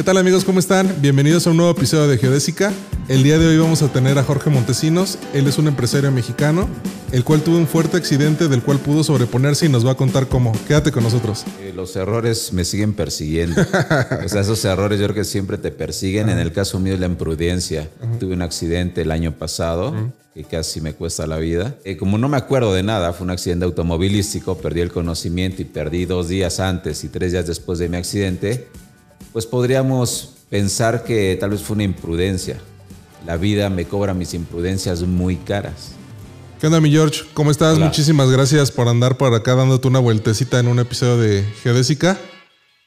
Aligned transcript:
¿Qué 0.00 0.04
tal 0.04 0.16
amigos? 0.16 0.46
¿Cómo 0.46 0.58
están? 0.58 0.96
Bienvenidos 1.02 1.46
a 1.46 1.50
un 1.50 1.58
nuevo 1.58 1.72
episodio 1.72 2.08
de 2.08 2.16
Geodésica. 2.16 2.72
El 3.06 3.22
día 3.22 3.38
de 3.38 3.46
hoy 3.46 3.58
vamos 3.58 3.82
a 3.82 3.92
tener 3.92 4.16
a 4.16 4.24
Jorge 4.24 4.48
Montesinos. 4.48 5.18
Él 5.34 5.46
es 5.46 5.58
un 5.58 5.68
empresario 5.68 6.10
mexicano, 6.10 6.70
el 7.12 7.22
cual 7.22 7.42
tuvo 7.42 7.58
un 7.58 7.66
fuerte 7.66 7.98
accidente 7.98 8.48
del 8.48 8.62
cual 8.62 8.78
pudo 8.78 9.04
sobreponerse 9.04 9.66
y 9.66 9.68
nos 9.68 9.86
va 9.86 9.90
a 9.90 9.94
contar 9.96 10.26
cómo. 10.26 10.52
Quédate 10.66 10.90
con 10.90 11.02
nosotros. 11.02 11.44
Eh, 11.60 11.74
los 11.76 11.94
errores 11.96 12.50
me 12.54 12.64
siguen 12.64 12.94
persiguiendo. 12.94 13.60
o 13.60 14.28
sea, 14.30 14.40
esos 14.40 14.64
errores 14.64 14.98
yo 14.98 15.04
creo 15.04 15.16
que 15.16 15.24
siempre 15.24 15.58
te 15.58 15.70
persiguen. 15.70 16.30
En 16.30 16.38
el 16.38 16.50
caso 16.50 16.80
mío 16.80 16.94
es 16.94 17.00
la 17.00 17.04
imprudencia. 17.04 17.90
Tuve 18.18 18.32
un 18.32 18.40
accidente 18.40 19.02
el 19.02 19.10
año 19.10 19.32
pasado. 19.32 19.94
que 20.32 20.44
casi 20.44 20.80
me 20.80 20.94
cuesta 20.94 21.26
la 21.26 21.36
vida. 21.36 21.74
Eh, 21.84 21.98
como 21.98 22.16
no 22.16 22.30
me 22.30 22.38
acuerdo 22.38 22.72
de 22.72 22.82
nada, 22.82 23.12
fue 23.12 23.26
un 23.26 23.32
accidente 23.32 23.66
automovilístico, 23.66 24.56
perdí 24.56 24.80
el 24.80 24.92
conocimiento 24.92 25.60
y 25.60 25.66
perdí 25.66 26.06
dos 26.06 26.28
días 26.28 26.58
antes 26.58 27.04
y 27.04 27.08
tres 27.08 27.32
días 27.32 27.46
después 27.46 27.78
de 27.78 27.90
mi 27.90 27.98
accidente 27.98 28.66
pues 29.32 29.46
podríamos 29.46 30.34
pensar 30.48 31.04
que 31.04 31.36
tal 31.40 31.50
vez 31.50 31.62
fue 31.62 31.74
una 31.74 31.84
imprudencia. 31.84 32.60
La 33.26 33.36
vida 33.36 33.68
me 33.70 33.84
cobra 33.84 34.14
mis 34.14 34.34
imprudencias 34.34 35.02
muy 35.02 35.36
caras. 35.36 35.92
¿Qué 36.60 36.66
onda, 36.66 36.80
mi 36.80 36.90
George? 36.90 37.22
¿Cómo 37.32 37.50
estás? 37.50 37.78
Muchísimas 37.78 38.30
gracias 38.30 38.70
por 38.70 38.88
andar 38.88 39.16
por 39.16 39.32
acá 39.34 39.54
dándote 39.54 39.88
una 39.88 39.98
vueltecita 39.98 40.58
en 40.58 40.68
un 40.68 40.78
episodio 40.78 41.16
de 41.16 41.42
Geodésica. 41.62 42.18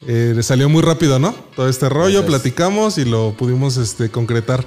Eh, 0.06 0.34
le 0.36 0.44
salió 0.44 0.70
muy 0.70 0.82
rápido, 0.82 1.18
¿no? 1.18 1.34
Todo 1.56 1.70
este 1.70 1.88
rollo, 1.90 2.26
platicamos 2.26 2.98
y 2.98 3.06
lo 3.06 3.36
pudimos 3.38 3.78
este, 3.78 4.10
concretar 4.10 4.66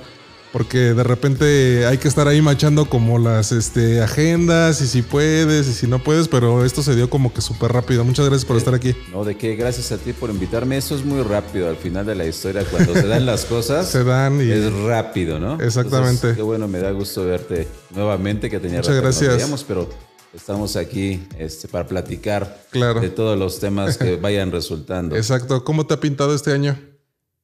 porque 0.56 0.94
de 0.94 1.02
repente 1.02 1.84
hay 1.84 1.98
que 1.98 2.08
estar 2.08 2.26
ahí 2.28 2.40
machando 2.40 2.86
como 2.86 3.18
las 3.18 3.52
este, 3.52 4.00
agendas 4.00 4.80
y 4.80 4.86
si 4.86 5.02
puedes 5.02 5.68
y 5.68 5.74
si 5.74 5.86
no 5.86 6.02
puedes, 6.02 6.28
pero 6.28 6.64
esto 6.64 6.82
se 6.82 6.96
dio 6.96 7.10
como 7.10 7.30
que 7.34 7.42
súper 7.42 7.72
rápido. 7.72 8.06
Muchas 8.06 8.24
gracias 8.24 8.46
por 8.46 8.56
estar 8.56 8.72
aquí. 8.72 8.96
No, 9.12 9.22
de 9.22 9.36
qué, 9.36 9.54
gracias 9.54 9.92
a 9.92 9.98
ti 9.98 10.14
por 10.14 10.30
invitarme. 10.30 10.78
Eso 10.78 10.96
es 10.96 11.04
muy 11.04 11.22
rápido 11.22 11.68
al 11.68 11.76
final 11.76 12.06
de 12.06 12.14
la 12.14 12.24
historia, 12.24 12.64
cuando 12.64 12.94
se 12.94 13.06
dan 13.06 13.26
las 13.26 13.44
cosas. 13.44 13.86
se 13.90 14.02
dan 14.02 14.40
y... 14.40 14.50
Es 14.50 14.72
rápido, 14.72 15.38
¿no? 15.38 15.60
Exactamente. 15.60 16.34
qué 16.34 16.40
bueno, 16.40 16.66
me 16.68 16.78
da 16.78 16.90
gusto 16.90 17.26
verte 17.26 17.68
nuevamente, 17.94 18.48
que 18.48 18.58
tenía 18.58 18.78
Muchas 18.78 18.96
gracias. 18.96 19.64
pero 19.68 19.90
estamos 20.32 20.76
aquí 20.76 21.28
este, 21.38 21.68
para 21.68 21.86
platicar 21.86 22.62
claro. 22.70 23.02
de 23.02 23.10
todos 23.10 23.38
los 23.38 23.60
temas 23.60 23.98
que 23.98 24.16
vayan 24.22 24.50
resultando. 24.50 25.16
Exacto. 25.16 25.64
¿Cómo 25.64 25.86
te 25.86 25.92
ha 25.92 26.00
pintado 26.00 26.34
este 26.34 26.52
año? 26.52 26.78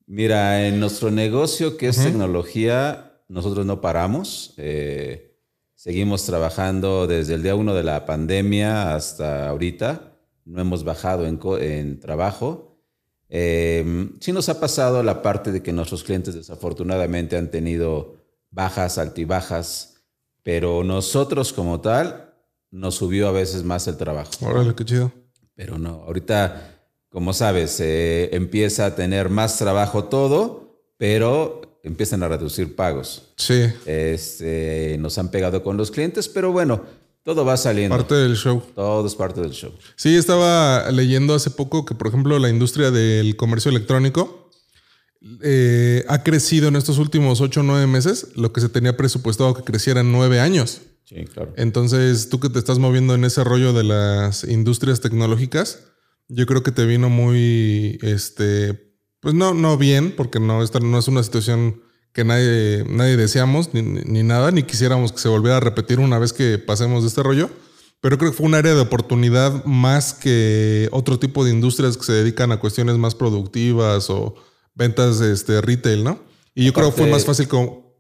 Mira, 0.06 0.67
en 0.67 0.81
nuestro 0.81 1.11
negocio 1.11 1.77
que 1.77 1.89
es 1.89 1.97
tecnología, 1.97 3.20
nosotros 3.28 3.64
no 3.64 3.81
paramos. 3.81 4.55
Eh, 4.56 5.39
seguimos 5.75 6.25
trabajando 6.25 7.06
desde 7.06 7.34
el 7.34 7.42
día 7.42 7.55
uno 7.55 7.75
de 7.75 7.83
la 7.83 8.05
pandemia 8.05 8.95
hasta 8.95 9.48
ahorita. 9.48 10.12
No 10.45 10.61
hemos 10.61 10.84
bajado 10.84 11.27
en, 11.27 12.00
trabajo. 12.00 12.78
Eh, 13.28 14.11
sí 14.20 14.33
nos 14.33 14.48
ha 14.48 14.61
pasado 14.61 15.03
la 15.03 15.23
parte 15.23 15.53
de 15.53 15.62
que 15.62 15.73
nuestros 15.73 16.05
clientes 16.05 16.34
desafortunadamente 16.34 17.36
han 17.36 17.50
tenido 17.50 18.17
bajas, 18.50 18.98
altibajas, 18.98 20.03
pero 20.42 20.84
nosotros 20.84 21.53
como 21.53 21.80
tal 21.80 22.34
nos 22.70 22.97
subió 22.97 23.28
a 23.28 23.33
veces 23.33 23.64
más 23.64 23.86
el 23.89 23.97
trabajo. 23.97 24.30
Órale, 24.42 24.75
qué 24.75 24.84
chido. 24.84 25.12
Pero 25.55 25.78
no, 25.78 26.03
ahorita 26.06 26.72
como 27.13 27.33
sabes, 27.35 27.77
empieza 27.79 28.87
a 28.87 28.95
tener 28.97 29.29
más 29.29 29.59
trabajo 29.59 30.05
todo, 30.05 30.81
pero 30.97 31.61
empiezan 31.83 32.23
a 32.23 32.29
reducir 32.29 32.75
pagos. 32.75 33.33
Sí. 33.37 33.67
Este, 33.87 34.97
nos 34.99 35.19
han 35.19 35.31
pegado 35.31 35.63
con 35.63 35.77
los 35.77 35.91
clientes, 35.91 36.29
pero 36.29 36.53
bueno, 36.53 36.83
todo 37.25 37.45
va 37.45 37.57
saliendo. 37.57 37.97
Parte 37.97 38.15
del 38.15 38.37
show. 38.37 38.63
Todo 38.75 39.07
es 39.07 39.15
parte 39.15 39.41
del 39.41 39.53
show. 39.53 39.73
Sí, 39.97 40.17
estaba 40.17 40.91
leyendo 40.91 41.35
hace 41.35 41.51
poco 41.51 41.85
que, 41.85 41.95
por 41.95 42.09
ejemplo, 42.09 42.39
la 42.39 42.49
industria 42.49 42.91
del 42.91 43.37
comercio 43.37 43.71
electrónico 43.71 44.51
eh, 45.43 46.05
ha 46.09 46.23
crecido 46.23 46.69
en 46.69 46.77
estos 46.77 46.99
últimos 46.99 47.41
8 47.41 47.61
o 47.61 47.63
9 47.63 47.87
meses 47.87 48.29
lo 48.35 48.53
que 48.53 48.61
se 48.61 48.69
tenía 48.69 48.97
presupuestado 48.97 49.55
que 49.55 49.63
creciera 49.63 50.01
en 50.01 50.11
9 50.13 50.41
años. 50.41 50.81
Sí, 51.05 51.25
claro. 51.27 51.53
Entonces, 51.57 52.29
tú 52.29 52.41
que 52.41 52.49
te 52.49 52.59
estás 52.59 52.79
moviendo 52.79 53.15
en 53.15 53.25
ese 53.25 53.45
rollo 53.45 53.73
de 53.73 53.85
las 53.85 54.45
industrias 54.45 55.01
tecnológicas, 55.01 55.81
yo 56.35 56.47
creo 56.47 56.63
que 56.63 56.73
te 56.73 56.87
vino 56.87 57.11
muy, 57.11 57.98
este, 58.03 58.97
pues 59.20 59.35
no, 59.35 59.53
no 59.55 59.77
bien, 59.77 60.15
porque 60.17 60.41
no, 60.41 60.63
esta 60.63 60.81
no 60.81 60.98
es 60.98 61.07
una 61.07 61.23
situación 61.23 61.83
que 62.13 62.25
nadie, 62.25 62.85
nadie 62.89 63.17
deseamos 63.17 63.70
ni, 63.73 64.23
nada, 64.23 64.51
ni 64.51 64.63
quisiéramos 64.63 65.13
que 65.13 65.19
se 65.19 65.29
volviera 65.29 65.59
a 65.59 65.61
repetir 65.61 66.01
una 66.01 66.19
vez 66.19 66.33
que 66.33 66.59
pasemos 66.59 67.03
de 67.03 67.09
este 67.09 67.23
rollo. 67.23 67.51
Pero 68.01 68.19
creo 68.19 68.33
que 68.33 68.37
fue 68.37 68.47
un 68.47 68.55
área 68.55 68.75
de 68.75 68.81
oportunidad 68.81 69.65
más 69.65 70.13
que 70.13 70.89
otro 70.91 71.21
tipo 71.21 71.45
de 71.45 71.53
industrias 71.53 71.97
que 71.97 72.03
se 72.03 72.13
dedican 72.13 72.51
a 72.51 72.59
cuestiones 72.59 72.98
más 72.98 73.15
productivas 73.15 74.11
o 74.11 74.35
ventas 74.75 75.21
este, 75.21 75.61
retail, 75.61 76.03
¿no? 76.03 76.21
Y 76.55 76.65
yo 76.65 76.73
creo 76.73 76.91
que 76.91 76.97
fue 76.97 77.11
más 77.11 77.25
fácil 77.25 77.47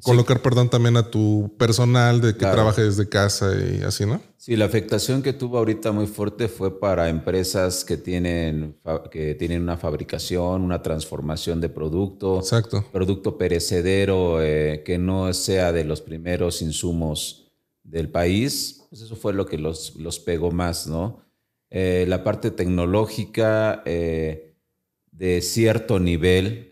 colocar, 0.02 0.42
perdón, 0.42 0.68
también 0.68 0.96
a 0.96 1.10
tu 1.10 1.54
personal 1.58 2.20
de 2.20 2.32
que 2.34 2.40
trabaje 2.40 2.82
desde 2.82 3.08
casa 3.08 3.52
y 3.54 3.82
así, 3.82 4.04
¿no? 4.04 4.20
Sí, 4.36 4.56
la 4.56 4.64
afectación 4.64 5.22
que 5.22 5.32
tuvo 5.32 5.58
ahorita 5.58 5.92
muy 5.92 6.06
fuerte 6.06 6.48
fue 6.48 6.80
para 6.80 7.08
empresas 7.08 7.84
que 7.84 7.96
tienen, 7.96 8.76
que 9.10 9.34
tienen 9.34 9.62
una 9.62 9.76
fabricación, 9.76 10.62
una 10.62 10.82
transformación 10.82 11.60
de 11.60 11.68
producto. 11.68 12.38
Exacto. 12.38 12.84
Producto 12.92 13.38
perecedero 13.38 14.42
eh, 14.42 14.82
que 14.84 14.98
no 14.98 15.32
sea 15.32 15.72
de 15.72 15.84
los 15.84 16.00
primeros 16.00 16.60
insumos 16.60 17.52
del 17.84 18.08
país. 18.08 18.84
Pues 18.90 19.02
eso 19.02 19.14
fue 19.14 19.32
lo 19.32 19.46
que 19.46 19.58
los, 19.58 19.94
los 19.96 20.18
pegó 20.18 20.50
más, 20.50 20.86
¿no? 20.86 21.20
Eh, 21.70 22.04
la 22.08 22.24
parte 22.24 22.50
tecnológica 22.50 23.82
eh, 23.86 24.56
de 25.12 25.40
cierto 25.40 25.98
nivel 25.98 26.70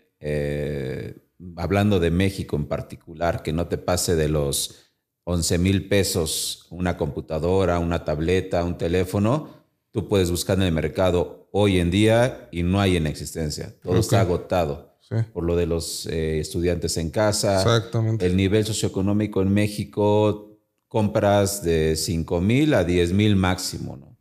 hablando 1.55 1.99
de 1.99 2.11
México 2.11 2.55
en 2.55 2.65
particular, 2.65 3.43
que 3.43 3.53
no 3.53 3.67
te 3.67 3.77
pase 3.77 4.15
de 4.15 4.29
los 4.29 4.91
11 5.23 5.57
mil 5.57 5.87
pesos 5.87 6.67
una 6.69 6.97
computadora, 6.97 7.79
una 7.79 8.03
tableta, 8.03 8.63
un 8.63 8.77
teléfono, 8.77 9.49
tú 9.91 10.07
puedes 10.07 10.31
buscar 10.31 10.57
en 10.57 10.63
el 10.63 10.73
mercado 10.73 11.49
hoy 11.51 11.79
en 11.79 11.91
día 11.91 12.47
y 12.51 12.63
no 12.63 12.79
hay 12.79 12.97
en 12.97 13.07
existencia. 13.07 13.75
Todo 13.81 13.99
está 13.99 14.21
agotado. 14.21 14.91
Por 15.33 15.43
lo 15.43 15.57
de 15.57 15.65
los 15.65 16.05
eh, 16.05 16.39
estudiantes 16.39 16.95
en 16.95 17.09
casa. 17.09 17.57
Exactamente. 17.57 18.25
El 18.25 18.37
nivel 18.37 18.63
socioeconómico 18.63 19.41
en 19.41 19.53
México, 19.53 20.57
compras 20.87 21.61
de 21.63 21.97
5 21.97 22.39
mil 22.39 22.73
a 22.73 22.85
10 22.85 23.11
mil 23.11 23.35
máximo. 23.35 23.97
¿no? 23.97 24.15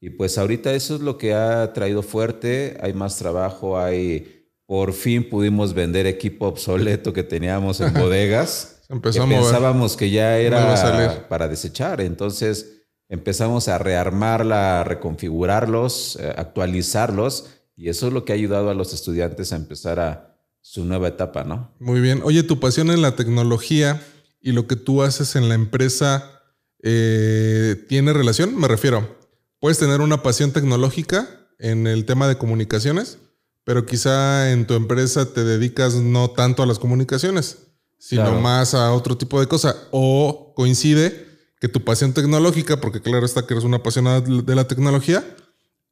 Y 0.00 0.10
pues 0.10 0.38
ahorita 0.38 0.72
eso 0.72 0.94
es 0.94 1.00
lo 1.00 1.18
que 1.18 1.34
ha 1.34 1.72
traído 1.72 2.02
fuerte. 2.02 2.78
Hay 2.80 2.92
más 2.92 3.16
trabajo, 3.16 3.76
hay 3.76 4.43
por 4.66 4.92
fin 4.92 5.28
pudimos 5.28 5.74
vender 5.74 6.06
equipo 6.06 6.46
obsoleto 6.46 7.12
que 7.12 7.22
teníamos 7.22 7.80
en 7.80 7.92
bodegas. 8.00 8.82
Empezamos 8.88 9.34
pensábamos 9.34 9.96
que 9.96 10.10
ya 10.10 10.38
era 10.38 11.26
para 11.28 11.48
desechar. 11.48 12.00
Entonces 12.00 12.82
empezamos 13.08 13.68
a 13.68 13.78
rearmarla, 13.78 14.80
a 14.80 14.84
reconfigurarlos, 14.84 16.16
eh, 16.20 16.32
actualizarlos. 16.36 17.50
Y 17.76 17.88
eso 17.88 18.06
es 18.06 18.12
lo 18.12 18.24
que 18.24 18.32
ha 18.32 18.36
ayudado 18.36 18.70
a 18.70 18.74
los 18.74 18.94
estudiantes 18.94 19.52
a 19.52 19.56
empezar 19.56 20.00
a 20.00 20.38
su 20.60 20.84
nueva 20.84 21.08
etapa, 21.08 21.44
¿no? 21.44 21.74
Muy 21.78 22.00
bien. 22.00 22.20
Oye, 22.24 22.42
tu 22.42 22.60
pasión 22.60 22.90
en 22.90 23.02
la 23.02 23.16
tecnología 23.16 24.00
y 24.40 24.52
lo 24.52 24.66
que 24.66 24.76
tú 24.76 25.02
haces 25.02 25.36
en 25.36 25.48
la 25.48 25.54
empresa 25.54 26.42
eh, 26.82 27.84
tiene 27.88 28.12
relación. 28.12 28.56
Me 28.56 28.68
refiero, 28.68 29.18
puedes 29.60 29.78
tener 29.78 30.00
una 30.00 30.22
pasión 30.22 30.52
tecnológica 30.52 31.28
en 31.58 31.86
el 31.86 32.04
tema 32.04 32.28
de 32.28 32.38
comunicaciones 32.38 33.18
pero 33.64 33.86
quizá 33.86 34.52
en 34.52 34.66
tu 34.66 34.74
empresa 34.74 35.32
te 35.32 35.42
dedicas 35.42 35.94
no 35.94 36.30
tanto 36.30 36.62
a 36.62 36.66
las 36.66 36.78
comunicaciones, 36.78 37.58
sino 37.98 38.38
más 38.40 38.74
a 38.74 38.92
otro 38.92 39.16
tipo 39.16 39.40
de 39.40 39.46
cosa. 39.46 39.74
O 39.90 40.52
coincide 40.54 41.26
que 41.58 41.68
tu 41.68 41.82
pasión 41.82 42.12
tecnológica, 42.12 42.80
porque 42.80 43.00
claro 43.00 43.24
está 43.24 43.46
que 43.46 43.54
eres 43.54 43.64
una 43.64 43.78
apasionada 43.78 44.20
de 44.20 44.54
la 44.54 44.68
tecnología, 44.68 45.24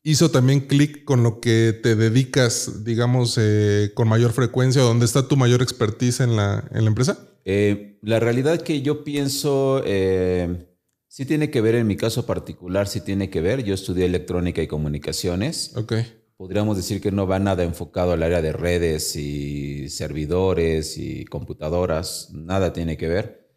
hizo 0.02 0.30
también 0.30 0.60
clic 0.60 1.04
con 1.04 1.22
lo 1.22 1.40
que 1.40 1.78
te 1.82 1.96
dedicas, 1.96 2.84
digamos, 2.84 3.38
eh, 3.40 3.92
con 3.94 4.06
mayor 4.06 4.32
frecuencia, 4.32 4.82
o 4.84 4.88
donde 4.88 5.06
está 5.06 5.26
tu 5.26 5.38
mayor 5.38 5.62
expertise 5.62 6.20
en 6.20 6.36
la, 6.36 6.68
en 6.72 6.84
la 6.84 6.88
empresa? 6.88 7.18
Eh, 7.46 7.98
la 8.02 8.20
realidad 8.20 8.60
que 8.60 8.82
yo 8.82 9.02
pienso, 9.02 9.82
eh, 9.86 10.68
sí 11.08 11.24
tiene 11.24 11.50
que 11.50 11.62
ver, 11.62 11.76
en 11.76 11.86
mi 11.86 11.96
caso 11.96 12.26
particular, 12.26 12.86
sí 12.86 13.00
tiene 13.00 13.30
que 13.30 13.40
ver. 13.40 13.64
Yo 13.64 13.72
estudié 13.72 14.04
electrónica 14.04 14.60
y 14.60 14.66
comunicaciones. 14.66 15.72
Ok 15.76 15.94
podríamos 16.42 16.76
decir 16.76 17.00
que 17.00 17.12
no 17.12 17.28
va 17.28 17.38
nada 17.38 17.62
enfocado 17.62 18.10
al 18.10 18.22
área 18.24 18.42
de 18.42 18.52
redes 18.52 19.14
y 19.14 19.88
servidores 19.88 20.98
y 20.98 21.24
computadoras, 21.24 22.30
nada 22.32 22.72
tiene 22.72 22.96
que 22.96 23.06
ver, 23.06 23.48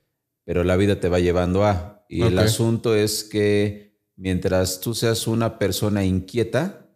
pero 0.44 0.64
la 0.64 0.76
vida 0.76 1.00
te 1.00 1.10
va 1.10 1.20
llevando 1.20 1.66
a. 1.66 2.06
Y 2.08 2.22
el 2.22 2.38
asunto 2.38 2.94
es 2.94 3.24
que 3.24 3.98
mientras 4.16 4.82
tú 4.82 4.94
seas 4.94 5.26
una 5.26 5.58
persona 5.58 6.06
inquieta, 6.06 6.96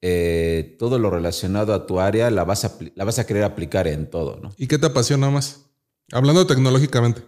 eh, 0.00 0.76
todo 0.78 0.98
lo 0.98 1.10
relacionado 1.10 1.74
a 1.74 1.86
tu 1.86 2.00
área 2.00 2.30
la 2.30 2.44
vas 2.44 2.64
a, 2.64 2.72
la 2.94 3.04
vas 3.04 3.18
a 3.18 3.26
querer 3.26 3.44
aplicar 3.44 3.86
en 3.88 4.08
todo. 4.08 4.40
¿no? 4.40 4.54
¿Y 4.56 4.66
qué 4.66 4.78
te 4.78 4.86
apasiona 4.86 5.28
más? 5.28 5.66
Hablando 6.10 6.46
tecnológicamente. 6.46 7.20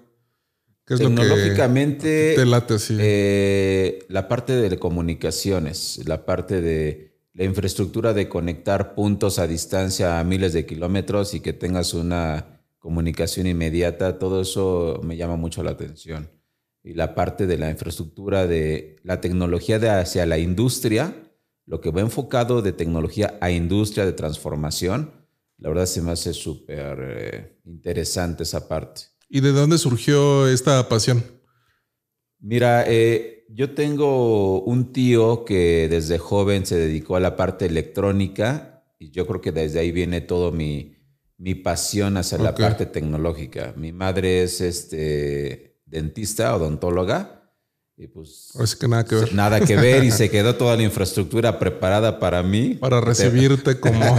¿Qué 0.86 0.94
es 0.94 1.00
tecnológicamente, 1.00 2.30
lo 2.30 2.34
que 2.36 2.40
te 2.40 2.46
late, 2.46 2.78
sí. 2.78 2.96
Eh, 2.98 4.06
la 4.08 4.26
parte 4.26 4.54
de 4.54 4.78
comunicaciones, 4.78 6.00
la 6.06 6.24
parte 6.24 6.62
de 6.62 7.13
la 7.34 7.44
infraestructura 7.44 8.14
de 8.14 8.28
conectar 8.28 8.94
puntos 8.94 9.38
a 9.38 9.46
distancia 9.46 10.20
a 10.20 10.24
miles 10.24 10.52
de 10.52 10.66
kilómetros 10.66 11.34
y 11.34 11.40
que 11.40 11.52
tengas 11.52 11.92
una 11.92 12.60
comunicación 12.78 13.46
inmediata, 13.46 14.18
todo 14.18 14.40
eso 14.40 15.00
me 15.02 15.16
llama 15.16 15.36
mucho 15.36 15.62
la 15.62 15.72
atención. 15.72 16.30
Y 16.82 16.94
la 16.94 17.14
parte 17.14 17.46
de 17.46 17.58
la 17.58 17.70
infraestructura, 17.70 18.46
de 18.46 18.96
la 19.02 19.20
tecnología 19.20 19.78
de 19.78 19.90
hacia 19.90 20.26
la 20.26 20.38
industria, 20.38 21.14
lo 21.66 21.80
que 21.80 21.90
va 21.90 22.02
enfocado 22.02 22.62
de 22.62 22.72
tecnología 22.72 23.36
a 23.40 23.50
industria, 23.50 24.04
de 24.04 24.12
transformación, 24.12 25.10
la 25.58 25.70
verdad 25.70 25.86
se 25.86 26.02
me 26.02 26.12
hace 26.12 26.34
súper 26.34 26.98
eh, 27.00 27.60
interesante 27.64 28.42
esa 28.42 28.68
parte. 28.68 29.02
¿Y 29.28 29.40
de 29.40 29.52
dónde 29.52 29.78
surgió 29.78 30.46
esta 30.46 30.88
pasión? 30.88 31.24
Mira, 32.38 32.84
eh, 32.86 33.43
yo 33.54 33.70
tengo 33.70 34.62
un 34.62 34.92
tío 34.92 35.44
que 35.44 35.86
desde 35.88 36.18
joven 36.18 36.66
se 36.66 36.76
dedicó 36.76 37.14
a 37.14 37.20
la 37.20 37.36
parte 37.36 37.66
electrónica 37.66 38.82
y 38.98 39.12
yo 39.12 39.26
creo 39.28 39.40
que 39.40 39.52
desde 39.52 39.78
ahí 39.78 39.92
viene 39.92 40.20
todo 40.20 40.50
mi, 40.50 40.96
mi 41.38 41.54
pasión 41.54 42.16
hacia 42.16 42.38
la 42.38 42.54
parte 42.54 42.84
tecnológica. 42.86 43.72
Mi 43.76 43.92
madre 43.92 44.42
es 44.42 44.60
este, 44.60 45.78
dentista, 45.86 46.54
odontóloga. 46.56 47.52
Y 47.96 48.08
pues. 48.08 48.50
Así 48.58 48.76
que 48.76 48.88
nada 48.88 49.04
que 49.04 49.14
ver. 49.14 49.34
Nada 49.34 49.60
que 49.60 49.76
ver 49.76 50.02
y 50.02 50.10
se 50.10 50.30
quedó 50.32 50.56
toda 50.56 50.76
la 50.76 50.82
infraestructura 50.82 51.60
preparada 51.60 52.18
para 52.18 52.42
mí. 52.42 52.74
Para 52.74 53.00
recibirte 53.00 53.78
como. 53.80 54.16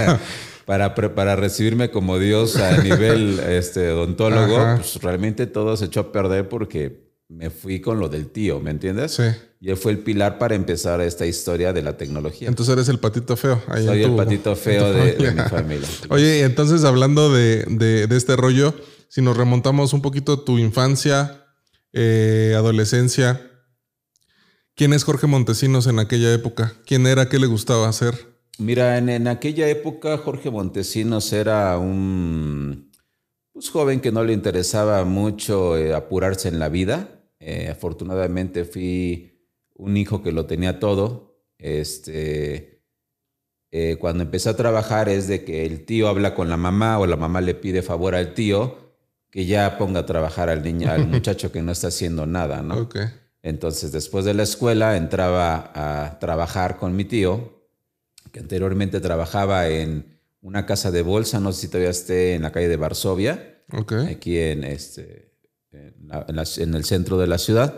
para, 0.65 0.95
para 0.95 1.35
recibirme 1.35 1.91
como 1.91 2.19
Dios 2.19 2.55
a 2.55 2.81
nivel 2.81 3.41
este, 3.49 3.91
odontólogo. 3.91 4.77
Pues 4.77 4.95
realmente 5.01 5.45
todo 5.45 5.75
se 5.75 5.85
echó 5.85 5.99
a 5.99 6.11
perder 6.13 6.47
porque 6.47 7.04
me 7.27 7.49
fui 7.49 7.81
con 7.81 7.99
lo 7.99 8.07
del 8.07 8.29
tío, 8.29 8.59
¿me 8.59 8.71
entiendes? 8.71 9.13
Sí. 9.13 9.23
Y 9.59 9.69
él 9.71 9.77
fue 9.77 9.91
el 9.91 9.99
pilar 9.99 10.37
para 10.37 10.53
empezar 10.53 11.01
esta 11.01 11.25
historia 11.25 11.73
de 11.73 11.81
la 11.81 11.97
tecnología. 11.97 12.47
Entonces 12.47 12.73
eres 12.73 12.87
el 12.89 12.99
patito 12.99 13.35
feo. 13.35 13.61
Soy 13.67 14.03
el 14.03 14.15
patito 14.15 14.55
feo 14.55 14.93
de, 14.93 15.31
mi 15.31 15.41
familia. 15.49 15.87
Oye, 16.09 16.43
entonces 16.43 16.83
hablando 16.83 17.33
de, 17.33 18.07
este 18.11 18.35
rollo, 18.35 18.75
si 19.09 19.21
nos 19.21 19.35
remontamos 19.35 19.93
un 19.93 20.01
poquito 20.01 20.33
a 20.33 20.45
tu 20.45 20.59
infancia, 20.59 21.47
eh, 21.93 22.53
adolescencia, 22.55 23.41
¿quién 24.75 24.93
es 24.93 25.03
Jorge 25.03 25.25
Montesinos 25.25 25.87
en 25.87 25.97
aquella 25.97 26.31
época? 26.31 26.73
¿Quién 26.85 27.07
era? 27.07 27.27
¿Qué 27.27 27.39
le 27.39 27.47
gustaba 27.47 27.89
hacer? 27.89 28.35
Mira, 28.59 28.97
en, 28.97 29.27
aquella 29.27 29.67
época 29.67 30.17
Jorge 30.17 30.51
Montesinos 30.51 31.33
era 31.33 31.77
un 31.77 32.91
pues, 33.51 33.69
joven 33.69 33.99
que 33.99 34.11
no 34.11 34.23
le 34.23 34.31
interesaba 34.31 35.03
mucho 35.05 35.75
eh, 35.75 35.93
apurarse 35.93 36.47
en 36.49 36.59
la 36.59 36.69
vida 36.69 37.14
eh, 37.39 37.69
afortunadamente 37.69 38.65
fui 38.65 39.49
un 39.73 39.97
hijo 39.97 40.21
que 40.23 40.31
lo 40.31 40.45
tenía 40.45 40.79
todo. 40.79 41.43
Este, 41.57 42.83
eh, 43.71 43.97
cuando 43.99 44.23
empecé 44.23 44.49
a 44.49 44.55
trabajar 44.55 45.09
es 45.09 45.27
de 45.27 45.43
que 45.43 45.65
el 45.65 45.85
tío 45.85 46.07
habla 46.07 46.33
con 46.35 46.49
la 46.49 46.57
mamá 46.57 46.99
o 46.99 47.07
la 47.07 47.17
mamá 47.17 47.41
le 47.41 47.55
pide 47.55 47.81
favor 47.81 48.15
al 48.15 48.33
tío 48.33 48.85
que 49.35 49.45
ya 49.45 49.77
ponga 49.77 49.99
a 49.99 50.05
trabajar 50.05 50.49
al 50.49 50.63
niño, 50.63 50.89
al 50.89 51.07
muchacho 51.09 51.51
que 51.51 51.61
no 51.61 51.73
está 51.73 51.89
haciendo 51.89 52.25
nada, 52.25 52.61
¿no? 52.61 52.87
Entonces, 53.41 53.91
después 53.91 54.23
de 54.23 54.33
la 54.33 54.43
escuela, 54.43 54.95
entraba 54.95 55.71
a 55.75 56.19
trabajar 56.19 56.77
con 56.77 56.95
mi 56.95 57.03
tío, 57.03 57.67
que 58.31 58.39
anteriormente 58.39 59.01
trabajaba 59.01 59.67
en 59.67 60.19
una 60.39 60.65
casa 60.65 60.89
de 60.89 61.01
bolsa, 61.01 61.41
no 61.41 61.51
sé 61.51 61.61
si 61.61 61.67
todavía 61.67 61.89
esté 61.89 62.35
en 62.35 62.43
la 62.43 62.53
calle 62.53 62.69
de 62.69 62.77
Varsovia, 62.77 63.61
aquí 64.09 64.39
en 64.39 64.63
este, 64.63 65.34
en, 66.27 66.75
el 66.75 66.85
centro 66.85 67.17
de 67.17 67.27
la 67.27 67.37
ciudad. 67.37 67.75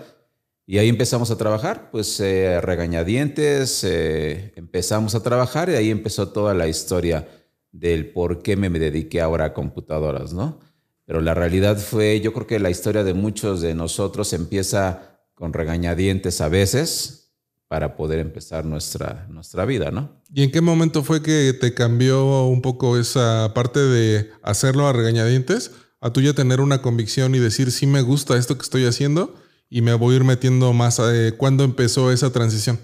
Y 0.66 0.80
ahí 0.80 0.90
empezamos 0.90 1.32
a 1.32 1.38
trabajar, 1.38 1.90
pues 1.92 2.20
eh, 2.20 2.60
regañadientes, 2.60 3.84
eh, 3.84 4.52
empezamos 4.56 5.16
a 5.16 5.24
trabajar 5.24 5.70
y 5.70 5.76
ahí 5.76 5.90
empezó 5.92 6.30
toda 6.30 6.54
la 6.54 6.68
historia 6.68 7.28
del 7.72 8.12
por 8.12 8.42
qué 8.42 8.58
me 8.58 8.70
dediqué 8.70 9.22
ahora 9.22 9.46
a 9.46 9.54
computadoras, 9.54 10.34
¿no? 10.34 10.60
Pero 11.06 11.22
la 11.22 11.34
realidad 11.34 11.78
fue, 11.78 12.20
yo 12.20 12.34
creo 12.34 12.48
que 12.48 12.60
la 12.60 12.70
historia 12.70 13.06
de 13.06 13.14
muchos 13.14 13.62
de 13.62 13.76
nosotros 13.76 14.34
empieza 14.34 15.22
con 15.36 15.54
regañadientes 15.54 16.42
a 16.42 16.50
veces 16.50 17.32
para 17.70 17.96
poder 17.96 18.20
empezar 18.20 18.66
nuestra, 18.66 19.26
nuestra 19.30 19.66
vida, 19.66 19.92
¿no? 19.92 20.22
¿Y 20.34 20.44
en 20.44 20.52
qué 20.52 20.60
momento 20.62 21.04
fue 21.04 21.22
que 21.22 21.54
te 21.54 21.74
cambió 21.74 22.46
un 22.46 22.62
poco 22.62 22.98
esa 22.98 23.54
parte 23.54 23.80
de 23.80 24.32
hacerlo 24.42 24.88
a 24.88 24.94
regañadientes? 24.94 25.72
A 26.00 26.12
tú 26.14 26.22
ya 26.22 26.34
tener 26.34 26.62
una 26.62 26.82
convicción 26.82 27.36
y 27.36 27.40
decir, 27.40 27.72
sí 27.72 27.88
me 27.88 28.02
gusta 28.02 28.38
esto 28.38 28.56
que 28.56 28.64
estoy 28.64 28.86
haciendo 28.86 29.36
y 29.70 29.82
me 29.82 29.94
voy 29.94 30.14
a 30.14 30.18
ir 30.18 30.24
metiendo 30.24 30.72
más? 30.74 31.00
Eh, 31.00 31.34
¿Cuándo 31.38 31.64
empezó 31.64 32.12
esa 32.12 32.32
transición? 32.32 32.80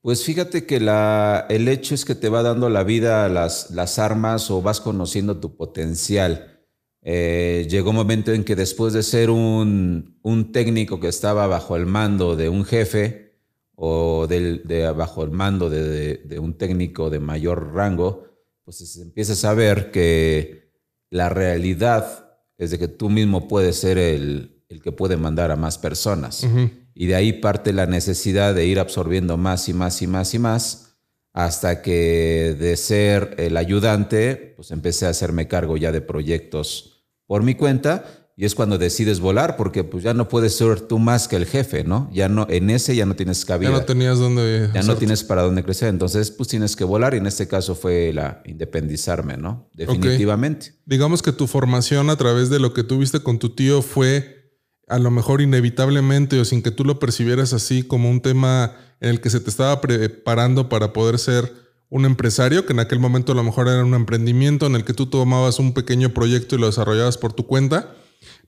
Pues 0.00 0.24
fíjate 0.24 0.64
que 0.64 0.76
el 0.76 1.68
hecho 1.68 1.94
es 1.94 2.04
que 2.04 2.14
te 2.14 2.28
va 2.28 2.42
dando 2.42 2.70
la 2.70 2.84
vida 2.84 3.28
las, 3.28 3.70
las 3.70 3.98
armas 3.98 4.50
o 4.50 4.62
vas 4.62 4.80
conociendo 4.80 5.38
tu 5.38 5.56
potencial. 5.56 6.60
Eh, 7.02 7.66
llegó 7.68 7.90
un 7.90 7.96
momento 7.96 8.32
en 8.32 8.44
que 8.44 8.54
después 8.54 8.92
de 8.92 9.02
ser 9.02 9.30
un, 9.30 10.18
un, 10.22 10.52
técnico 10.52 11.00
que 11.00 11.08
estaba 11.08 11.46
bajo 11.46 11.76
el 11.76 11.86
mando 11.86 12.36
de 12.36 12.48
un 12.48 12.64
jefe 12.64 13.38
o 13.74 14.26
del, 14.26 14.62
de, 14.64 14.90
bajo 14.92 15.24
el 15.24 15.30
mando 15.30 15.68
de, 15.70 16.18
de, 16.18 16.38
un 16.38 16.56
técnico 16.56 17.10
de 17.10 17.18
mayor 17.18 17.74
rango, 17.74 18.24
pues 18.64 18.96
empiezas 18.98 19.44
a 19.44 19.54
ver 19.54 19.90
que 19.90 20.72
la 21.10 21.28
realidad 21.28 22.27
es 22.58 22.70
de 22.70 22.78
que 22.78 22.88
tú 22.88 23.08
mismo 23.08 23.48
puedes 23.48 23.78
ser 23.78 23.96
el, 23.98 24.62
que 24.82 24.92
puede 24.92 25.16
mandar 25.16 25.50
a 25.50 25.56
más 25.56 25.78
personas. 25.78 26.46
Y 26.94 27.06
de 27.06 27.14
ahí 27.14 27.32
parte 27.32 27.72
la 27.72 27.86
necesidad 27.86 28.54
de 28.54 28.66
ir 28.66 28.80
absorbiendo 28.80 29.36
más 29.36 29.68
y 29.68 29.72
más 29.72 30.02
y 30.02 30.06
más 30.06 30.34
y 30.34 30.38
más, 30.38 30.96
hasta 31.32 31.80
que 31.82 32.56
de 32.58 32.76
ser 32.76 33.36
el 33.38 33.56
ayudante, 33.56 34.54
pues 34.56 34.72
empecé 34.72 35.06
a 35.06 35.10
hacerme 35.10 35.46
cargo 35.46 35.76
ya 35.76 35.92
de 35.92 36.00
proyectos 36.00 37.04
por 37.26 37.44
mi 37.44 37.54
cuenta 37.54 38.17
y 38.40 38.44
es 38.44 38.54
cuando 38.54 38.78
decides 38.78 39.18
volar, 39.18 39.56
porque 39.56 39.82
pues 39.82 40.04
ya 40.04 40.14
no 40.14 40.28
puedes 40.28 40.56
ser 40.56 40.80
tú 40.82 41.00
más 41.00 41.26
que 41.26 41.34
el 41.34 41.44
jefe, 41.44 41.82
¿no? 41.82 42.08
Ya 42.12 42.28
no, 42.28 42.46
en 42.48 42.70
ese 42.70 42.94
ya 42.94 43.04
no 43.04 43.16
tienes 43.16 43.44
cabida. 43.44 43.68
Ya 43.68 43.76
no 43.76 43.82
tenías 43.82 44.20
dónde. 44.20 44.70
Ya 44.72 44.84
no 44.84 44.96
tienes 44.96 45.24
para 45.24 45.42
dónde 45.42 45.64
crecer. 45.64 45.88
Entonces, 45.88 46.30
pues 46.30 46.48
tienes 46.48 46.76
que 46.76 46.84
volar 46.84 47.14
y 47.14 47.16
en 47.16 47.26
este 47.26 47.48
caso 47.48 47.74
fue 47.74 48.12
la 48.12 48.40
independizarme, 48.46 49.36
¿no? 49.36 49.68
Definitivamente. 49.74 50.74
Digamos 50.86 51.20
que 51.20 51.32
tu 51.32 51.48
formación 51.48 52.10
a 52.10 52.16
través 52.16 52.48
de 52.48 52.60
lo 52.60 52.72
que 52.74 52.84
tuviste 52.84 53.24
con 53.24 53.40
tu 53.40 53.56
tío 53.56 53.82
fue 53.82 54.54
a 54.86 55.00
lo 55.00 55.10
mejor 55.10 55.40
inevitablemente 55.40 56.38
o 56.38 56.44
sin 56.44 56.62
que 56.62 56.70
tú 56.70 56.84
lo 56.84 57.00
percibieras 57.00 57.52
así 57.52 57.82
como 57.82 58.08
un 58.08 58.20
tema 58.20 58.76
en 59.00 59.10
el 59.10 59.20
que 59.20 59.30
se 59.30 59.40
te 59.40 59.50
estaba 59.50 59.80
preparando 59.80 60.68
para 60.68 60.92
poder 60.92 61.18
ser 61.18 61.52
un 61.88 62.04
empresario, 62.04 62.66
que 62.66 62.72
en 62.72 62.78
aquel 62.78 63.00
momento 63.00 63.32
a 63.32 63.34
lo 63.34 63.42
mejor 63.42 63.66
era 63.66 63.84
un 63.84 63.94
emprendimiento 63.94 64.66
en 64.66 64.76
el 64.76 64.84
que 64.84 64.94
tú 64.94 65.06
tomabas 65.06 65.58
un 65.58 65.74
pequeño 65.74 66.10
proyecto 66.10 66.54
y 66.54 66.60
lo 66.60 66.66
desarrollabas 66.66 67.18
por 67.18 67.32
tu 67.32 67.44
cuenta 67.44 67.96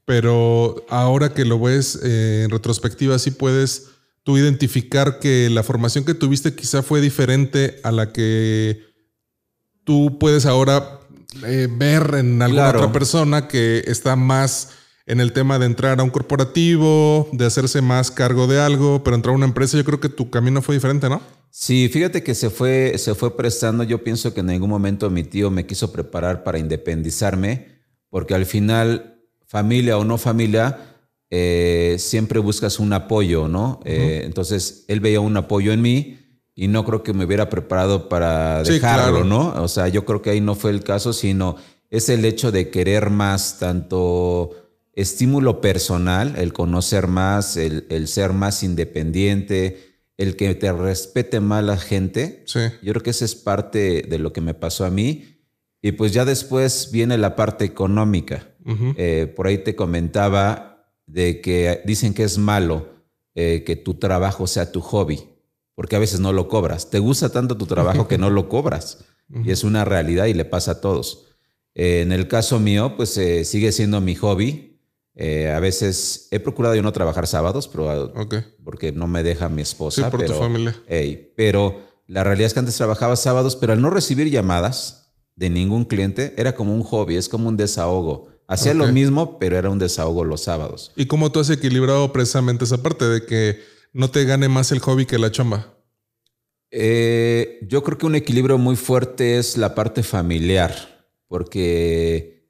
pero 0.05 0.85
ahora 0.89 1.33
que 1.35 1.45
lo 1.45 1.61
ves 1.61 1.99
eh, 2.03 2.43
en 2.45 2.51
retrospectiva, 2.51 3.19
sí 3.19 3.31
puedes 3.31 3.89
tú 4.23 4.37
identificar 4.37 5.19
que 5.19 5.49
la 5.51 5.63
formación 5.63 6.05
que 6.05 6.15
tuviste 6.15 6.55
quizá 6.55 6.83
fue 6.83 7.01
diferente 7.01 7.81
a 7.83 7.93
la 7.93 8.13
que 8.13 8.83
tú 9.85 10.19
puedes 10.19 10.47
ahora 10.47 11.01
eh, 11.45 11.69
ver 11.71 12.15
en 12.17 12.43
alguna 12.43 12.71
otra 12.71 12.93
persona 12.93 13.49
que 13.49 13.85
está 13.87 14.17
más 14.17 14.71
en 15.07 15.21
el 15.21 15.33
tema 15.33 15.59
de 15.59 15.67
entrar 15.67 15.99
a 15.99 16.05
un 16.05 16.11
corporativo, 16.11 17.29
de 17.33 17.47
hacerse 17.47 17.83
más 17.83 18.11
cargo 18.11 18.47
de 18.47 18.61
algo, 18.61 19.03
pero 19.03 19.17
entrar 19.17 19.33
a 19.33 19.37
una 19.37 19.47
empresa, 19.47 19.77
yo 19.77 19.85
creo 19.85 19.99
que 19.99 20.09
tu 20.09 20.31
camino 20.31 20.63
fue 20.63 20.77
diferente, 20.77 21.09
¿no? 21.09 21.21
Sí, 21.51 21.89
fíjate 21.89 22.23
que 22.23 22.35
se 22.37 22.49
fue, 22.49 22.97
se 22.97 23.17
fue 23.17 23.37
prestando. 23.37 23.83
Yo 23.83 24.05
pienso 24.05 24.33
que 24.33 24.41
en 24.41 24.51
algún 24.51 24.71
momento 24.71 25.11
mi 25.11 25.25
tío 25.25 25.51
me 25.51 25.67
quiso 25.67 25.91
preparar 25.91 26.45
para 26.45 26.61
independizarme, 26.61 27.81
porque 28.09 28.35
al 28.35 28.47
final 28.47 29.20
familia 29.51 29.99
o 29.99 30.05
no 30.05 30.17
familia, 30.17 30.79
eh, 31.29 31.97
siempre 31.99 32.39
buscas 32.39 32.79
un 32.79 32.93
apoyo, 32.93 33.49
¿no? 33.49 33.81
Eh, 33.85 34.23
entonces, 34.25 34.85
él 34.87 35.01
veía 35.01 35.19
un 35.19 35.37
apoyo 35.37 35.73
en 35.73 35.83
mí 35.83 36.19
y 36.55 36.69
no 36.69 36.85
creo 36.85 37.03
que 37.03 37.13
me 37.13 37.25
hubiera 37.25 37.51
preparado 37.51 38.09
para 38.09 38.63
dejarlo, 38.63 39.25
¿no? 39.25 39.53
O 39.61 39.67
sea, 39.67 39.89
yo 39.89 40.05
creo 40.05 40.23
que 40.23 40.31
ahí 40.31 40.41
no 40.41 40.55
fue 40.55 40.71
el 40.71 40.85
caso, 40.85 41.13
sino 41.13 41.57
es 41.91 42.09
el 42.11 42.25
hecho 42.25 42.53
de 42.53 42.71
querer 42.71 43.11
más, 43.11 43.59
tanto 43.59 44.53
estímulo 44.93 45.61
personal, 45.61 46.37
el 46.37 46.53
conocer 46.53 47.09
más, 47.09 47.57
el, 47.57 48.07
ser 48.07 48.33
más 48.33 48.63
independiente, 48.63 49.97
el 50.17 50.37
que 50.37 50.55
te 50.55 50.73
respete 50.73 51.41
más 51.41 51.65
la 51.65 51.77
gente. 51.77 52.45
Sí. 52.47 52.61
Yo 52.83 52.93
creo 52.93 53.03
que 53.03 53.11
esa 53.11 53.25
es 53.25 53.35
parte 53.35 54.03
de 54.09 54.19
lo 54.21 54.33
que 54.33 54.43
me 54.43 54.55
pasó 54.55 54.85
a 54.85 54.91
mí. 54.91 55.39
Y 55.83 55.93
pues 55.93 56.13
ya 56.13 56.25
después 56.25 56.91
viene 56.93 57.19
la 57.19 57.35
parte 57.35 57.65
económica. 57.65 58.50
Eh, 58.67 59.33
por 59.35 59.47
ahí 59.47 59.59
te 59.59 59.75
comentaba 59.75 60.87
de 61.07 61.41
que 61.41 61.81
dicen 61.85 62.15
que 62.15 62.25
es 62.25 62.39
malo 62.39 62.89
eh, 63.35 63.65
que 63.65 63.77
tu 63.77 63.95
trabajo 63.95 64.47
sea 64.47 64.71
tu 64.73 64.81
hobby, 64.81 65.23
porque 65.75 65.97
a 65.97 65.99
veces 65.99 66.21
no 66.21 66.33
lo 66.33 66.49
cobras. 66.49 66.91
Te 66.91 66.99
gusta 66.99 67.31
tanto 67.31 67.57
tu 67.57 67.67
trabajo 67.67 68.07
que 68.09 68.19
no 68.19 68.31
lo 68.31 68.49
cobras. 68.49 69.05
Y 69.45 69.53
es 69.53 69.63
una 69.63 69.85
realidad 69.85 70.27
y 70.27 70.35
le 70.35 70.45
pasa 70.45 70.73
a 70.73 70.81
todos. 70.81 71.27
Eh, 71.77 72.01
en 72.01 72.11
el 72.11 72.27
caso 72.27 72.59
mío, 72.59 72.97
pues 72.97 73.11
sigue 73.45 73.71
siendo 73.71 74.01
mi 74.01 74.17
hobby. 74.17 74.81
a 75.17 75.61
veces 75.61 76.27
he 76.33 76.41
procurado 76.41 76.75
yo 76.75 76.83
no 76.83 76.91
trabajar 76.91 77.29
sábados, 77.29 77.69
pero, 77.69 78.13
porque 78.65 78.91
no 78.91 79.07
me 79.07 79.23
deja 79.23 79.49
mi 79.49 79.63
esposa. 79.63 80.03
Sí, 80.03 80.11
por 80.11 80.19
pero, 80.19 80.33
tu 80.33 80.41
familia. 80.41 80.75
pero 81.37 81.81
La 82.09 82.25
realidad 82.25 82.47
es 82.49 82.55
que 82.55 82.59
antes 82.59 82.77
trabajaba 82.77 83.15
sábados, 83.15 83.55
pero 83.55 83.73
al 83.73 83.81
no 83.81 83.89
recibir 83.91 84.29
llamadas 84.29 85.13
de 85.37 85.49
ningún 85.49 85.85
cliente, 85.85 86.35
era 86.37 86.57
como 86.57 86.75
un 86.75 86.83
hobby, 86.83 87.15
es 87.15 87.29
como 87.29 87.49
un 87.49 87.57
desahogo. 87.57 88.31
Hacía 88.51 88.75
lo 88.75 88.89
mismo, 88.89 89.39
pero 89.39 89.57
era 89.57 89.71
un 89.71 89.79
desahogo 89.79 90.25
los 90.25 90.43
sábados. 90.43 90.91
¿Y 90.97 91.07
cómo 91.07 91.31
tú 91.31 91.39
has 91.39 91.51
equilibrado 91.51 92.13
precisamente 92.13 92.65
esa 92.65 92.83
parte 92.83 93.05
de 93.05 93.25
que 93.25 93.61
no 93.93 94.11
te 94.11 94.25
gane 94.25 94.49
más 94.49 94.73
el 94.73 94.81
hobby 94.81 95.07
que 95.07 95.19
la 95.21 95.31
chamba? 95.31 95.73
Eh, 96.73 97.61
yo 97.69 97.85
creo 97.85 97.97
que 97.97 98.07
un 98.07 98.17
equilibrio 98.17 98.59
muy 98.59 98.75
fuerte 98.75 99.39
es 99.39 99.57
la 99.57 99.77
parte 99.77 100.03
familiar, 100.03 100.75
porque 101.29 102.49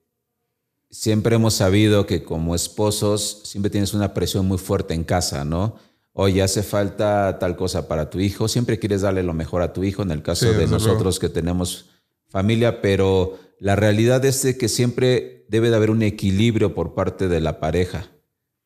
siempre 0.89 1.37
hemos 1.37 1.53
sabido 1.53 2.07
que 2.07 2.23
como 2.23 2.55
esposos 2.55 3.43
siempre 3.45 3.69
tienes 3.69 3.93
una 3.93 4.15
presión 4.15 4.47
muy 4.47 4.57
fuerte 4.57 4.95
en 4.95 5.05
casa, 5.05 5.45
¿no? 5.45 5.77
Oye, 6.15 6.41
hace 6.41 6.63
falta 6.63 7.39
tal 7.39 7.57
cosa 7.57 7.89
para 7.89 8.09
tu 8.09 8.21
hijo, 8.21 8.49
siempre 8.49 8.79
quieres 8.79 9.03
darle 9.03 9.23
lo 9.23 9.35
mejor 9.35 9.61
a 9.61 9.75
tu 9.75 9.85
hijo, 9.85 10.03
en 10.03 10.13
el 10.13 10.23
caso 10.23 10.51
Sí, 10.51 10.59
de 10.59 10.67
nosotros 10.67 11.19
que 11.19 11.29
tenemos 11.29 11.91
familia, 12.31 12.81
pero 12.81 13.39
la 13.61 13.77
realidad 13.77 14.25
es 14.25 14.43
de 14.43 14.57
que 14.57 14.69
siempre 14.69 15.45
debe 15.49 15.69
de 15.71 15.77
haber 15.77 15.91
un 15.91 16.03
equilibrio 16.03 16.75
por 16.75 16.95
parte 16.95 17.29
de 17.29 17.41
la 17.41 17.61
pareja, 17.61 18.11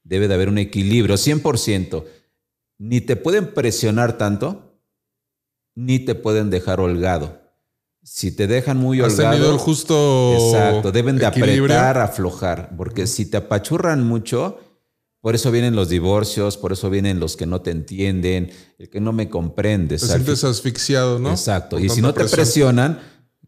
debe 0.05 0.29
de 0.29 0.35
haber 0.35 0.49
un 0.49 0.59
equilibrio, 0.59 1.17
100%. 1.17 2.05
Ni 2.79 3.01
te 3.01 3.17
pueden 3.17 3.53
presionar 3.55 4.17
tanto, 4.19 4.79
ni 5.75 5.99
te 5.99 6.15
pueden 6.15 6.49
dejar 6.49 6.79
holgado. 6.81 7.41
Si 8.05 8.31
te 8.31 8.47
dejan 8.47 8.77
muy 8.77 9.01
Has 9.01 9.15
holgado, 9.15 9.33
tenido 9.33 9.53
el 9.53 9.59
justo. 9.59 10.35
exacto, 10.35 10.93
deben 10.93 11.17
de 11.19 11.27
equilibrio. 11.27 11.65
apretar, 11.65 11.99
aflojar, 11.99 12.77
porque 12.77 13.07
si 13.09 13.27
te 13.27 13.39
apachurran 13.39 14.05
mucho, 14.07 14.61
por 15.21 15.35
eso 15.35 15.51
vienen 15.51 15.75
los 15.75 15.89
divorcios, 15.89 16.57
por 16.57 16.73
eso 16.73 16.89
vienen 16.91 17.19
los 17.19 17.37
que 17.37 17.47
no 17.47 17.63
te 17.63 17.71
entienden, 17.73 18.53
el 18.79 18.91
que 18.91 19.01
no 19.01 19.13
me 19.13 19.29
comprendes. 19.29 20.03
Te 20.03 20.07
sientes 20.07 20.45
asfixiado, 20.45 21.19
¿no? 21.19 21.31
Exacto. 21.31 21.81
Y 21.81 21.89
si 21.89 22.01
no 22.03 22.13
te 22.15 22.27
presionan, 22.27 23.01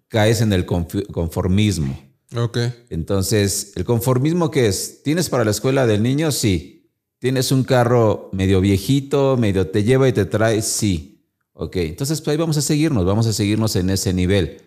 caes 0.09 0.41
en 0.41 0.53
el 0.53 0.67
conformismo. 0.67 1.99
Ok. 2.35 2.59
Entonces, 2.91 3.73
¿el 3.77 3.85
conformismo 3.85 4.51
qué 4.51 4.67
es? 4.67 5.03
¿Tienes 5.03 5.29
para 5.29 5.45
la 5.45 5.51
escuela 5.51 5.87
del 5.87 6.03
niño? 6.03 6.33
Sí. 6.33 6.91
¿Tienes 7.19 7.51
un 7.51 7.65
carro 7.65 8.31
medio 8.33 8.61
viejito, 8.61 9.37
medio 9.37 9.69
te 9.69 9.85
lleva 9.85 10.09
y 10.09 10.13
te 10.13 10.27
trae? 10.27 10.63
Sí. 10.63 11.17
Ok, 11.59 11.77
entonces 11.77 12.21
pues 12.21 12.33
ahí 12.33 12.37
vamos 12.37 12.59
a 12.59 12.63
seguirnos, 12.63 13.07
vamos 13.07 13.27
a 13.27 13.33
seguirnos 13.33 13.77
en 13.77 13.89
ese 13.89 14.13
nivel. 14.13 14.61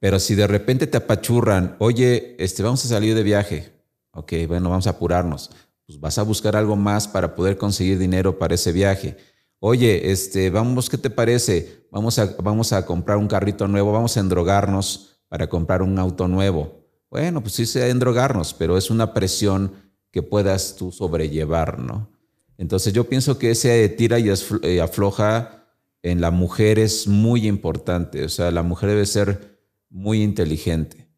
Pero 0.00 0.18
si 0.18 0.34
de 0.34 0.48
repente 0.48 0.88
te 0.88 0.96
apachurran, 0.96 1.76
oye, 1.78 2.34
este, 2.40 2.64
vamos 2.64 2.84
a 2.84 2.88
salir 2.88 3.14
de 3.14 3.22
viaje. 3.22 3.72
Ok, 4.10 4.32
bueno, 4.48 4.68
vamos 4.68 4.88
a 4.88 4.90
apurarnos. 4.90 5.50
Pues 5.86 6.00
vas 6.00 6.18
a 6.18 6.22
buscar 6.22 6.56
algo 6.56 6.74
más 6.74 7.06
para 7.06 7.36
poder 7.36 7.56
conseguir 7.56 7.98
dinero 7.98 8.38
para 8.38 8.56
ese 8.56 8.72
viaje. 8.72 9.16
Oye, 9.66 10.12
este, 10.12 10.50
vamos, 10.50 10.90
¿qué 10.90 10.98
te 10.98 11.08
parece? 11.08 11.86
Vamos 11.90 12.18
a, 12.18 12.36
vamos 12.42 12.74
a 12.74 12.84
comprar 12.84 13.16
un 13.16 13.26
carrito 13.26 13.66
nuevo, 13.66 13.92
vamos 13.92 14.14
a 14.14 14.20
endrogarnos 14.20 15.22
para 15.26 15.48
comprar 15.48 15.80
un 15.80 15.98
auto 15.98 16.28
nuevo. 16.28 16.84
Bueno, 17.08 17.40
pues 17.40 17.54
sí 17.54 17.64
sea 17.64 17.88
endrogarnos, 17.88 18.52
pero 18.52 18.76
es 18.76 18.90
una 18.90 19.14
presión 19.14 19.72
que 20.10 20.22
puedas 20.22 20.76
tú 20.76 20.92
sobrellevar, 20.92 21.78
¿no? 21.78 22.10
Entonces 22.58 22.92
yo 22.92 23.08
pienso 23.08 23.38
que 23.38 23.52
ese 23.52 23.88
tira 23.88 24.18
y 24.18 24.28
eh, 24.28 24.82
afloja 24.82 25.64
en 26.02 26.20
la 26.20 26.30
mujer 26.30 26.78
es 26.78 27.08
muy 27.08 27.46
importante. 27.46 28.22
O 28.22 28.28
sea, 28.28 28.50
la 28.50 28.62
mujer 28.62 28.90
debe 28.90 29.06
ser 29.06 29.62
muy 29.88 30.22
inteligente. 30.22 31.08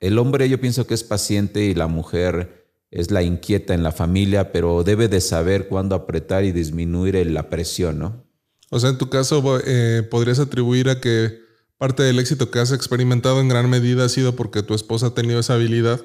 El 0.00 0.18
hombre 0.18 0.48
yo 0.48 0.58
pienso 0.58 0.86
que 0.86 0.94
es 0.94 1.04
paciente 1.04 1.62
y 1.64 1.74
la 1.74 1.88
mujer 1.88 2.55
es 2.90 3.10
la 3.10 3.22
inquieta 3.22 3.74
en 3.74 3.82
la 3.82 3.92
familia, 3.92 4.52
pero 4.52 4.82
debe 4.84 5.08
de 5.08 5.20
saber 5.20 5.68
cuándo 5.68 5.94
apretar 5.94 6.44
y 6.44 6.52
disminuir 6.52 7.14
la 7.30 7.50
presión, 7.50 7.98
¿no? 7.98 8.24
O 8.70 8.80
sea, 8.80 8.90
en 8.90 8.98
tu 8.98 9.08
caso, 9.10 9.60
eh, 9.64 10.02
podrías 10.10 10.38
atribuir 10.38 10.88
a 10.88 11.00
que 11.00 11.38
parte 11.78 12.02
del 12.02 12.18
éxito 12.18 12.50
que 12.50 12.58
has 12.58 12.72
experimentado 12.72 13.40
en 13.40 13.48
gran 13.48 13.68
medida 13.68 14.04
ha 14.04 14.08
sido 14.08 14.34
porque 14.34 14.62
tu 14.62 14.74
esposa 14.74 15.08
ha 15.08 15.14
tenido 15.14 15.38
esa 15.40 15.54
habilidad 15.54 16.00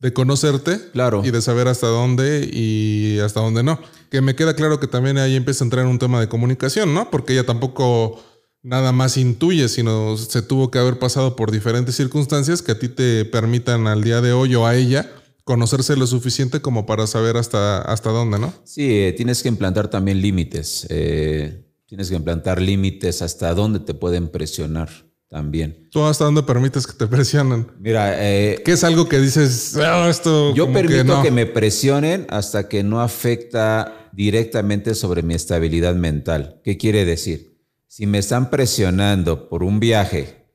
de 0.00 0.12
conocerte 0.12 0.80
Claro. 0.92 1.22
y 1.24 1.30
de 1.30 1.40
saber 1.40 1.68
hasta 1.68 1.86
dónde 1.86 2.48
y 2.52 3.20
hasta 3.20 3.40
dónde 3.40 3.62
no. 3.62 3.78
Que 4.10 4.20
me 4.20 4.34
queda 4.34 4.54
claro 4.54 4.80
que 4.80 4.86
también 4.86 5.18
ahí 5.18 5.36
empieza 5.36 5.64
a 5.64 5.66
entrar 5.66 5.84
en 5.84 5.90
un 5.90 5.98
tema 5.98 6.20
de 6.20 6.28
comunicación, 6.28 6.92
¿no? 6.92 7.10
Porque 7.10 7.32
ella 7.32 7.46
tampoco 7.46 8.20
nada 8.62 8.92
más 8.92 9.16
intuye, 9.16 9.68
sino 9.68 10.16
se 10.16 10.42
tuvo 10.42 10.70
que 10.70 10.78
haber 10.78 10.98
pasado 10.98 11.36
por 11.36 11.50
diferentes 11.52 11.94
circunstancias 11.94 12.60
que 12.60 12.72
a 12.72 12.78
ti 12.78 12.88
te 12.88 13.24
permitan 13.24 13.86
al 13.86 14.02
día 14.02 14.20
de 14.20 14.32
hoy 14.32 14.54
o 14.56 14.66
a 14.66 14.74
ella 14.74 15.10
conocerse 15.44 15.96
lo 15.96 16.06
suficiente 16.06 16.60
como 16.60 16.86
para 16.86 17.06
saber 17.06 17.36
hasta, 17.36 17.80
hasta 17.82 18.10
dónde, 18.10 18.38
¿no? 18.38 18.52
Sí, 18.64 18.90
eh, 18.90 19.12
tienes 19.12 19.42
que 19.42 19.48
implantar 19.48 19.88
también 19.88 20.20
límites. 20.20 20.86
eh, 20.90 21.60
tienes 21.86 22.08
que 22.08 22.16
implantar 22.16 22.60
límites 22.60 23.22
hasta 23.22 23.54
dónde 23.54 23.78
te 23.78 23.94
pueden 23.94 24.28
presionar 24.28 24.88
también. 25.28 25.88
¿Tú 25.90 26.02
hasta 26.02 26.24
dónde 26.24 26.42
permites 26.42 26.86
que 26.86 26.94
te 26.94 27.06
presionen? 27.14 27.66
Mira, 27.78 28.14
eh, 28.18 28.62
¿Qué 28.64 28.72
es 28.72 28.82
algo 28.84 29.06
que 29.08 29.20
dices, 29.20 29.76
"Ah, 29.76 30.08
esto 30.08 30.54
Yo 30.54 30.72
permito 30.72 30.88
que 30.88 31.22
que, 31.24 31.30
no"? 31.30 31.34
me 31.36 31.46
presionen 31.46 32.26
hasta 32.30 32.68
que 32.68 32.82
no 32.82 33.00
afecta 33.02 34.08
directamente 34.12 34.94
sobre 34.94 35.22
mi 35.22 35.34
estabilidad 35.34 35.94
mental. 35.94 36.60
¿Qué 36.64 36.78
quiere 36.78 37.04
decir? 37.04 37.58
Si 37.86 38.06
me 38.06 38.18
están 38.18 38.48
presionando 38.50 39.48
por 39.48 39.62
un 39.62 39.78
viaje 39.78 40.46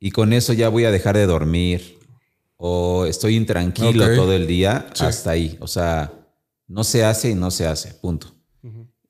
y 0.00 0.10
con 0.10 0.32
eso 0.32 0.52
ya 0.52 0.68
voy 0.68 0.84
a 0.84 0.90
dejar 0.90 1.16
de 1.16 1.26
dormir 1.26 1.98
o 2.62 3.06
estoy 3.06 3.36
intranquilo 3.36 4.14
todo 4.14 4.34
el 4.34 4.46
día, 4.46 4.86
Sí. 4.92 5.04
hasta 5.04 5.30
ahí. 5.30 5.56
O 5.60 5.66
sea, 5.66 6.12
no 6.68 6.84
se 6.84 7.04
hace 7.04 7.30
y 7.30 7.34
no 7.34 7.50
se 7.50 7.66
hace, 7.66 7.94
punto. 7.94 8.34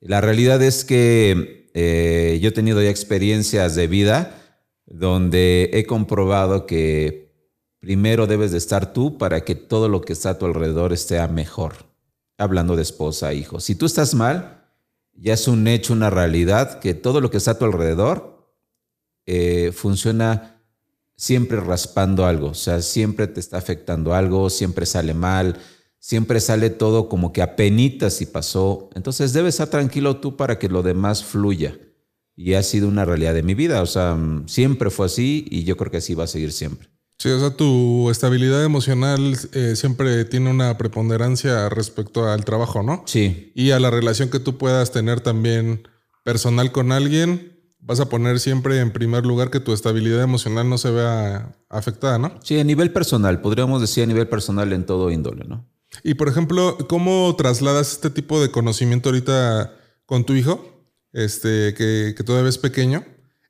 La 0.00 0.20
realidad 0.20 0.62
es 0.62 0.84
que 0.84 1.68
eh, 1.74 2.38
yo 2.40 2.48
he 2.50 2.52
tenido 2.52 2.80
ya 2.80 2.88
experiencias 2.90 3.74
de 3.74 3.88
vida 3.88 4.36
donde 4.86 5.68
he 5.72 5.84
comprobado 5.84 6.64
que 6.64 7.34
primero 7.80 8.28
debes 8.28 8.52
de 8.52 8.58
estar 8.58 8.92
tú 8.92 9.18
para 9.18 9.40
que 9.40 9.56
todo 9.56 9.88
lo 9.88 10.00
que 10.00 10.12
está 10.12 10.30
a 10.30 10.38
tu 10.38 10.46
alrededor 10.46 10.92
esté 10.92 11.26
mejor. 11.26 11.86
Hablando 12.38 12.76
de 12.76 12.82
esposa, 12.82 13.34
hijos. 13.34 13.64
Si 13.64 13.74
tú 13.74 13.84
estás 13.84 14.14
mal, 14.14 14.64
ya 15.12 15.34
es 15.34 15.48
un 15.48 15.66
hecho, 15.66 15.92
una 15.92 16.08
realidad, 16.08 16.78
que 16.78 16.94
todo 16.94 17.20
lo 17.20 17.30
que 17.30 17.38
está 17.38 17.50
a 17.52 17.58
tu 17.58 17.64
alrededor 17.64 18.54
eh, 19.26 19.72
funciona 19.74 20.59
siempre 21.20 21.60
raspando 21.60 22.24
algo. 22.24 22.48
O 22.48 22.54
sea, 22.54 22.80
siempre 22.80 23.26
te 23.26 23.40
está 23.40 23.58
afectando 23.58 24.14
algo, 24.14 24.48
siempre 24.48 24.86
sale 24.86 25.12
mal, 25.12 25.58
siempre 25.98 26.40
sale 26.40 26.70
todo 26.70 27.10
como 27.10 27.30
que 27.30 27.42
apenitas 27.42 28.22
y 28.22 28.26
pasó. 28.26 28.88
Entonces 28.94 29.34
debes 29.34 29.56
estar 29.56 29.68
tranquilo 29.68 30.16
tú 30.16 30.38
para 30.38 30.58
que 30.58 30.70
lo 30.70 30.82
demás 30.82 31.22
fluya. 31.22 31.78
Y 32.36 32.54
ha 32.54 32.62
sido 32.62 32.88
una 32.88 33.04
realidad 33.04 33.34
de 33.34 33.42
mi 33.42 33.52
vida. 33.52 33.82
O 33.82 33.86
sea, 33.86 34.14
mm, 34.14 34.48
siempre 34.48 34.88
fue 34.88 35.06
así 35.06 35.46
y 35.50 35.64
yo 35.64 35.76
creo 35.76 35.90
que 35.90 35.98
así 35.98 36.14
va 36.14 36.24
a 36.24 36.26
seguir 36.26 36.52
siempre. 36.52 36.88
Sí, 37.18 37.28
o 37.28 37.38
sea, 37.38 37.50
tu 37.50 38.08
estabilidad 38.08 38.64
emocional 38.64 39.36
eh, 39.52 39.76
siempre 39.76 40.24
tiene 40.24 40.48
una 40.48 40.78
preponderancia 40.78 41.68
respecto 41.68 42.30
al 42.30 42.46
trabajo, 42.46 42.82
¿no? 42.82 43.02
Sí, 43.04 43.52
Y 43.54 43.72
a 43.72 43.78
la 43.78 43.90
relación 43.90 44.30
que 44.30 44.40
tú 44.40 44.56
puedas 44.56 44.90
tener 44.90 45.20
también 45.20 45.86
personal 46.24 46.72
con 46.72 46.92
alguien, 46.92 47.49
vas 47.80 48.00
a 48.00 48.08
poner 48.08 48.40
siempre 48.40 48.80
en 48.80 48.92
primer 48.92 49.24
lugar 49.26 49.50
que 49.50 49.60
tu 49.60 49.72
estabilidad 49.72 50.22
emocional 50.22 50.68
no 50.68 50.78
se 50.78 50.90
vea 50.90 51.52
afectada, 51.68 52.18
¿no? 52.18 52.38
sí, 52.42 52.58
a 52.58 52.64
nivel 52.64 52.92
personal, 52.92 53.40
podríamos 53.40 53.80
decir 53.80 54.04
a 54.04 54.06
nivel 54.06 54.28
personal 54.28 54.72
en 54.72 54.84
todo 54.84 55.10
índole, 55.10 55.44
¿no? 55.44 55.66
Y 56.04 56.14
por 56.14 56.28
ejemplo, 56.28 56.78
¿cómo 56.88 57.34
trasladas 57.36 57.92
este 57.92 58.10
tipo 58.10 58.40
de 58.40 58.50
conocimiento 58.50 59.08
ahorita 59.08 59.74
con 60.06 60.24
tu 60.24 60.34
hijo, 60.34 60.86
este, 61.12 61.74
que, 61.74 62.14
que 62.16 62.22
todavía 62.22 62.48
es 62.48 62.58
pequeño? 62.58 63.04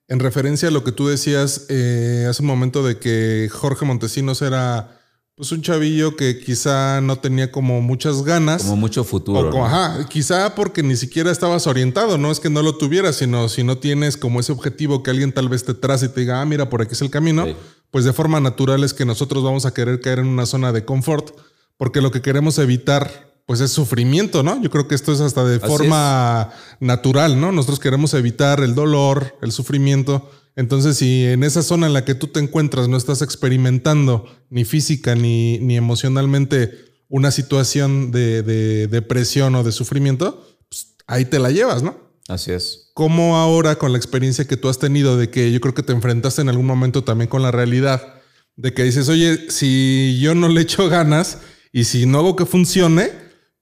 En 0.09 0.19
referencia 0.19 0.69
a 0.69 0.73
lo 0.73 0.83
que 0.83 0.91
tú 0.91 1.07
decías 1.07 1.67
eh, 1.69 2.27
hace 2.29 2.43
un 2.43 2.49
momento 2.49 2.85
de 2.85 2.99
que 2.99 3.49
Jorge 3.53 3.85
Montesinos 3.85 4.43
era 4.43 5.00
pues 5.41 5.53
un 5.53 5.63
chavillo 5.63 6.17
que 6.17 6.39
quizá 6.39 7.01
no 7.01 7.17
tenía 7.17 7.51
como 7.51 7.81
muchas 7.81 8.23
ganas. 8.25 8.63
Como 8.65 8.77
mucho 8.77 9.01
o 9.01 9.05
futuro. 9.05 9.49
como- 9.49 9.63
¿no? 9.63 9.67
ajá, 9.67 10.07
quizá 10.07 10.55
porque 10.55 10.83
ni 10.83 10.97
siquiera 10.97 11.31
estabas 11.33 11.67
orientado, 11.67 12.19
no 12.19 12.31
es 12.31 12.41
que 12.41 12.51
no 12.51 12.61
lo 12.61 12.77
tuvieras, 12.77 13.17
sino 13.17 13.49
si 13.49 13.65
no 13.65 13.79
tienes 13.79 14.19
como 14.19 14.41
ese 14.41 14.53
objetivo 14.53 15.03
que 15.03 15.11
alguien 15.11 15.33
tal 15.33 15.49
vez 15.49 15.65
te 15.65 15.73
trace 15.73 16.05
y 16.05 16.09
te 16.11 16.21
diga, 16.21 16.43
ah, 16.43 16.45
mira, 16.45 16.69
por 16.69 16.83
aquí 16.83 16.93
es 16.93 17.01
el 17.01 17.09
camino, 17.09 17.47
Sí. 17.47 17.57
pues 17.91 18.05
de 18.05 18.13
forma 18.13 18.39
natural 18.39 18.85
es 18.85 18.93
que 18.93 19.07
nosotros 19.07 19.43
vamos 19.43 19.65
a 19.65 19.73
querer 19.73 20.03
caer 20.03 20.19
en 20.19 20.27
una 20.27 20.45
zona 20.45 20.73
de 20.73 20.85
confort, 20.85 21.31
porque 21.79 22.03
lo 22.03 22.11
que 22.11 22.21
queremos 22.21 22.59
evitar, 22.59 23.33
pues 23.47 23.61
es 23.63 23.71
sufrimiento, 23.71 24.43
¿no? 24.43 24.61
Yo 24.61 24.69
creo 24.69 24.89
que 24.89 24.95
esto 24.95 25.11
es 25.11 25.23
hasta 25.23 25.43
de 25.47 25.57
Así 25.57 25.67
forma 25.67 26.51
natural, 26.81 27.41
¿no? 27.41 27.51
Nosotros 27.51 27.81
queremos 27.81 28.13
evitar 28.13 28.61
el 28.61 28.75
dolor, 28.75 29.39
el 29.41 29.53
sufrimiento. 29.53 30.31
Entonces, 30.57 30.97
si 30.97 31.25
en 31.25 31.43
esa 31.45 31.63
zona 31.63 31.87
en 31.87 31.93
la 31.93 32.05
que 32.05 32.15
tú 32.15 32.27
te 32.27 32.41
encuentras 32.41 32.89
no 32.89 32.97
estás 32.97 33.23
experimentando 33.23 34.27
ni 34.51 34.65
física 34.65 35.15
ni, 35.15 35.59
ni 35.59 35.77
emocionalmente 35.77 36.71
una 37.09 37.31
situación 37.31 38.11
de, 38.11 38.43
de 38.43 38.87
depresión 38.87 39.55
o 39.55 39.65
de 39.65 39.73
sufrimiento, 39.73 40.47
pues 40.69 40.95
ahí 41.07 41.25
te 41.25 41.39
la 41.39 41.51
llevas, 41.51 41.83
¿no? 41.83 42.11
Así 42.29 42.53
es. 42.53 42.91
¿Cómo 42.95 43.37
ahora 43.37 43.77
con 43.77 43.93
la 43.93 43.99
experiencia 43.99 44.47
que 44.47 44.57
tú 44.57 44.69
has 44.69 44.79
tenido 44.79 45.17
de 45.17 45.31
que 45.31 45.51
yo 45.51 45.61
creo 45.61 45.75
que 45.75 45.83
te 45.83 45.93
enfrentaste 45.93 46.43
en 46.43 46.49
algún 46.49 46.67
momento 46.67 47.03
también 47.03 47.29
con 47.29 47.43
la 47.43 47.51
realidad 47.51 48.21
de 48.57 48.75
que 48.75 48.85
dices, 48.85 49.09
oye, 49.09 49.51
si 49.51 50.19
yo 50.21 50.35
no 50.35 50.49
le 50.49 50.61
echo 50.61 50.89
ganas 50.89 51.39
y 51.73 51.85
si 51.85 52.07
no 52.07 52.19
hago 52.19 52.37
que 52.37 52.47
funcione, 52.47 53.11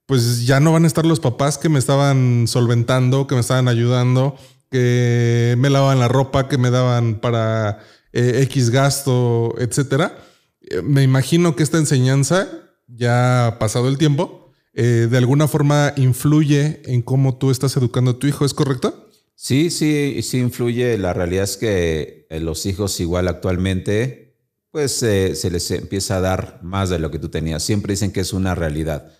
pues 0.06 0.46
ya 0.46 0.60
no 0.60 0.72
van 0.72 0.84
a 0.84 0.86
estar 0.86 1.06
los 1.06 1.20
papás 1.20 1.58
que 1.58 1.68
me 1.68 1.78
estaban 1.78 2.46
solventando, 2.46 3.26
que 3.26 3.34
me 3.34 3.40
estaban 3.40 3.68
ayudando 3.68 4.36
que 4.70 5.54
me 5.58 5.70
lavaban 5.70 5.98
la 5.98 6.08
ropa, 6.08 6.48
que 6.48 6.58
me 6.58 6.70
daban 6.70 7.20
para 7.20 7.80
eh, 8.12 8.40
X 8.42 8.70
gasto, 8.70 9.54
etcétera. 9.58 10.18
Eh, 10.62 10.82
me 10.82 11.02
imagino 11.02 11.56
que 11.56 11.62
esta 11.62 11.78
enseñanza, 11.78 12.48
ya 12.86 13.56
pasado 13.58 13.88
el 13.88 13.98
tiempo, 13.98 14.52
eh, 14.74 15.08
de 15.10 15.18
alguna 15.18 15.48
forma 15.48 15.92
influye 15.96 16.82
en 16.84 17.02
cómo 17.02 17.36
tú 17.38 17.50
estás 17.50 17.76
educando 17.76 18.12
a 18.12 18.18
tu 18.18 18.26
hijo, 18.26 18.44
¿es 18.44 18.54
correcto? 18.54 19.10
Sí, 19.34 19.70
sí, 19.70 20.20
sí 20.22 20.38
influye. 20.38 20.98
La 20.98 21.12
realidad 21.12 21.44
es 21.44 21.56
que 21.56 22.26
los 22.30 22.66
hijos 22.66 22.98
igual 23.00 23.28
actualmente, 23.28 24.36
pues 24.70 24.92
se 24.92 25.50
les 25.50 25.70
empieza 25.70 26.16
a 26.16 26.20
dar 26.20 26.60
más 26.62 26.90
de 26.90 26.98
lo 26.98 27.10
que 27.10 27.18
tú 27.18 27.28
tenías. 27.28 27.62
Siempre 27.62 27.92
dicen 27.92 28.10
que 28.10 28.20
es 28.20 28.32
una 28.32 28.56
realidad. 28.56 29.12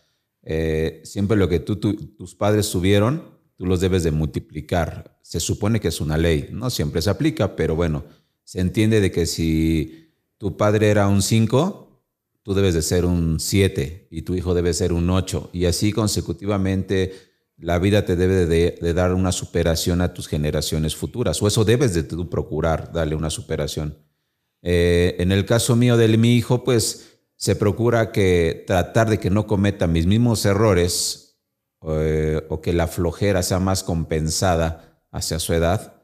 siempre 1.05 1.37
lo 1.37 1.49
que 1.49 1.61
tú, 1.61 1.77
tus 1.77 2.35
padres 2.35 2.69
tuvieron, 2.69 3.38
tú 3.59 3.67
los 3.67 3.81
debes 3.81 4.05
de 4.05 4.13
multiplicar. 4.13 5.19
Se 5.21 5.41
supone 5.41 5.81
que 5.81 5.89
es 5.89 6.01
una 6.01 6.17
ley, 6.17 6.49
no 6.53 6.71
siempre 6.71 7.03
se 7.03 7.11
aplica, 7.11 7.57
pero 7.57 7.75
bueno, 7.75 8.05
se 8.45 8.61
entiende 8.61 9.01
de 9.01 9.11
que 9.11 9.27
si 9.27 10.15
tu 10.39 10.57
padre 10.57 10.89
era 10.89 11.09
un 11.09 11.21
5, 11.21 12.03
tú 12.45 12.55
debes 12.55 12.75
de 12.75 12.83
ser 12.83 13.05
un 13.05 13.41
7 13.41 14.09
y 14.13 14.23
tu 14.23 14.37
hijo 14.37 14.55
debe 14.55 14.73
ser 14.73 14.93
un 14.93 15.11
8 15.11 15.51
y 15.53 15.67
así 15.67 15.93
consecutivamente 15.93 17.13
la 17.59 17.81
vida 17.81 18.05
te 18.05 18.15
debe 18.15 18.47
de, 18.47 18.95
dar 18.95 19.13
una 19.13 19.33
superación 19.33 20.01
a 20.03 20.15
tus 20.15 20.29
generaciones 20.29 20.95
futuras 20.95 21.43
o 21.43 21.49
eso 21.49 21.65
debes 21.65 21.93
de 21.95 22.05
tú 22.05 22.31
procurar 22.31 22.93
darle 22.93 23.17
una 23.17 23.29
superación. 23.29 23.99
Eh, 24.63 25.17
en 25.19 25.33
el 25.33 25.45
caso 25.45 25.75
mío 25.75 25.97
de 25.97 26.17
mi 26.17 26.37
hijo, 26.37 26.63
pues 26.63 27.19
se 27.35 27.57
procura 27.57 28.13
que 28.13 28.63
tratar 28.69 29.11
de 29.11 29.19
que 29.19 29.31
no 29.31 29.49
cometa 29.49 29.89
mis 29.89 30.07
mismos 30.07 30.47
errores 30.47 31.28
eh, 31.83 32.45
o 32.49 32.61
que 32.61 32.73
la 32.73 32.89
flojera 32.89 33.43
sea 33.43 33.61
más 33.61 33.85
compensada 33.85 35.01
hacia 35.11 35.39
su 35.39 35.53
edad, 35.53 35.95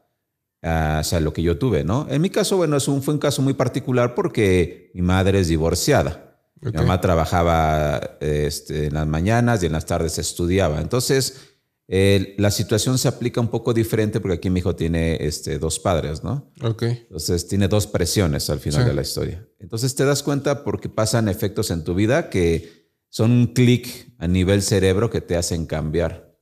hacia 0.61 1.19
lo 1.19 1.31
que 1.31 1.43
yo 1.43 1.59
tuve, 1.59 1.83
¿no? 1.83 2.07
En 2.09 2.21
mi 2.21 2.31
caso, 2.31 2.57
bueno, 2.57 2.77
es 2.77 2.87
un, 2.87 3.03
fue 3.03 3.13
un 3.13 3.19
caso 3.19 3.43
muy 3.43 3.53
particular 3.53 4.15
porque 4.15 4.89
mi 4.95 5.03
madre 5.03 5.39
es 5.39 5.47
divorciada. 5.47 6.39
Mi 6.61 6.71
mamá 6.71 6.99
trabajaba 6.99 8.17
este, 8.21 8.87
en 8.87 8.95
las 8.95 9.05
mañanas 9.05 9.61
y 9.61 9.67
en 9.67 9.73
las 9.73 9.85
tardes 9.85 10.17
estudiaba. 10.17 10.81
Entonces, 10.81 11.55
la 11.87 12.49
situación 12.49 12.97
se 12.97 13.07
aplica 13.07 13.39
un 13.39 13.49
poco 13.49 13.73
diferente 13.73 14.19
porque 14.19 14.37
aquí 14.37 14.49
mi 14.49 14.59
hijo 14.59 14.75
tiene 14.75 15.17
este, 15.19 15.59
dos 15.59 15.79
padres, 15.79 16.23
¿no? 16.23 16.51
Ok. 16.63 16.83
Entonces 16.83 17.47
tiene 17.47 17.67
dos 17.67 17.85
presiones 17.85 18.49
al 18.49 18.59
final 18.59 18.85
de 18.85 18.93
la 18.93 19.03
historia. 19.03 19.47
Entonces 19.59 19.93
te 19.93 20.05
das 20.05 20.23
cuenta 20.23 20.63
porque 20.63 20.89
pasan 20.89 21.29
efectos 21.29 21.69
en 21.69 21.83
tu 21.83 21.93
vida 21.93 22.29
que 22.29 22.84
son 23.15 23.31
un 23.31 23.47
clic 23.47 24.11
a 24.17 24.27
nivel 24.27 24.61
cerebro 24.61 25.09
que 25.09 25.21
te 25.21 25.37
hacen 25.37 25.65
cambiar. 25.67 26.37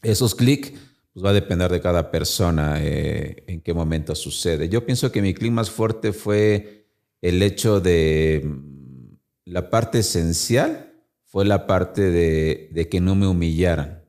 Esos 0.00 0.36
clics 0.36 0.72
pues 1.12 1.24
va 1.24 1.30
a 1.30 1.32
depender 1.32 1.68
de 1.72 1.80
cada 1.80 2.12
persona 2.12 2.76
eh, 2.80 3.42
en 3.48 3.60
qué 3.60 3.74
momento 3.74 4.14
sucede. 4.14 4.68
Yo 4.68 4.86
pienso 4.86 5.10
que 5.10 5.20
mi 5.20 5.34
clic 5.34 5.50
más 5.50 5.72
fuerte 5.72 6.12
fue 6.12 6.86
el 7.20 7.42
hecho 7.42 7.80
de 7.80 8.42
mm, 8.44 9.16
la 9.46 9.70
parte 9.70 9.98
esencial 9.98 10.92
fue 11.24 11.44
la 11.46 11.66
parte 11.66 12.02
de, 12.12 12.88
que 12.88 13.00
no 13.00 13.16
me 13.16 13.26
humillaran. 13.26 14.04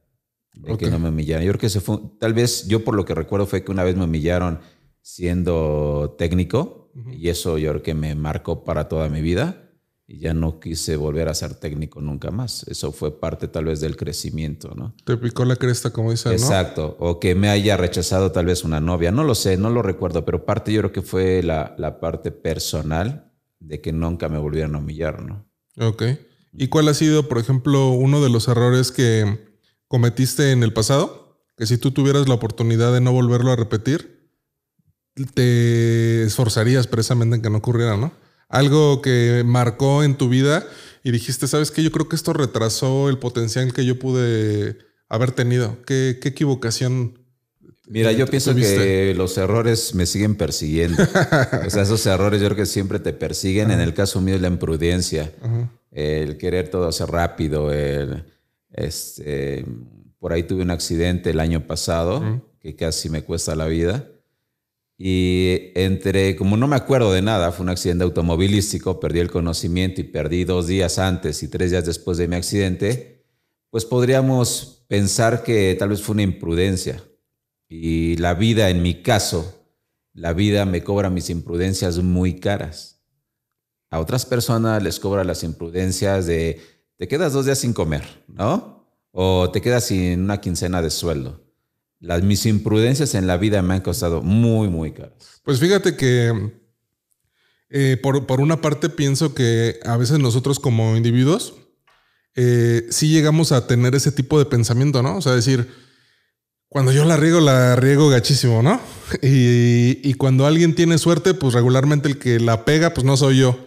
De 0.53 0.77
que 0.77 0.91
no 0.91 0.99
me 0.99 1.09
humillaran. 1.09 1.43
Yo 1.43 1.53
creo 1.53 1.61
que 1.61 1.69
se 1.69 1.81
fue, 1.81 1.97
tal 2.19 2.35
vez 2.35 2.67
yo 2.67 2.83
por 2.83 2.93
lo 2.93 3.03
que 3.03 3.15
recuerdo 3.15 3.47
fue 3.47 3.63
que 3.63 3.71
una 3.71 3.83
vez 3.83 3.95
me 3.95 4.03
humillaron 4.03 4.59
siendo 5.01 6.13
técnico 6.19 6.91
y 7.11 7.29
eso 7.29 7.57
yo 7.57 7.71
creo 7.71 7.81
que 7.81 7.95
me 7.95 8.13
marcó 8.13 8.63
para 8.63 8.87
toda 8.87 9.09
mi 9.09 9.21
vida 9.21 9.64
y 10.07 10.19
ya 10.19 10.33
no 10.33 10.59
quise 10.59 10.97
volver 10.97 11.29
a 11.29 11.33
ser 11.33 11.55
técnico 11.55 11.99
nunca 11.99 12.29
más. 12.29 12.63
Eso 12.67 12.91
fue 12.91 13.19
parte 13.19 13.47
tal 13.47 13.65
vez 13.65 13.79
del 13.79 13.97
crecimiento, 13.97 14.73
¿no? 14.75 14.93
Te 15.03 15.17
picó 15.17 15.45
la 15.45 15.55
cresta, 15.55 15.91
como 15.91 16.11
dicen, 16.11 16.33
¿no? 16.33 16.37
Exacto. 16.37 16.95
O 16.99 17.19
que 17.19 17.33
me 17.33 17.49
haya 17.49 17.75
rechazado 17.75 18.31
tal 18.31 18.45
vez 18.45 18.63
una 18.63 18.79
novia. 18.79 19.11
No 19.11 19.23
lo 19.23 19.33
sé, 19.33 19.57
no 19.57 19.71
lo 19.71 19.81
recuerdo, 19.81 20.23
pero 20.23 20.45
parte 20.45 20.71
yo 20.71 20.81
creo 20.81 20.91
que 20.91 21.01
fue 21.01 21.41
la, 21.41 21.73
la 21.79 21.99
parte 21.99 22.31
personal 22.31 23.31
de 23.59 23.81
que 23.81 23.91
nunca 23.91 24.29
me 24.29 24.37
volvieran 24.37 24.75
a 24.75 24.77
humillar, 24.77 25.23
¿no? 25.23 25.47
Ok. 25.79 26.03
¿Y 26.53 26.67
cuál 26.67 26.87
ha 26.87 26.93
sido, 26.93 27.27
por 27.27 27.39
ejemplo, 27.39 27.89
uno 27.89 28.21
de 28.21 28.29
los 28.29 28.47
errores 28.47 28.91
que 28.91 29.55
cometiste 29.87 30.51
en 30.51 30.61
el 30.61 30.71
pasado? 30.71 31.41
Que 31.57 31.65
si 31.65 31.77
tú 31.77 31.91
tuvieras 31.91 32.27
la 32.27 32.35
oportunidad 32.35 32.93
de 32.93 33.01
no 33.01 33.11
volverlo 33.11 33.51
a 33.51 33.55
repetir, 33.55 34.29
te 35.33 36.23
esforzarías 36.23 36.85
precisamente 36.85 37.37
en 37.37 37.41
que 37.41 37.49
no 37.49 37.57
ocurriera, 37.57 37.97
¿no? 37.97 38.11
Algo 38.49 39.01
que 39.01 39.43
marcó 39.45 40.03
en 40.03 40.15
tu 40.15 40.29
vida 40.29 40.65
y 41.03 41.11
dijiste, 41.11 41.47
¿sabes 41.47 41.71
qué? 41.71 41.83
Yo 41.83 41.91
creo 41.91 42.09
que 42.09 42.15
esto 42.15 42.33
retrasó 42.33 43.09
el 43.09 43.19
potencial 43.19 43.73
que 43.73 43.85
yo 43.85 43.99
pude 43.99 44.77
haber 45.07 45.31
tenido. 45.31 45.77
¿Qué, 45.85 46.19
equivocación? 46.23 47.19
Mira, 47.87 48.11
yo 48.11 48.25
pienso 48.25 48.55
que 48.55 49.13
los 49.15 49.37
errores 49.37 49.93
me 49.93 50.07
siguen 50.07 50.35
persiguiendo. 50.35 51.03
o 51.03 51.69
sea, 51.69 51.83
esos 51.83 52.05
errores 52.07 52.41
yo 52.41 52.47
creo 52.47 52.57
que 52.57 52.65
siempre 52.65 52.99
te 52.99 53.13
persiguen. 53.13 53.69
En 53.71 53.81
el 53.81 53.93
caso 53.93 54.19
mío, 54.21 54.37
la 54.39 54.47
imprudencia, 54.47 55.31
el 55.91 56.37
querer 56.37 56.69
todo 56.69 56.87
hacer 56.87 57.09
rápido. 57.09 57.71
este, 58.71 59.65
por 60.19 60.33
ahí 60.33 60.43
tuve 60.43 60.63
un 60.63 60.71
accidente 60.71 61.29
el 61.29 61.39
año 61.39 61.67
pasado 61.67 62.41
que 62.59 62.75
casi 62.75 63.09
me 63.09 63.23
cuesta 63.23 63.55
la 63.55 63.67
vida. 63.67 64.09
Y 64.97 65.71
entre, 65.75 66.35
como 66.35 66.55
no 66.55 66.67
me 66.67 66.77
acuerdo 66.77 67.11
de 67.11 67.21
nada, 67.21 67.51
fue 67.51 67.63
un 67.63 67.69
accidente 67.69 68.03
automovilístico, 68.03 68.99
perdí 68.99 69.19
el 69.19 69.31
conocimiento 69.31 69.99
y 70.01 70.05
perdí 70.05 70.45
dos 70.45 70.67
días 70.67 70.99
antes 70.99 71.43
y 71.43 71.49
tres 71.49 71.71
días 71.71 71.85
después 71.85 72.17
de 72.17 72.27
mi 72.27 72.35
accidente, 72.35 73.25
pues 73.69 73.83
podríamos 73.83 74.85
pensar 74.87 75.43
que 75.43 75.75
tal 75.77 75.89
vez 75.89 76.01
fue 76.01 76.13
una 76.13 76.23
imprudencia. 76.23 77.03
Y 77.67 78.15
la 78.17 78.35
vida, 78.35 78.69
en 78.69 78.81
mi 78.81 79.01
caso, 79.01 79.67
la 80.13 80.31
vida 80.31 80.65
me 80.65 80.83
cobra 80.83 81.09
mis 81.09 81.29
imprudencias 81.29 81.97
muy 81.97 82.39
caras. 82.39 83.01
A 83.91 83.99
otras 83.99 84.25
personas 84.25 84.81
les 84.81 84.99
cobra 84.99 85.23
las 85.23 85.43
imprudencias 85.43 86.25
de 86.25 86.61
te 86.97 87.09
quedas 87.09 87.33
dos 87.33 87.45
días 87.45 87.59
sin 87.59 87.73
comer, 87.73 88.23
¿no? 88.27 88.87
O 89.11 89.51
te 89.51 89.61
quedas 89.61 89.85
sin 89.85 90.21
una 90.21 90.39
quincena 90.39 90.81
de 90.81 90.89
sueldo. 90.89 91.44
Las, 92.05 92.21
mis 92.21 92.45
imprudencias 92.45 93.15
en 93.15 93.25
la 93.25 93.37
vida 93.37 93.63
me 93.63 93.73
han 93.73 93.81
costado 93.81 94.21
muy, 94.21 94.69
muy 94.69 94.91
caras. 94.91 95.41
Pues 95.43 95.59
fíjate 95.59 95.95
que 95.95 96.51
eh, 97.69 97.97
por, 97.97 98.39
una 98.41 98.61
parte 98.61 98.89
pienso 98.89 99.33
que 99.33 99.79
a 99.83 99.97
veces 99.97 100.19
nosotros 100.19 100.59
como 100.59 100.95
individuos 100.95 101.55
eh, 102.35 102.85
sí 102.91 103.09
llegamos 103.09 103.51
a 103.51 103.65
tener 103.65 103.95
ese 103.95 104.11
tipo 104.11 104.37
de 104.37 104.45
pensamiento, 104.45 105.01
¿no? 105.01 105.17
O 105.17 105.21
sea, 105.21 105.33
decir, 105.33 105.67
cuando 106.69 106.91
yo 106.91 107.05
la 107.05 107.17
riego, 107.17 107.39
la 107.39 107.75
riego 107.75 108.07
gachísimo, 108.09 108.61
¿no? 108.61 108.79
Y, 109.23 110.13
cuando 110.13 110.45
alguien 110.45 110.75
tiene 110.75 110.99
suerte, 110.99 111.33
pues 111.33 111.53
regularmente 111.53 112.07
el 112.07 112.19
que 112.19 112.39
la 112.39 112.65
pega, 112.65 112.93
pues 112.93 113.03
no 113.03 113.17
soy 113.17 113.39
yo. 113.39 113.57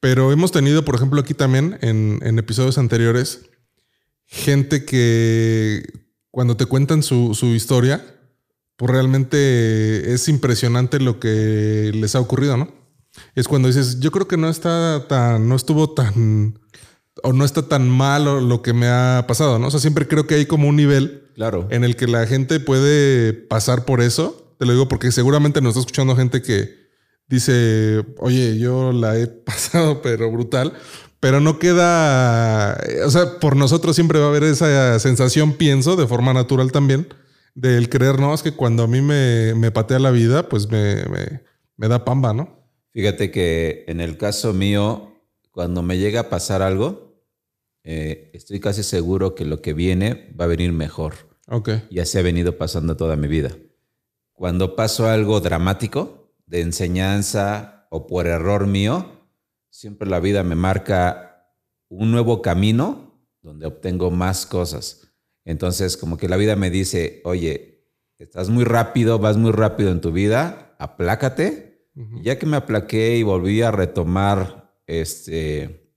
Pero 0.00 0.32
hemos 0.32 0.50
tenido, 0.50 0.84
por 0.84 0.94
ejemplo, 0.94 1.20
aquí 1.20 1.34
también 1.34 1.78
en, 1.82 2.20
en 2.22 2.38
episodios 2.38 2.78
anteriores, 2.78 3.42
gente 4.26 4.84
que 4.84 6.05
cuando 6.36 6.54
te 6.58 6.66
cuentan 6.66 7.02
su, 7.02 7.34
historia, 7.56 8.04
pues 8.76 8.90
realmente 8.90 10.12
es 10.12 10.28
impresionante 10.28 11.00
lo 11.00 11.18
que 11.18 11.90
les 11.94 12.14
ha 12.14 12.20
ocurrido, 12.20 12.58
¿no? 12.58 12.68
Es 13.34 13.48
cuando 13.48 13.68
dices, 13.68 14.00
yo 14.00 14.10
creo 14.10 14.28
que 14.28 14.36
no 14.36 14.50
está 14.50 15.06
tan, 15.08 15.48
no 15.48 15.56
estuvo 15.56 15.94
tan, 15.94 16.58
o 17.22 17.32
no 17.32 17.42
está 17.42 17.62
tan 17.62 17.88
malo 17.88 18.42
lo 18.42 18.60
que 18.60 18.74
me 18.74 18.86
ha 18.86 19.24
pasado, 19.26 19.58
¿no? 19.58 19.68
O 19.68 19.70
sea, 19.70 19.80
siempre 19.80 20.06
creo 20.06 20.26
que 20.26 20.34
hay 20.34 20.44
como 20.44 20.68
un 20.68 20.76
nivel 20.76 21.30
claro. 21.36 21.68
en 21.70 21.84
el 21.84 21.96
que 21.96 22.06
la 22.06 22.26
gente 22.26 22.60
puede 22.60 23.32
pasar 23.32 23.86
por 23.86 24.02
eso. 24.02 24.54
Te 24.58 24.66
lo 24.66 24.72
digo 24.72 24.88
porque 24.88 25.12
seguramente 25.12 25.62
nos 25.62 25.70
está 25.70 25.80
escuchando 25.80 26.16
gente 26.16 26.42
que 26.42 26.68
dice, 27.28 28.04
oye, 28.18 28.58
yo 28.58 28.92
la 28.92 29.18
he 29.18 29.26
pasado, 29.26 30.02
pero 30.02 30.30
brutal 30.30 30.74
pero 31.26 31.40
no 31.40 31.58
queda, 31.58 32.80
o 33.04 33.10
sea, 33.10 33.40
por 33.40 33.56
nosotros 33.56 33.96
siempre 33.96 34.20
va 34.20 34.26
a 34.26 34.28
haber 34.28 34.44
esa 34.44 34.96
sensación, 35.00 35.54
pienso, 35.54 35.96
de 35.96 36.06
forma 36.06 36.32
natural 36.32 36.70
también, 36.70 37.08
del 37.56 37.88
creer, 37.88 38.20
no, 38.20 38.32
es 38.32 38.44
que 38.44 38.52
cuando 38.52 38.84
a 38.84 38.86
mí 38.86 39.00
me, 39.00 39.52
me 39.56 39.72
patea 39.72 39.98
la 39.98 40.12
vida, 40.12 40.48
pues 40.48 40.70
me, 40.70 41.02
me, 41.78 41.88
da 41.88 42.04
pamba, 42.04 42.32
¿no? 42.32 42.70
Fíjate 42.92 43.32
que 43.32 43.84
en 43.88 44.00
el 44.00 44.18
caso 44.18 44.52
mío, 44.52 45.16
cuando 45.50 45.82
me 45.82 45.98
llega 45.98 46.20
a 46.20 46.28
pasar 46.28 46.62
algo, 46.62 47.20
eh, 47.82 48.30
estoy 48.32 48.60
casi 48.60 48.84
seguro 48.84 49.34
que 49.34 49.44
lo 49.44 49.60
que 49.60 49.72
viene 49.72 50.32
va 50.40 50.44
a 50.44 50.46
venir 50.46 50.70
mejor. 50.70 51.14
Ok. 51.48 51.70
Y 51.90 51.98
así 51.98 52.18
ha 52.18 52.22
venido 52.22 52.56
pasando 52.56 52.96
toda 52.96 53.16
mi 53.16 53.26
vida. 53.26 53.50
Cuando 54.32 54.76
paso 54.76 55.08
algo 55.08 55.40
dramático, 55.40 56.32
de 56.46 56.60
enseñanza 56.60 57.88
o 57.90 58.06
por 58.06 58.28
error 58.28 58.68
mío, 58.68 59.15
Siempre 59.76 60.08
la 60.08 60.20
vida 60.20 60.42
me 60.42 60.54
marca 60.54 61.52
un 61.90 62.10
nuevo 62.10 62.40
camino 62.40 63.20
donde 63.42 63.66
obtengo 63.66 64.10
más 64.10 64.46
cosas. 64.46 65.12
Entonces, 65.44 65.98
como 65.98 66.16
que 66.16 66.30
la 66.30 66.38
vida 66.38 66.56
me 66.56 66.70
dice, 66.70 67.20
oye, 67.24 67.84
estás 68.16 68.48
muy 68.48 68.64
rápido, 68.64 69.18
vas 69.18 69.36
muy 69.36 69.52
rápido 69.52 69.92
en 69.92 70.00
tu 70.00 70.12
vida, 70.12 70.74
aplácate. 70.78 71.90
Ya 72.22 72.38
que 72.38 72.46
me 72.46 72.56
aplaqué 72.56 73.18
y 73.18 73.22
volví 73.22 73.60
a 73.60 73.70
retomar 73.70 74.80
este, 74.86 75.92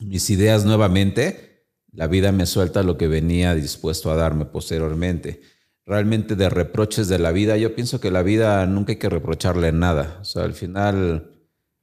mis 0.00 0.28
ideas 0.30 0.64
nuevamente, 0.64 1.68
la 1.92 2.08
vida 2.08 2.32
me 2.32 2.46
suelta 2.46 2.82
lo 2.82 2.98
que 2.98 3.06
venía 3.06 3.54
dispuesto 3.54 4.10
a 4.10 4.16
darme 4.16 4.44
posteriormente. 4.44 5.40
realmente 5.86 6.34
de 6.34 6.50
reproches 6.50 7.06
de 7.06 7.20
la 7.20 7.30
vida. 7.30 7.56
Yo 7.56 7.76
pienso 7.76 8.00
que 8.00 8.10
la 8.10 8.24
vida 8.24 8.66
nunca 8.66 8.90
hay 8.90 8.98
que 8.98 9.08
reprocharle 9.08 9.70
nada. 9.70 10.18
O 10.20 10.24
sea, 10.24 10.42
al 10.42 10.54
final 10.54 11.39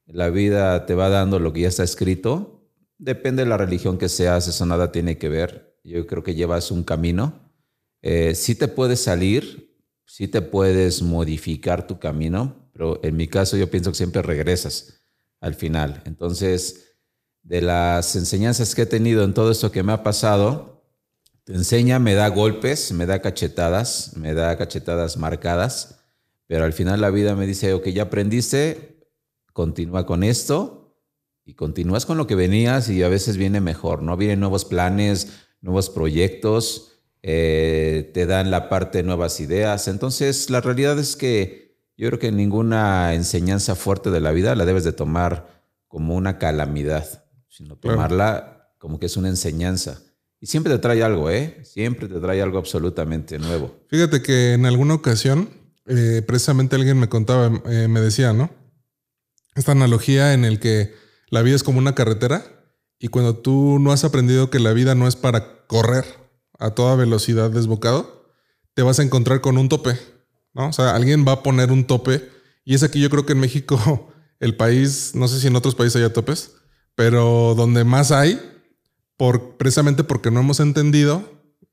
la 0.07 0.29
vida 0.29 0.85
te 0.85 0.95
va 0.95 1.09
dando 1.09 1.39
lo 1.39 1.53
que 1.53 1.61
ya 1.61 1.67
está 1.67 1.83
escrito. 1.83 2.69
Depende 2.97 3.43
de 3.43 3.49
la 3.49 3.57
religión 3.57 3.97
que 3.97 4.09
seas, 4.09 4.47
eso 4.47 4.65
nada 4.65 4.91
tiene 4.91 5.17
que 5.17 5.29
ver. 5.29 5.77
Yo 5.83 6.07
creo 6.07 6.23
que 6.23 6.35
llevas 6.35 6.71
un 6.71 6.83
camino. 6.83 7.51
Eh, 8.01 8.33
sí 8.35 8.55
te 8.55 8.67
puedes 8.67 9.01
salir, 9.01 9.77
sí 10.05 10.27
te 10.27 10.41
puedes 10.41 11.01
modificar 11.01 11.87
tu 11.87 11.99
camino, 11.99 12.69
pero 12.73 12.99
en 13.03 13.15
mi 13.15 13.27
caso 13.27 13.57
yo 13.57 13.69
pienso 13.69 13.91
que 13.91 13.97
siempre 13.97 14.21
regresas 14.21 15.01
al 15.41 15.55
final. 15.55 16.01
Entonces, 16.05 16.95
de 17.43 17.61
las 17.61 18.15
enseñanzas 18.15 18.75
que 18.75 18.83
he 18.83 18.85
tenido 18.85 19.23
en 19.23 19.33
todo 19.33 19.51
esto 19.51 19.71
que 19.71 19.83
me 19.83 19.93
ha 19.93 20.03
pasado, 20.03 20.85
te 21.43 21.53
enseña, 21.53 21.99
me 21.99 22.13
da 22.13 22.27
golpes, 22.27 22.91
me 22.91 23.05
da 23.05 23.21
cachetadas, 23.21 24.17
me 24.17 24.33
da 24.33 24.57
cachetadas 24.57 25.17
marcadas, 25.17 25.99
pero 26.45 26.65
al 26.65 26.73
final 26.73 26.99
la 27.01 27.09
vida 27.09 27.35
me 27.35 27.47
dice, 27.47 27.73
ok, 27.73 27.87
ya 27.87 28.03
aprendiste, 28.03 28.96
continúa 29.57 30.05
con 30.05 30.23
esto 30.23 30.95
y 31.43 31.55
continúas 31.55 32.05
con 32.05 32.15
lo 32.15 32.27
que 32.27 32.35
venías 32.35 32.89
y 32.89 33.01
a 33.01 33.09
veces 33.09 33.37
viene 33.37 33.59
mejor, 33.59 34.03
¿no? 34.03 34.15
Vienen 34.15 34.39
nuevos 34.39 34.65
planes, 34.65 35.47
nuevos 35.61 35.89
proyectos, 35.89 36.99
eh, 37.23 38.11
te 38.13 38.27
dan 38.27 38.51
la 38.51 38.69
parte 38.69 38.99
de 38.99 39.03
nuevas 39.03 39.39
ideas. 39.39 39.87
Entonces, 39.87 40.51
la 40.51 40.61
realidad 40.61 40.99
es 40.99 41.15
que 41.15 41.75
yo 41.97 42.07
creo 42.07 42.19
que 42.19 42.31
ninguna 42.31 43.15
enseñanza 43.15 43.73
fuerte 43.73 44.11
de 44.11 44.19
la 44.19 44.31
vida 44.31 44.53
la 44.53 44.63
debes 44.63 44.83
de 44.83 44.93
tomar 44.93 45.63
como 45.87 46.15
una 46.15 46.37
calamidad, 46.37 47.23
sino 47.47 47.77
tomarla 47.77 48.75
como 48.77 48.99
que 48.99 49.07
es 49.07 49.17
una 49.17 49.29
enseñanza. 49.29 50.03
Y 50.39 50.45
siempre 50.45 50.71
te 50.71 50.77
trae 50.77 51.01
algo, 51.01 51.31
¿eh? 51.31 51.61
Siempre 51.63 52.07
te 52.07 52.19
trae 52.19 52.43
algo 52.43 52.59
absolutamente 52.59 53.39
nuevo. 53.39 53.75
Fíjate 53.87 54.21
que 54.21 54.53
en 54.53 54.67
alguna 54.67 54.93
ocasión, 54.93 55.49
eh, 55.87 56.21
precisamente 56.27 56.75
alguien 56.75 56.99
me 56.99 57.09
contaba, 57.09 57.59
eh, 57.65 57.87
me 57.87 58.01
decía, 58.01 58.33
¿no? 58.33 58.51
Esta 59.57 59.71
analogía 59.71 60.33
en 60.33 60.45
el 60.45 60.59
que 60.59 60.93
la 61.29 61.41
vida 61.41 61.55
es 61.55 61.63
como 61.63 61.79
una 61.79 61.95
carretera 61.95 62.43
y 62.99 63.09
cuando 63.09 63.37
tú 63.37 63.79
no 63.79 63.91
has 63.91 64.03
aprendido 64.03 64.49
que 64.49 64.59
la 64.59 64.73
vida 64.73 64.95
no 64.95 65.07
es 65.07 65.15
para 65.15 65.65
correr 65.67 66.05
a 66.59 66.71
toda 66.71 66.95
velocidad 66.95 67.49
desbocado, 67.49 68.31
te 68.73 68.81
vas 68.81 68.99
a 68.99 69.03
encontrar 69.03 69.41
con 69.41 69.57
un 69.57 69.69
tope, 69.69 69.97
¿no? 70.53 70.69
O 70.69 70.73
sea, 70.73 70.95
alguien 70.95 71.25
va 71.27 71.33
a 71.33 71.43
poner 71.43 71.71
un 71.71 71.85
tope 71.85 72.29
y 72.63 72.75
es 72.75 72.83
aquí 72.83 72.99
yo 72.99 73.09
creo 73.09 73.25
que 73.25 73.33
en 73.33 73.39
México 73.39 74.11
el 74.39 74.55
país, 74.55 75.11
no 75.15 75.27
sé 75.27 75.39
si 75.39 75.47
en 75.47 75.55
otros 75.55 75.75
países 75.75 75.97
haya 75.97 76.13
topes, 76.13 76.53
pero 76.95 77.53
donde 77.55 77.83
más 77.83 78.11
hay, 78.11 78.39
por, 79.17 79.57
precisamente 79.57 80.03
porque 80.03 80.31
no 80.31 80.39
hemos 80.39 80.59
entendido 80.59 81.23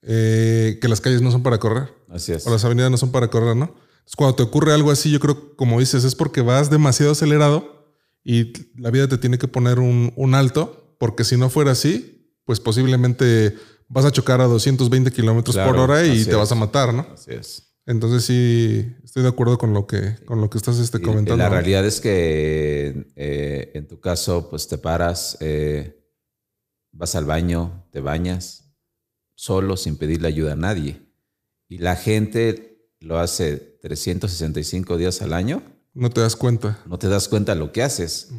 eh, 0.02 0.78
que 0.80 0.88
las 0.88 1.00
calles 1.00 1.22
no 1.22 1.30
son 1.30 1.42
para 1.42 1.58
correr. 1.58 1.94
Así 2.08 2.32
es. 2.32 2.46
O 2.46 2.50
las 2.50 2.64
avenidas 2.64 2.90
no 2.90 2.96
son 2.96 3.12
para 3.12 3.28
correr, 3.28 3.56
¿no? 3.56 3.74
cuando 4.16 4.36
te 4.36 4.42
ocurre 4.42 4.74
algo 4.74 4.90
así, 4.90 5.10
yo 5.10 5.18
creo, 5.18 5.56
como 5.56 5.80
dices, 5.80 6.04
es 6.04 6.14
porque 6.14 6.42
vas 6.42 6.68
demasiado 6.70 7.12
acelerado 7.12 7.73
y 8.24 8.52
la 8.80 8.90
vida 8.90 9.06
te 9.06 9.18
tiene 9.18 9.36
que 9.36 9.48
poner 9.48 9.78
un, 9.78 10.34
alto, 10.34 10.96
porque 10.98 11.24
si 11.24 11.36
no 11.36 11.50
fuera 11.50 11.72
así, 11.72 12.34
pues 12.44 12.58
posiblemente 12.58 13.54
vas 13.88 14.06
a 14.06 14.10
chocar 14.10 14.40
a 14.40 14.44
220 14.44 15.12
kilómetros 15.12 15.56
por 15.56 15.76
hora 15.76 16.06
y 16.06 16.24
te 16.24 16.34
vas 16.34 16.50
a 16.50 16.54
matar, 16.54 16.94
¿no? 16.94 17.06
Así 17.12 17.32
es. 17.32 17.70
Entonces 17.86 18.24
sí, 18.24 18.96
estoy 19.04 19.24
de 19.24 19.28
acuerdo 19.28 19.58
con 19.58 19.74
lo 19.74 19.86
que, 19.86 20.16
con 20.24 20.40
lo 20.40 20.48
que 20.48 20.56
estás 20.56 20.78
este, 20.78 21.02
comentando. 21.02 21.36
la 21.36 21.50
realidad 21.50 21.84
es 21.84 22.00
que 22.00 23.12
eh, 23.14 23.72
en 23.74 23.86
tu 23.86 24.00
caso, 24.00 24.48
pues 24.48 24.68
te 24.68 24.78
paras, 24.78 25.36
eh, 25.40 26.02
vas 26.92 27.14
al 27.14 27.26
baño, 27.26 27.86
te 27.90 28.00
bañas, 28.00 28.74
solo, 29.34 29.76
sin 29.76 29.98
pedirle 29.98 30.28
ayuda 30.28 30.54
a 30.54 30.56
nadie. 30.56 31.02
Y 31.68 31.76
la 31.76 31.96
gente 31.96 32.88
lo 33.00 33.18
hace 33.18 33.58
365 33.82 34.96
días 34.96 35.20
al 35.20 35.34
año 35.34 35.73
no 35.94 36.10
te 36.10 36.20
das 36.20 36.36
cuenta. 36.36 36.78
No 36.86 36.98
te 36.98 37.08
das 37.08 37.28
cuenta 37.28 37.54
de 37.54 37.60
lo 37.60 37.72
que 37.72 37.82
haces. 37.82 38.30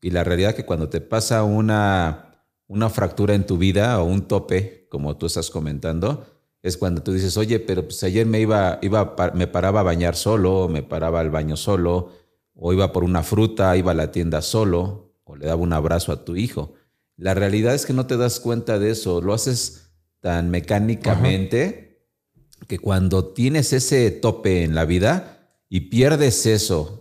Y 0.00 0.10
la 0.10 0.24
realidad 0.24 0.50
es 0.50 0.56
que 0.56 0.64
cuando 0.64 0.88
te 0.88 1.00
pasa 1.00 1.42
una, 1.42 2.46
una 2.66 2.88
fractura 2.88 3.34
en 3.34 3.46
tu 3.46 3.58
vida 3.58 4.00
o 4.00 4.04
un 4.04 4.22
tope, 4.22 4.86
como 4.90 5.16
tú 5.16 5.26
estás 5.26 5.50
comentando, 5.50 6.26
es 6.62 6.76
cuando 6.76 7.02
tú 7.02 7.12
dices, 7.12 7.36
oye, 7.36 7.58
pero 7.58 7.84
pues 7.84 8.02
ayer 8.04 8.26
me 8.26 8.40
iba, 8.40 8.78
iba, 8.82 9.14
me 9.34 9.46
paraba 9.46 9.80
a 9.80 9.84
bañar 9.84 10.14
solo, 10.14 10.68
me 10.68 10.82
paraba 10.82 11.20
al 11.20 11.30
baño 11.30 11.56
solo, 11.56 12.12
o 12.54 12.72
iba 12.72 12.92
por 12.92 13.04
una 13.04 13.22
fruta, 13.22 13.76
iba 13.76 13.92
a 13.92 13.94
la 13.94 14.12
tienda 14.12 14.42
solo, 14.42 15.14
o 15.24 15.36
le 15.36 15.46
daba 15.46 15.60
un 15.60 15.72
abrazo 15.72 16.12
a 16.12 16.24
tu 16.24 16.36
hijo. 16.36 16.74
La 17.16 17.34
realidad 17.34 17.74
es 17.74 17.86
que 17.86 17.92
no 17.92 18.06
te 18.06 18.16
das 18.16 18.40
cuenta 18.40 18.78
de 18.78 18.90
eso, 18.90 19.20
lo 19.20 19.34
haces 19.34 19.90
tan 20.20 20.50
mecánicamente 20.50 22.06
que 22.68 22.78
cuando 22.78 23.32
tienes 23.32 23.72
ese 23.72 24.10
tope 24.10 24.64
en 24.64 24.74
la 24.74 24.84
vida 24.84 25.40
y 25.68 25.88
pierdes 25.88 26.44
eso 26.44 26.99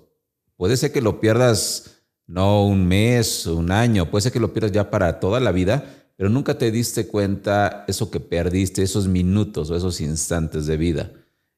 Puede 0.60 0.76
ser 0.76 0.92
que 0.92 1.00
lo 1.00 1.22
pierdas 1.22 2.02
no 2.28 2.66
un 2.66 2.86
mes, 2.86 3.46
un 3.46 3.72
año, 3.72 4.12
puede 4.12 4.24
ser 4.24 4.34
que 4.34 4.42
lo 4.42 4.52
pierdas 4.52 4.74
ya 4.74 4.92
para 4.92 5.22
toda 5.22 5.40
la 5.40 5.54
vida, 5.54 5.86
pero 6.18 6.30
nunca 6.30 6.58
te 6.58 6.70
diste 6.70 7.08
cuenta 7.08 7.86
eso 7.88 8.12
que 8.12 8.20
perdiste, 8.20 8.84
esos 8.84 9.08
minutos 9.08 9.70
o 9.70 9.78
esos 9.78 10.02
instantes 10.02 10.66
de 10.66 10.76
vida. 10.76 11.14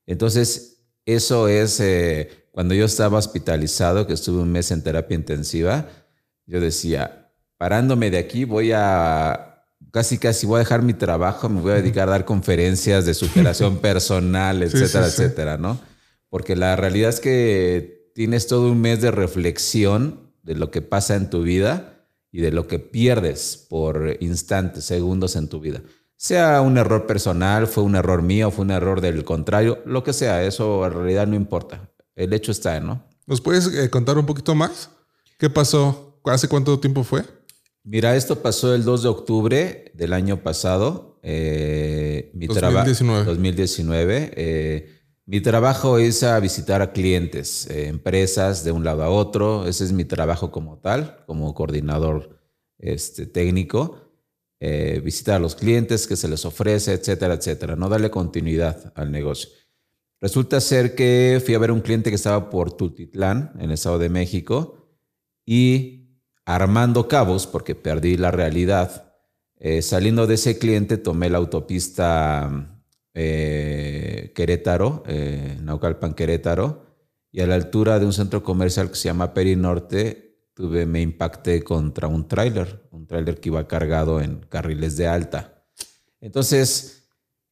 Entonces, 0.05 0.83
eso 1.03 1.47
es 1.47 1.79
eh, 1.79 2.29
cuando 2.51 2.75
yo 2.75 2.85
estaba 2.85 3.17
hospitalizado, 3.17 4.05
que 4.05 4.13
estuve 4.13 4.39
un 4.39 4.51
mes 4.51 4.69
en 4.69 4.83
terapia 4.83 5.15
intensiva, 5.15 5.89
yo 6.45 6.59
decía, 6.59 7.31
parándome 7.57 8.11
de 8.11 8.19
aquí 8.19 8.45
voy 8.45 8.71
a, 8.71 9.65
casi 9.89 10.19
casi 10.19 10.45
voy 10.45 10.57
a 10.57 10.59
dejar 10.59 10.83
mi 10.83 10.93
trabajo, 10.93 11.49
me 11.49 11.59
voy 11.59 11.71
a 11.71 11.81
dedicar 11.81 12.07
a 12.07 12.11
dar 12.11 12.25
conferencias 12.25 13.07
de 13.07 13.15
superación 13.15 13.77
personal, 13.81 14.61
etcétera, 14.61 15.07
etcétera, 15.07 15.57
¿no? 15.57 15.81
Porque 16.29 16.55
la 16.55 16.75
realidad 16.75 17.09
es 17.09 17.19
que 17.19 18.00
tienes 18.13 18.47
todo 18.47 18.71
un 18.71 18.81
mes 18.81 19.01
de 19.01 19.11
reflexión 19.11 20.31
de 20.43 20.55
lo 20.55 20.71
que 20.71 20.81
pasa 20.81 21.15
en 21.15 21.29
tu 21.29 21.43
vida 21.43 22.07
y 22.31 22.41
de 22.41 22.51
lo 22.51 22.67
que 22.67 22.79
pierdes 22.79 23.67
por 23.69 24.17
instantes, 24.19 24.85
segundos 24.85 25.35
en 25.35 25.47
tu 25.47 25.59
vida. 25.59 25.81
Sea 26.15 26.61
un 26.61 26.77
error 26.77 27.07
personal, 27.07 27.67
fue 27.67 27.83
un 27.83 27.95
error 27.95 28.21
mío, 28.21 28.51
fue 28.51 28.65
un 28.65 28.71
error 28.71 29.01
del 29.01 29.23
contrario, 29.23 29.81
lo 29.85 30.03
que 30.03 30.13
sea, 30.13 30.43
eso 30.43 30.85
en 30.85 30.93
realidad 30.93 31.27
no 31.27 31.35
importa. 31.35 31.89
El 32.15 32.33
hecho 32.33 32.51
está, 32.51 32.79
¿no? 32.79 33.03
¿Nos 33.25 33.41
puedes 33.41 33.67
eh, 33.67 33.89
contar 33.89 34.17
un 34.17 34.25
poquito 34.25 34.53
más? 34.55 34.89
¿Qué 35.37 35.49
pasó? 35.49 36.19
¿Hace 36.25 36.47
cuánto 36.47 36.79
tiempo 36.79 37.03
fue? 37.03 37.23
Mira, 37.83 38.15
esto 38.15 38.41
pasó 38.41 38.75
el 38.75 38.83
2 38.83 39.03
de 39.03 39.09
octubre 39.09 39.91
del 39.95 40.13
año 40.13 40.43
pasado. 40.43 41.19
Eh, 41.23 42.31
mi 42.33 42.47
2019. 42.47 43.25
2019. 43.25 44.33
Eh, 44.35 45.00
mi 45.31 45.39
trabajo 45.39 45.97
es 45.97 46.25
visitar 46.41 46.81
a 46.81 46.91
clientes, 46.91 47.65
eh, 47.67 47.87
empresas 47.87 48.65
de 48.65 48.73
un 48.73 48.83
lado 48.83 49.01
a 49.01 49.09
otro. 49.09 49.65
Ese 49.65 49.85
es 49.85 49.93
mi 49.93 50.03
trabajo 50.03 50.51
como 50.51 50.79
tal, 50.79 51.23
como 51.25 51.53
coordinador 51.53 52.37
este, 52.77 53.27
técnico. 53.27 54.11
Eh, 54.59 54.99
visitar 55.01 55.35
a 55.35 55.39
los 55.39 55.55
clientes, 55.55 56.05
que 56.05 56.17
se 56.17 56.27
les 56.27 56.43
ofrece, 56.43 56.91
etcétera, 56.91 57.35
etcétera. 57.35 57.77
No 57.77 57.87
darle 57.87 58.11
continuidad 58.11 58.91
al 58.93 59.09
negocio. 59.09 59.49
Resulta 60.19 60.59
ser 60.59 60.95
que 60.95 61.41
fui 61.45 61.55
a 61.55 61.59
ver 61.59 61.71
un 61.71 61.79
cliente 61.79 62.09
que 62.09 62.17
estaba 62.17 62.49
por 62.49 62.73
Tultitlán, 62.73 63.53
en 63.55 63.61
el 63.61 63.71
Estado 63.71 63.99
de 63.99 64.09
México, 64.09 64.89
y 65.45 66.19
armando 66.43 67.07
cabos, 67.07 67.47
porque 67.47 67.73
perdí 67.73 68.17
la 68.17 68.31
realidad, 68.31 69.13
eh, 69.61 69.81
saliendo 69.81 70.27
de 70.27 70.33
ese 70.33 70.59
cliente 70.59 70.97
tomé 70.97 71.29
la 71.29 71.37
autopista 71.37 72.70
eh, 73.13 74.31
Querétaro, 74.35 75.03
eh, 75.07 75.57
Naucalpan 75.61 76.13
Querétaro, 76.13 76.85
y 77.31 77.41
a 77.41 77.47
la 77.47 77.55
altura 77.55 77.99
de 77.99 78.05
un 78.05 78.13
centro 78.13 78.43
comercial 78.43 78.89
que 78.89 78.95
se 78.95 79.05
llama 79.05 79.33
Perinorte, 79.33 80.49
tuve, 80.53 80.85
me 80.85 81.01
impacté 81.01 81.63
contra 81.63 82.07
un 82.07 82.27
tráiler, 82.27 82.87
un 82.91 83.07
tráiler 83.07 83.39
que 83.39 83.49
iba 83.49 83.67
cargado 83.67 84.21
en 84.21 84.45
carriles 84.49 84.97
de 84.97 85.07
alta. 85.07 85.63
Entonces, 86.19 87.07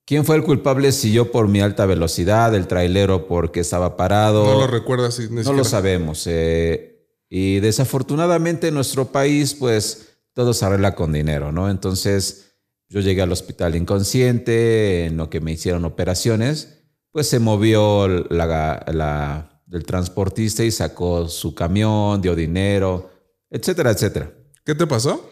¿quién 0.05 0.25
fue 0.25 0.35
el 0.35 0.43
culpable 0.43 0.91
si 0.91 1.11
yo 1.11 1.31
por 1.31 1.47
mi 1.47 1.61
alta 1.61 1.85
velocidad, 1.85 2.53
el 2.55 2.67
trailero 2.67 3.27
porque 3.27 3.61
estaba 3.61 3.95
parado? 3.95 4.45
No 4.45 4.59
lo 4.59 4.67
recuerdas. 4.67 5.19
no 5.29 5.53
lo 5.53 5.63
sabemos. 5.63 6.27
Eh, 6.27 7.07
y 7.29 7.59
desafortunadamente 7.59 8.67
en 8.67 8.73
nuestro 8.73 9.05
país, 9.05 9.53
pues 9.53 10.09
todo 10.33 10.53
se 10.53 10.65
arregla 10.65 10.95
con 10.95 11.13
dinero, 11.13 11.51
¿no? 11.51 11.69
Entonces, 11.69 12.48
yo 12.89 12.99
llegué 13.01 13.21
al 13.21 13.31
hospital 13.31 13.75
inconsciente, 13.75 15.05
en 15.05 15.17
lo 15.17 15.29
que 15.29 15.41
me 15.41 15.51
hicieron 15.51 15.85
operaciones, 15.85 16.83
pues 17.11 17.27
se 17.27 17.39
movió 17.39 18.07
la, 18.07 19.63
el 19.71 19.83
transportista 19.85 20.63
y 20.63 20.71
sacó 20.71 21.27
su 21.27 21.53
camión, 21.53 22.21
dio 22.21 22.35
dinero, 22.35 23.11
etcétera, 23.49 23.91
etcétera. 23.91 24.33
¿Qué 24.65 24.75
te 24.75 24.87
pasó? 24.87 25.29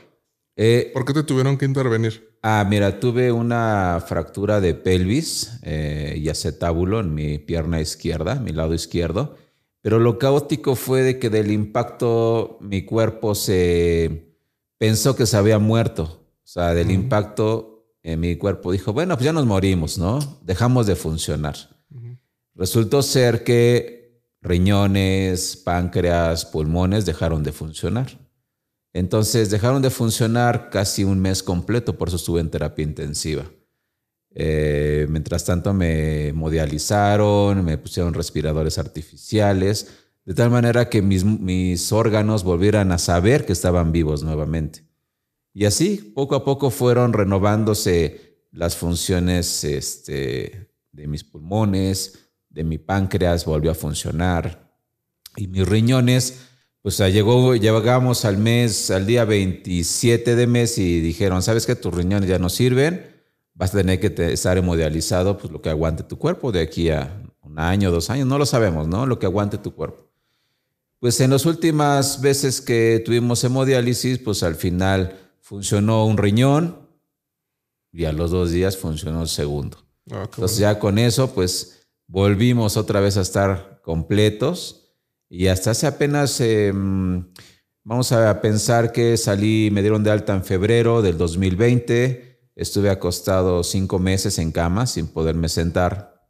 Eh, 0.55 0.91
¿Por 0.93 1.05
qué 1.05 1.13
te 1.13 1.23
tuvieron 1.23 1.57
que 1.57 1.65
intervenir? 1.65 2.37
Ah, 2.41 2.65
mira, 2.67 2.99
tuve 2.99 3.31
una 3.31 4.03
fractura 4.07 4.61
de 4.61 4.73
pelvis 4.73 5.59
eh, 5.63 6.15
y 6.17 6.29
acetábulo 6.29 6.99
en 6.99 7.13
mi 7.13 7.37
pierna 7.37 7.81
izquierda, 7.81 8.35
mi 8.35 8.51
lado 8.51 8.73
izquierdo. 8.73 9.35
Pero 9.81 9.99
lo 9.99 10.17
caótico 10.17 10.75
fue 10.75 11.01
de 11.03 11.19
que 11.19 11.29
del 11.29 11.51
impacto 11.51 12.57
mi 12.61 12.85
cuerpo 12.85 13.35
se 13.35 14.35
pensó 14.77 15.15
que 15.15 15.25
se 15.25 15.37
había 15.37 15.59
muerto. 15.59 16.26
O 16.47 16.49
sea, 16.49 16.73
del 16.73 16.91
impacto 16.91 17.91
en 18.01 18.21
mi 18.21 18.37
cuerpo 18.37 18.71
dijo, 18.71 18.93
bueno, 18.93 19.15
pues 19.17 19.25
ya 19.25 19.33
nos 19.33 19.45
morimos, 19.45 19.97
¿no? 19.97 20.39
Dejamos 20.45 20.87
de 20.87 20.95
funcionar. 20.95 21.57
Resultó 22.55 23.01
ser 23.01 23.43
que 23.43 24.23
riñones, 24.41 25.57
páncreas, 25.57 26.45
pulmones 26.45 27.05
dejaron 27.05 27.43
de 27.43 27.51
funcionar. 27.51 28.17
Entonces 28.93 29.49
dejaron 29.49 29.81
de 29.81 29.89
funcionar 29.89 30.69
casi 30.69 31.03
un 31.03 31.19
mes 31.19 31.43
completo, 31.43 31.97
por 31.97 32.07
eso 32.07 32.15
estuve 32.15 32.39
en 32.39 32.49
terapia 32.49 32.83
intensiva. 32.83 33.43
Eh, 34.33 35.05
mientras 35.09 35.43
tanto 35.43 35.73
me 35.73 36.31
modializaron, 36.31 37.65
me 37.65 37.77
pusieron 37.77 38.13
respiradores 38.13 38.77
artificiales, 38.77 39.89
de 40.23 40.33
tal 40.33 40.49
manera 40.49 40.87
que 40.87 41.01
mis, 41.01 41.25
mis 41.25 41.91
órganos 41.91 42.45
volvieran 42.45 42.93
a 42.93 42.99
saber 42.99 43.45
que 43.45 43.51
estaban 43.51 43.91
vivos 43.91 44.23
nuevamente. 44.23 44.86
Y 45.57 45.65
así, 45.65 46.13
poco 46.13 46.35
a 46.35 46.45
poco 46.45 46.69
fueron 46.69 47.13
renovándose 47.13 48.45
las 48.51 48.75
funciones 48.75 49.63
este, 49.63 50.69
de 50.91 51.07
mis 51.07 51.23
pulmones, 51.23 52.29
de 52.47 52.63
mi 52.63 52.77
páncreas 52.77 53.43
volvió 53.43 53.71
a 53.71 53.73
funcionar 53.73 54.71
y 55.35 55.47
mis 55.47 55.67
riñones, 55.67 56.41
pues 56.83 56.99
llegó, 56.99 57.55
llegamos 57.55 58.23
al 58.23 58.37
mes, 58.37 58.91
al 58.91 59.07
día 59.07 59.25
27 59.25 60.35
de 60.35 60.45
mes 60.45 60.77
y 60.77 61.01
dijeron, 61.01 61.41
¿sabes 61.41 61.65
que 61.65 61.75
tus 61.75 61.91
riñones 61.91 62.29
ya 62.29 62.37
no 62.37 62.49
sirven? 62.49 63.07
Vas 63.55 63.73
a 63.73 63.79
tener 63.79 63.99
que 63.99 64.33
estar 64.33 64.59
hemodializado, 64.59 65.39
pues 65.39 65.51
lo 65.51 65.63
que 65.63 65.71
aguante 65.71 66.03
tu 66.03 66.19
cuerpo 66.19 66.51
de 66.51 66.61
aquí 66.61 66.91
a 66.91 67.19
un 67.41 67.57
año, 67.57 67.89
dos 67.89 68.11
años, 68.11 68.27
no 68.27 68.37
lo 68.37 68.45
sabemos, 68.45 68.87
¿no? 68.87 69.07
Lo 69.07 69.17
que 69.17 69.25
aguante 69.25 69.57
tu 69.57 69.73
cuerpo. 69.73 70.07
Pues 70.99 71.19
en 71.19 71.31
las 71.31 71.47
últimas 71.47 72.21
veces 72.21 72.61
que 72.61 73.01
tuvimos 73.03 73.43
hemodiálisis, 73.43 74.19
pues 74.19 74.43
al 74.43 74.53
final 74.53 75.23
funcionó 75.47 76.05
un 76.05 76.17
riñón 76.17 76.89
y 77.93 78.03
a 78.03 78.11
los 78.11 78.31
dos 78.31 78.51
días 78.51 78.75
funcionó 78.75 79.21
el 79.21 79.29
segundo. 79.29 79.77
Ah, 80.11 80.23
Entonces 80.25 80.57
ya 80.57 80.77
con 80.77 80.99
eso, 80.99 81.33
pues 81.33 81.87
volvimos 82.05 82.75
otra 82.75 82.99
vez 82.99 83.15
a 83.15 83.21
estar 83.21 83.79
completos 83.81 84.91
y 85.29 85.47
hasta 85.47 85.71
hace 85.71 85.87
apenas, 85.87 86.41
em, 86.41 87.31
vamos 87.85 88.11
a 88.11 88.41
pensar 88.41 88.91
que 88.91 89.15
salí, 89.15 89.69
me 89.71 89.79
dieron 89.79 90.03
de 90.03 90.11
alta 90.11 90.35
en 90.35 90.43
febrero 90.43 91.01
del 91.01 91.17
2020, 91.17 92.51
estuve 92.53 92.89
acostado 92.89 93.63
cinco 93.63 93.99
meses 93.99 94.39
en 94.39 94.51
cama 94.51 94.85
sin 94.85 95.07
poderme 95.07 95.47
sentar 95.47 96.29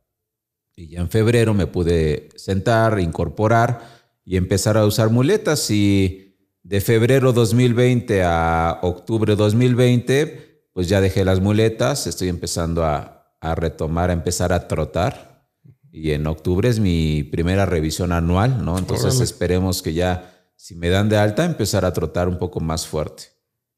y 0.75 0.89
ya 0.89 0.99
en 0.99 1.10
febrero 1.10 1.56
me 1.56 1.65
pude 1.65 2.30
sentar, 2.36 2.99
incorporar 2.99 3.82
y 4.23 4.38
empezar 4.38 4.77
a 4.77 4.86
usar 4.86 5.10
muletas 5.10 5.71
y 5.71 6.26
de 6.67 6.82
febrero 6.82 7.32
2020 7.32 8.23
a 8.23 8.80
octubre 8.82 9.38
2020, 9.38 10.67
pues 10.73 10.89
ya 10.89 10.99
dejé 10.99 11.23
las 11.23 11.39
muletas, 11.39 12.08
estoy 12.08 12.27
empezando 12.27 12.84
a, 12.84 13.13
retomar, 13.56 14.10
a 14.10 14.13
empezar 14.13 14.51
a 14.51 14.67
trotar. 14.67 15.47
Y 15.89 16.12
en 16.12 16.27
octubre 16.27 16.67
es 16.67 16.82
mi 16.82 17.23
primera 17.23 17.65
revisión 17.65 18.12
anual, 18.12 18.65
¿no? 18.65 18.77
Entonces 18.77 19.21
esperemos 19.21 19.82
que 19.82 19.93
ya, 19.93 20.51
si 20.58 20.75
me 20.75 20.89
dan 20.89 21.08
de 21.08 21.15
alta, 21.15 21.45
empezar 21.45 21.86
a 21.86 21.93
trotar 21.93 22.27
un 22.27 22.38
poco 22.38 22.60
más 22.60 22.86
fuerte. 22.86 23.23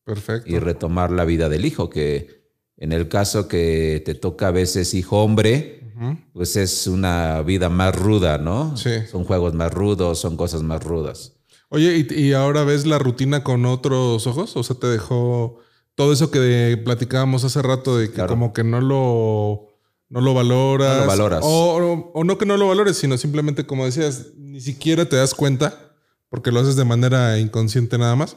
Perfecto. 0.04 0.50
Y 0.50 0.58
retomar 0.58 1.12
la 1.12 1.26
vida 1.26 1.48
del 1.48 1.66
hijo, 1.66 1.92
que 1.92 2.50
en 2.76 2.92
el 2.92 3.08
caso 3.08 3.48
que 3.48 4.02
te 4.04 4.16
toca 4.16 4.48
a 4.48 4.52
veces 4.52 4.96
hijo 4.96 5.24
hombre, 5.24 5.94
pues 6.34 6.56
es 6.56 6.88
una 6.88 7.44
vida 7.44 7.70
más 7.70 7.96
ruda, 7.96 8.40
¿no? 8.40 8.76
Sí. 8.76 9.06
Son 9.12 9.26
juegos 9.26 9.54
más 9.54 9.72
rudos, 9.72 10.18
son 10.20 10.36
cosas 10.36 10.64
más 10.64 10.84
rudas. 10.84 11.39
Oye, 11.70 12.08
¿y, 12.10 12.34
ahora 12.34 12.64
ves 12.64 12.86
la 12.86 12.98
rutina 12.98 13.44
con 13.44 13.66
otros 13.66 14.26
ojos? 14.26 14.58
O 14.58 14.64
sea, 14.64 14.76
te 14.76 14.88
dejó 14.88 15.60
todo 15.94 16.12
eso 16.12 16.32
que 16.32 16.82
platicábamos 16.84 17.44
hace 17.44 17.62
rato 17.62 17.98
de 17.98 18.12
que 18.12 18.26
como 18.26 18.54
que 18.54 18.64
no 18.64 18.82
lo, 18.82 19.68
no 20.10 20.22
lo 20.22 20.34
valoras. 20.34 20.96
No 20.96 21.02
lo 21.02 21.08
valoras. 21.08 21.42
O, 21.44 22.24
no 22.24 22.38
que 22.40 22.48
no 22.48 22.58
lo 22.58 22.68
valores, 22.68 22.98
sino 22.98 23.18
simplemente, 23.18 23.68
como 23.68 23.86
decías, 23.86 24.34
ni 24.36 24.62
siquiera 24.62 25.06
te 25.06 25.16
das 25.16 25.36
cuenta 25.36 25.94
porque 26.30 26.52
lo 26.52 26.60
haces 26.60 26.76
de 26.76 26.86
manera 26.86 27.38
inconsciente 27.38 27.98
nada 27.98 28.16
más. 28.16 28.36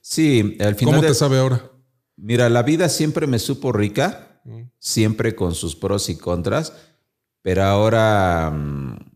Sí, 0.00 0.56
al 0.60 0.74
final. 0.74 0.96
¿Cómo 0.96 1.06
te 1.06 1.14
sabe 1.14 1.38
ahora? 1.38 1.70
Mira, 2.16 2.48
la 2.48 2.62
vida 2.62 2.88
siempre 2.88 3.26
me 3.28 3.38
supo 3.38 3.72
rica, 3.72 4.40
mm. 4.44 4.62
siempre 4.78 5.36
con 5.36 5.54
sus 5.54 5.76
pros 5.76 6.08
y 6.08 6.16
contras, 6.16 6.72
pero 7.42 7.64
ahora 7.64 8.50
mm, 8.50 9.11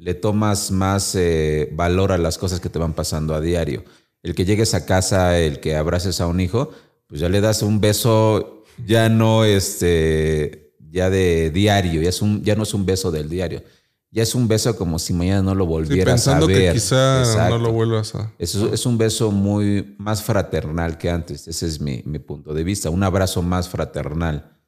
le 0.00 0.14
tomas 0.14 0.70
más 0.70 1.14
eh, 1.14 1.68
valor 1.74 2.10
a 2.10 2.16
las 2.18 2.38
cosas 2.38 2.58
que 2.58 2.70
te 2.70 2.78
van 2.78 2.94
pasando 2.94 3.34
a 3.34 3.40
diario. 3.40 3.84
El 4.22 4.34
que 4.34 4.46
llegues 4.46 4.72
a 4.72 4.86
casa, 4.86 5.38
el 5.38 5.60
que 5.60 5.76
abraces 5.76 6.22
a 6.22 6.26
un 6.26 6.40
hijo, 6.40 6.70
pues 7.06 7.20
ya 7.20 7.28
le 7.28 7.42
das 7.42 7.62
un 7.62 7.80
beso, 7.80 8.64
ya 8.86 9.10
no 9.10 9.44
este, 9.44 10.72
ya 10.90 11.10
de 11.10 11.50
diario, 11.50 12.00
ya, 12.00 12.08
es 12.08 12.22
un, 12.22 12.42
ya 12.42 12.56
no 12.56 12.62
es 12.62 12.72
un 12.72 12.86
beso 12.86 13.10
del 13.10 13.28
diario. 13.28 13.62
Ya 14.10 14.22
es 14.22 14.34
un 14.34 14.48
beso 14.48 14.74
como 14.74 14.98
si 14.98 15.12
mañana 15.12 15.42
no 15.42 15.54
lo 15.54 15.66
volvieras 15.66 16.26
a 16.26 16.32
ver. 16.32 16.40
Pensando 16.40 16.46
que 16.46 16.72
quizá 16.72 17.48
no 17.50 17.58
lo 17.58 17.70
vuelvas 17.70 18.14
a. 18.14 18.32
Es, 18.38 18.54
es 18.54 18.86
un 18.86 18.98
beso 18.98 19.30
muy 19.30 19.94
más 19.98 20.22
fraternal 20.22 20.98
que 20.98 21.10
antes. 21.10 21.46
Ese 21.46 21.66
es 21.66 21.80
mi, 21.80 22.02
mi 22.06 22.18
punto 22.18 22.52
de 22.52 22.64
vista. 22.64 22.90
Un 22.90 23.04
abrazo 23.04 23.42
más 23.42 23.68
fraternal 23.68 24.59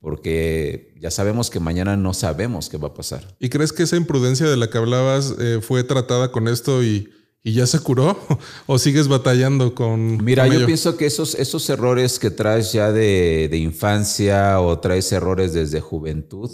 porque 0.00 0.94
ya 1.00 1.10
sabemos 1.10 1.50
que 1.50 1.60
mañana 1.60 1.96
no 1.96 2.14
sabemos 2.14 2.68
qué 2.68 2.76
va 2.76 2.88
a 2.88 2.94
pasar. 2.94 3.36
¿Y 3.40 3.48
crees 3.48 3.72
que 3.72 3.82
esa 3.82 3.96
imprudencia 3.96 4.48
de 4.48 4.56
la 4.56 4.70
que 4.70 4.78
hablabas 4.78 5.34
eh, 5.38 5.60
fue 5.62 5.84
tratada 5.84 6.30
con 6.30 6.48
esto 6.48 6.82
y, 6.82 7.10
ya 7.42 7.66
se 7.66 7.78
curó? 7.78 8.18
¿O 8.66 8.78
sigues 8.78 9.08
batallando 9.08 9.74
con... 9.74 10.22
Mira, 10.24 10.46
yo 10.48 10.66
pienso 10.66 10.96
que 10.96 11.06
esos, 11.06 11.34
esos 11.36 11.68
errores 11.70 12.18
que 12.18 12.30
traes 12.30 12.72
ya 12.72 12.92
de, 12.92 13.48
infancia 13.52 14.60
o 14.60 14.78
traes 14.80 15.12
errores 15.12 15.52
desde 15.52 15.80
juventud, 15.80 16.50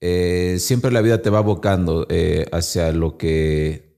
eh, 0.00 0.56
siempre 0.58 0.90
la 0.90 1.02
vida 1.02 1.20
te 1.20 1.28
va 1.28 1.38
abocando 1.38 2.06
eh, 2.08 2.46
hacia 2.50 2.92
lo 2.92 3.18
que 3.18 3.90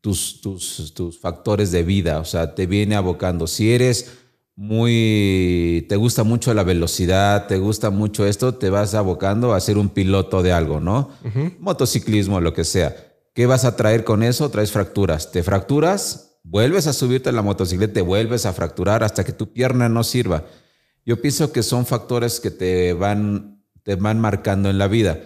tus, 0.00 0.40
tus, 0.40 0.92
tus 0.94 1.18
factores 1.18 1.70
de 1.70 1.82
vida, 1.82 2.18
o 2.18 2.24
sea, 2.24 2.54
te 2.54 2.66
viene 2.66 2.96
abocando. 2.96 3.46
Si 3.46 3.72
eres 3.72 4.23
muy, 4.56 5.86
te 5.88 5.96
gusta 5.96 6.22
mucho 6.22 6.54
la 6.54 6.62
velocidad, 6.62 7.46
te 7.46 7.58
gusta 7.58 7.90
mucho 7.90 8.24
esto, 8.26 8.54
te 8.54 8.70
vas 8.70 8.94
abocando 8.94 9.52
a 9.52 9.60
ser 9.60 9.78
un 9.78 9.88
piloto 9.88 10.42
de 10.42 10.52
algo, 10.52 10.80
¿no? 10.80 11.10
Motociclismo, 11.58 12.40
lo 12.40 12.52
que 12.52 12.64
sea. 12.64 12.94
¿Qué 13.34 13.46
vas 13.46 13.64
a 13.64 13.74
traer 13.74 14.04
con 14.04 14.22
eso? 14.22 14.48
Traes 14.50 14.70
fracturas. 14.70 15.32
Te 15.32 15.42
fracturas, 15.42 16.38
vuelves 16.44 16.86
a 16.86 16.92
subirte 16.92 17.30
a 17.30 17.32
la 17.32 17.42
motocicleta, 17.42 17.94
te 17.94 18.02
vuelves 18.02 18.46
a 18.46 18.52
fracturar 18.52 19.02
hasta 19.02 19.24
que 19.24 19.32
tu 19.32 19.52
pierna 19.52 19.88
no 19.88 20.04
sirva. 20.04 20.44
Yo 21.04 21.20
pienso 21.20 21.50
que 21.52 21.64
son 21.64 21.84
factores 21.84 22.38
que 22.38 22.52
te 22.52 22.92
van, 22.92 23.64
te 23.82 23.96
van 23.96 24.20
marcando 24.20 24.70
en 24.70 24.78
la 24.78 24.86
vida. 24.86 25.20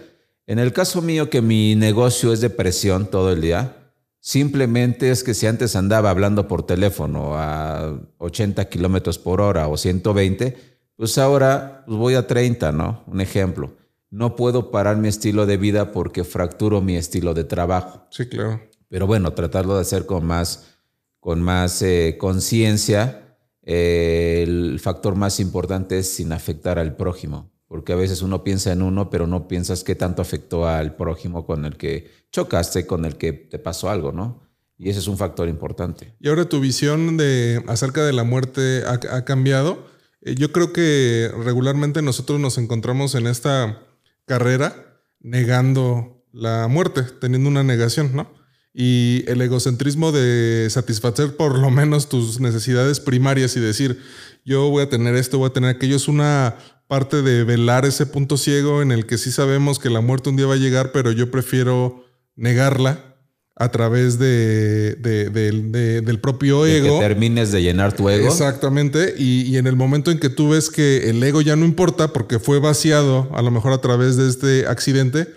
En 0.47 0.57
el 0.57 0.73
caso 0.73 1.03
mío, 1.03 1.29
que 1.29 1.43
mi 1.43 1.75
negocio 1.75 2.33
es 2.33 2.41
de 2.41 2.49
presión 2.49 3.05
todo 3.05 3.31
el 3.31 3.41
día, 3.41 3.78
Simplemente 4.19 5.11
es 5.11 5.23
que 5.23 5.33
si 5.33 5.47
antes 5.47 5.75
andaba 5.75 6.09
hablando 6.09 6.47
por 6.47 6.65
teléfono 6.65 7.35
a 7.35 7.99
80 8.17 8.65
kilómetros 8.65 9.17
por 9.17 9.39
hora 9.39 9.67
o 9.67 9.77
120, 9.77 10.57
pues 10.95 11.17
ahora 11.17 11.83
pues 11.85 11.97
voy 11.97 12.15
a 12.15 12.27
30, 12.27 12.71
¿no? 12.73 13.03
Un 13.07 13.21
ejemplo. 13.21 13.77
No 14.09 14.35
puedo 14.35 14.71
parar 14.71 14.97
mi 14.97 15.07
estilo 15.07 15.45
de 15.45 15.57
vida 15.57 15.91
porque 15.91 16.23
fracturo 16.23 16.81
mi 16.81 16.97
estilo 16.97 17.33
de 17.33 17.45
trabajo. 17.45 18.07
Sí, 18.09 18.27
claro. 18.27 18.61
Pero 18.89 19.07
bueno, 19.07 19.33
tratarlo 19.33 19.75
de 19.75 19.81
hacer 19.81 20.05
con 20.05 20.25
más, 20.25 20.79
con 21.19 21.41
más 21.41 21.81
eh, 21.81 22.17
conciencia. 22.19 23.37
Eh, 23.63 24.43
el 24.45 24.79
factor 24.79 25.15
más 25.15 25.39
importante 25.39 25.99
es 25.99 26.11
sin 26.11 26.33
afectar 26.33 26.79
al 26.79 26.95
prójimo 26.95 27.51
porque 27.69 27.93
a 27.93 27.95
veces 27.95 28.23
uno 28.23 28.43
piensa 28.43 28.73
en 28.73 28.81
uno, 28.81 29.11
pero 29.11 29.27
no 29.27 29.47
piensas 29.47 29.83
qué 29.83 29.93
tanto 29.93 30.23
afectó 30.23 30.67
al 30.67 30.95
prójimo 30.95 31.45
con 31.45 31.65
el 31.65 31.77
que 31.77 32.11
chocaste, 32.31 32.87
con 32.87 33.05
el 33.05 33.15
que 33.15 33.31
te 33.31 33.59
pasó 33.59 33.91
algo, 33.91 34.11
¿no? 34.11 34.41
Y 34.75 34.89
ese 34.89 34.99
es 34.99 35.07
un 35.07 35.17
factor 35.17 35.47
importante. 35.47 36.15
Y 36.19 36.29
ahora 36.29 36.49
tu 36.49 36.59
visión 36.59 37.15
de 37.15 37.63
acerca 37.67 38.03
de 38.03 38.11
la 38.11 38.23
muerte 38.23 38.83
ha, 38.87 39.23
cambiado. 39.23 39.85
Eh, 40.21 40.33
yo 40.33 40.51
creo 40.51 40.73
que 40.73 41.31
regularmente 41.45 42.01
nosotros 42.01 42.39
nos 42.39 42.57
encontramos 42.57 43.13
en 43.13 43.27
esta 43.27 43.83
carrera 44.25 45.03
negando 45.19 46.25
la 46.31 46.67
muerte, 46.67 47.03
teniendo 47.21 47.49
una 47.49 47.63
negación, 47.63 48.15
¿no? 48.15 48.33
Y 48.73 49.25
el 49.27 49.41
egocentrismo 49.41 50.11
de 50.11 50.67
satisfacer 50.71 51.35
por 51.35 51.59
lo 51.59 51.69
menos 51.69 52.09
tus 52.09 52.39
necesidades 52.39 52.99
primarias 52.99 53.55
y 53.57 53.59
decir, 53.59 54.01
yo 54.43 54.69
voy 54.69 54.83
a 54.83 54.89
tener 54.89 55.15
esto, 55.15 55.37
voy 55.37 55.49
a 55.49 55.53
tener 55.53 55.75
aquello, 55.75 55.97
es 55.97 56.07
una 56.07 56.55
parte 56.89 57.21
de 57.21 57.43
velar 57.43 57.85
ese 57.85 58.07
punto 58.07 58.35
ciego 58.35 58.81
en 58.81 58.91
el 58.91 59.05
que 59.05 59.19
sí 59.19 59.31
sabemos 59.31 59.77
que 59.77 59.91
la 59.91 60.01
muerte 60.01 60.31
un 60.31 60.37
día 60.37 60.47
va 60.47 60.55
a 60.55 60.57
llegar, 60.57 60.91
pero 60.91 61.11
yo 61.11 61.29
prefiero 61.29 62.03
negarla 62.35 63.15
a 63.55 63.69
través 63.69 64.17
de, 64.17 64.95
del 64.95 66.19
propio 66.19 66.65
ego. 66.65 66.99
que 66.99 67.05
termines 67.05 67.51
de 67.51 67.61
llenar 67.61 67.95
tu 67.95 68.09
ego. 68.09 68.27
Exactamente. 68.27 69.13
Y, 69.19 69.55
en 69.57 69.67
el 69.67 69.75
momento 69.75 70.09
en 70.09 70.17
que 70.17 70.29
tú 70.29 70.49
ves 70.49 70.71
que 70.71 71.11
el 71.11 71.21
ego 71.21 71.41
ya 71.41 71.55
no 71.55 71.63
importa 71.63 72.11
porque 72.11 72.39
fue 72.39 72.59
vaciado, 72.59 73.29
a 73.35 73.43
lo 73.43 73.51
mejor 73.51 73.71
a 73.73 73.81
través 73.81 74.17
de 74.17 74.27
este 74.27 74.65
accidente, 74.65 75.27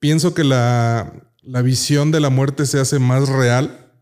pienso 0.00 0.34
que 0.34 0.44
la, 0.44 1.32
la 1.40 1.62
visión 1.62 2.10
de 2.10 2.20
la 2.20 2.28
muerte 2.28 2.66
se 2.66 2.80
hace 2.80 2.98
más 2.98 3.30
real 3.30 3.92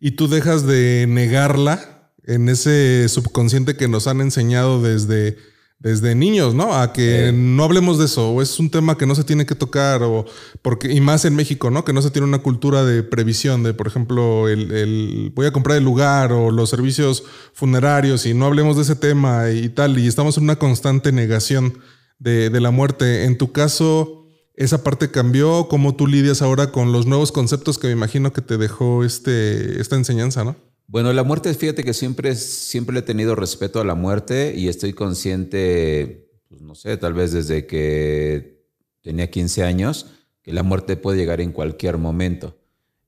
y 0.00 0.12
tú 0.12 0.26
dejas 0.26 0.66
de 0.66 1.04
negarla 1.06 2.12
en 2.24 2.48
ese 2.48 3.10
subconsciente 3.10 3.76
que 3.76 3.88
nos 3.88 4.06
han 4.06 4.22
enseñado 4.22 4.80
desde 4.80 5.36
desde 5.80 6.16
niños, 6.16 6.54
¿no? 6.54 6.74
A 6.74 6.92
que 6.92 7.32
no 7.32 7.62
hablemos 7.62 7.98
de 7.98 8.06
eso, 8.06 8.30
o 8.30 8.42
es 8.42 8.58
un 8.58 8.68
tema 8.68 8.98
que 8.98 9.06
no 9.06 9.14
se 9.14 9.22
tiene 9.22 9.46
que 9.46 9.54
tocar, 9.54 10.02
o 10.02 10.24
porque, 10.60 10.92
y 10.92 11.00
más 11.00 11.24
en 11.24 11.36
México, 11.36 11.70
¿no? 11.70 11.84
Que 11.84 11.92
no 11.92 12.02
se 12.02 12.10
tiene 12.10 12.26
una 12.26 12.40
cultura 12.42 12.84
de 12.84 13.04
previsión, 13.04 13.62
de 13.62 13.74
por 13.74 13.86
ejemplo, 13.86 14.48
el, 14.48 15.32
voy 15.34 15.46
a 15.46 15.52
comprar 15.52 15.76
el 15.76 15.84
lugar 15.84 16.32
o 16.32 16.50
los 16.50 16.70
servicios 16.70 17.22
funerarios, 17.52 18.26
y 18.26 18.34
no 18.34 18.46
hablemos 18.46 18.76
de 18.76 18.82
ese 18.82 18.96
tema 18.96 19.50
y 19.50 19.68
tal, 19.68 19.98
y 19.98 20.08
estamos 20.08 20.36
en 20.36 20.44
una 20.44 20.58
constante 20.58 21.12
negación 21.12 21.78
de, 22.18 22.50
de 22.50 22.60
la 22.60 22.72
muerte. 22.72 23.24
En 23.24 23.38
tu 23.38 23.52
caso, 23.52 24.26
esa 24.56 24.82
parte 24.82 25.12
cambió, 25.12 25.68
cómo 25.68 25.94
tú 25.94 26.08
lidias 26.08 26.42
ahora 26.42 26.72
con 26.72 26.90
los 26.90 27.06
nuevos 27.06 27.30
conceptos 27.30 27.78
que 27.78 27.86
me 27.86 27.92
imagino 27.92 28.32
que 28.32 28.42
te 28.42 28.58
dejó 28.58 29.04
este, 29.04 29.80
esta 29.80 29.94
enseñanza, 29.94 30.42
¿no? 30.42 30.56
Bueno, 30.90 31.12
la 31.12 31.22
muerte, 31.22 31.52
fíjate 31.52 31.84
que 31.84 31.92
siempre, 31.92 32.34
siempre 32.34 32.98
he 32.98 33.02
tenido 33.02 33.34
respeto 33.34 33.78
a 33.78 33.84
la 33.84 33.94
muerte 33.94 34.54
y 34.56 34.68
estoy 34.68 34.94
consciente, 34.94 36.30
pues 36.48 36.62
no 36.62 36.74
sé, 36.74 36.96
tal 36.96 37.12
vez 37.12 37.30
desde 37.32 37.66
que 37.66 38.64
tenía 39.02 39.30
15 39.30 39.64
años, 39.64 40.06
que 40.40 40.54
la 40.54 40.62
muerte 40.62 40.96
puede 40.96 41.18
llegar 41.18 41.42
en 41.42 41.52
cualquier 41.52 41.98
momento. 41.98 42.56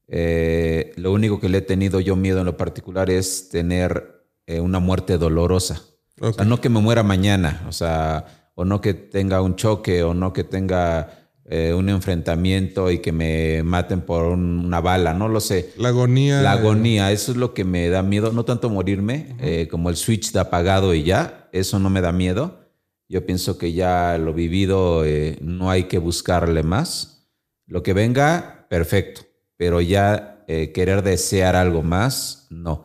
Eh, 0.09 0.93
lo 0.97 1.11
único 1.11 1.41
que 1.41 1.49
le 1.49 1.59
he 1.59 1.63
tenido 1.63 2.01
yo 2.01 2.17
miedo 2.17 2.41
en 2.41 2.47
lo 2.47 2.59
particular 2.59 3.09
es 3.09 3.49
tener 3.49 4.27
eh, 4.47 4.61
una 4.61 4.79
muerte 4.79 5.17
dolorosa. 5.17 5.81
O 6.21 6.35
sea, 6.35 6.45
no 6.45 6.61
que 6.61 6.69
me 6.69 6.81
muera 6.81 7.03
mañana, 7.03 7.65
o 7.67 7.73
sea, 7.73 8.53
o 8.57 8.67
no 8.67 8.83
que 8.83 8.93
tenga 8.93 9.41
un 9.41 9.57
choque, 9.57 10.03
o 10.03 10.13
no 10.13 10.35
que 10.35 10.45
tenga 10.45 11.20
eh, 11.53 11.75
un 11.75 11.89
enfrentamiento 11.89 12.93
y 12.93 13.01
que 13.01 13.11
me 13.11 13.65
maten 13.65 14.03
por 14.03 14.23
una 14.23 14.81
bala, 14.81 15.15
no 15.15 15.29
lo 15.29 15.41
sé. 15.41 15.73
La 15.77 15.89
agonía. 15.89 16.43
La 16.43 16.53
agonía, 16.53 17.11
eso 17.11 17.33
es 17.33 17.39
lo 17.39 17.55
que 17.55 17.65
me 17.65 17.89
da 17.89 18.05
miedo, 18.05 18.31
no 18.31 18.45
tanto 18.45 18.71
morirme, 18.71 19.35
eh, 19.41 19.67
como 19.69 19.91
el 19.91 19.97
switch 19.97 20.31
de 20.31 20.39
apagado 20.39 20.95
y 20.95 21.03
ya, 21.03 21.49
eso 21.51 21.81
no 21.81 21.91
me 21.91 22.03
da 22.03 22.13
miedo. 22.13 22.61
Yo 23.09 23.27
pienso 23.27 23.59
que 23.59 23.73
ya 23.73 24.17
lo 24.17 24.33
vivido 24.33 25.05
eh, 25.05 25.39
no 25.41 25.73
hay 25.73 25.89
que 25.89 25.99
buscarle 25.99 26.63
más. 26.63 27.29
Lo 27.67 27.83
que 27.83 27.95
venga, 27.95 28.69
perfecto, 28.71 29.23
pero 29.57 29.81
ya 29.81 30.45
querer 30.47 31.03
desear 31.03 31.55
algo 31.55 31.83
más, 31.83 32.47
no. 32.51 32.85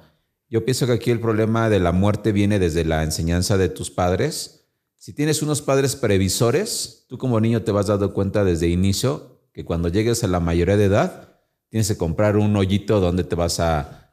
Yo 0.50 0.66
pienso 0.66 0.86
que 0.86 0.94
aquí 0.94 1.12
el 1.12 1.20
problema 1.20 1.70
de 1.70 1.80
la 1.80 1.92
muerte 1.92 2.32
viene 2.32 2.60
desde 2.60 2.86
la 2.86 3.04
enseñanza 3.04 3.58
de 3.58 3.70
tus 3.70 3.90
padres 3.92 4.55
si 5.06 5.14
tienes 5.14 5.44
unos 5.44 5.62
padres 5.62 5.96
previsores, 5.96 7.06
tú 7.08 7.20
como 7.20 7.40
niño 7.40 7.62
te 7.62 7.72
vas 7.72 7.86
dando 7.86 8.12
cuenta 8.12 8.44
desde 8.44 8.70
inicio 8.70 9.40
que 9.54 9.64
cuando 9.64 9.88
llegues 9.88 10.24
a 10.24 10.28
la 10.28 10.40
mayoría 10.40 10.78
de 10.78 10.86
edad, 10.86 11.44
tienes 11.70 11.90
que 11.90 11.96
comprar 11.96 12.38
un 12.38 12.56
hoyito 12.56 13.00
donde 13.00 13.24
te 13.24 13.36
vas 13.36 13.60
a, 13.60 14.12